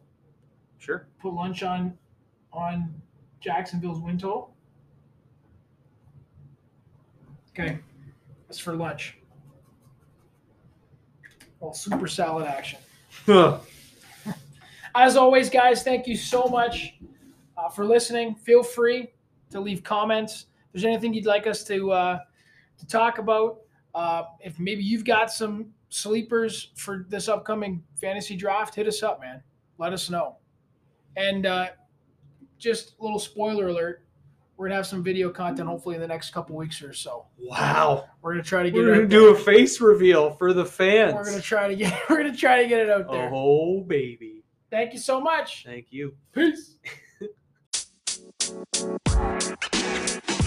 Sure. 0.80 1.08
put 1.22 1.34
lunch 1.34 1.62
on 1.62 1.98
on 2.52 2.94
Jacksonville's 3.42 4.00
win 4.00 4.18
total. 4.18 4.56
Okay, 7.52 7.80
that's 8.48 8.60
for 8.60 8.74
lunch. 8.76 9.18
Well, 11.60 11.74
super 11.74 12.08
salad 12.08 12.48
action. 12.48 12.80
As 14.96 15.18
always, 15.18 15.50
guys, 15.50 15.84
thank 15.84 16.08
you 16.08 16.16
so 16.16 16.46
much 16.46 16.96
uh, 17.58 17.70
for 17.70 17.86
listening. 17.86 18.36
Feel 18.36 18.64
free 18.64 19.10
to 19.52 19.60
leave 19.60 19.84
comments. 19.84 20.46
If 20.68 20.74
there's 20.74 20.86
anything 20.86 21.14
you'd 21.14 21.26
like 21.26 21.48
us 21.48 21.64
to 21.66 21.92
uh, 21.92 22.20
to 22.78 22.88
talk 22.88 23.18
about, 23.18 23.60
uh, 23.94 24.24
if 24.40 24.58
maybe 24.60 24.84
you've 24.84 25.06
got 25.06 25.32
some 25.32 25.68
sleepers 25.90 26.72
for 26.76 27.06
this 27.10 27.28
upcoming 27.28 27.84
fantasy 28.00 28.36
draft, 28.36 28.76
hit 28.76 28.88
us 28.88 29.04
up, 29.04 29.20
man. 29.20 29.44
Let 29.78 29.94
us 29.94 30.10
know. 30.10 30.38
And 31.20 31.46
uh, 31.46 31.68
just 32.58 32.94
a 33.00 33.04
little 33.04 33.20
spoiler 33.20 33.68
alert: 33.68 34.04
we're 34.56 34.68
gonna 34.68 34.76
have 34.76 34.88
some 34.88 35.04
video 35.04 35.30
content 35.30 35.68
hopefully 35.68 35.96
in 35.96 36.02
the 36.02 36.08
next 36.08 36.32
couple 36.32 36.56
weeks 36.56 36.82
or 36.82 36.94
so. 36.94 37.26
wow. 37.38 38.06
We're 38.22 38.32
gonna 38.34 38.44
try 38.44 38.64
to 38.64 38.72
get 38.72 38.78
We're 38.78 38.96
gonna 38.96 39.08
do 39.08 39.30
a 39.30 39.36
face 39.36 39.82
reveal 39.82 40.32
for 40.32 40.54
the 40.54 40.66
fans. 40.66 41.14
We're 41.14 41.26
gonna 41.26 41.42
try 41.42 41.68
to 41.68 41.76
get. 41.76 41.94
We're 42.10 42.18
gonna 42.18 42.36
try 42.36 42.64
to 42.64 42.70
get 42.70 42.80
it 42.80 42.90
out 42.90 43.12
there. 43.12 43.30
Oh 43.34 43.82
baby. 43.82 44.44
Thank 44.72 44.94
you 44.94 45.00
so 45.00 45.20
much. 45.20 45.66
Thank 45.66 45.88
you. 45.92 46.16
Peace. 46.34 46.78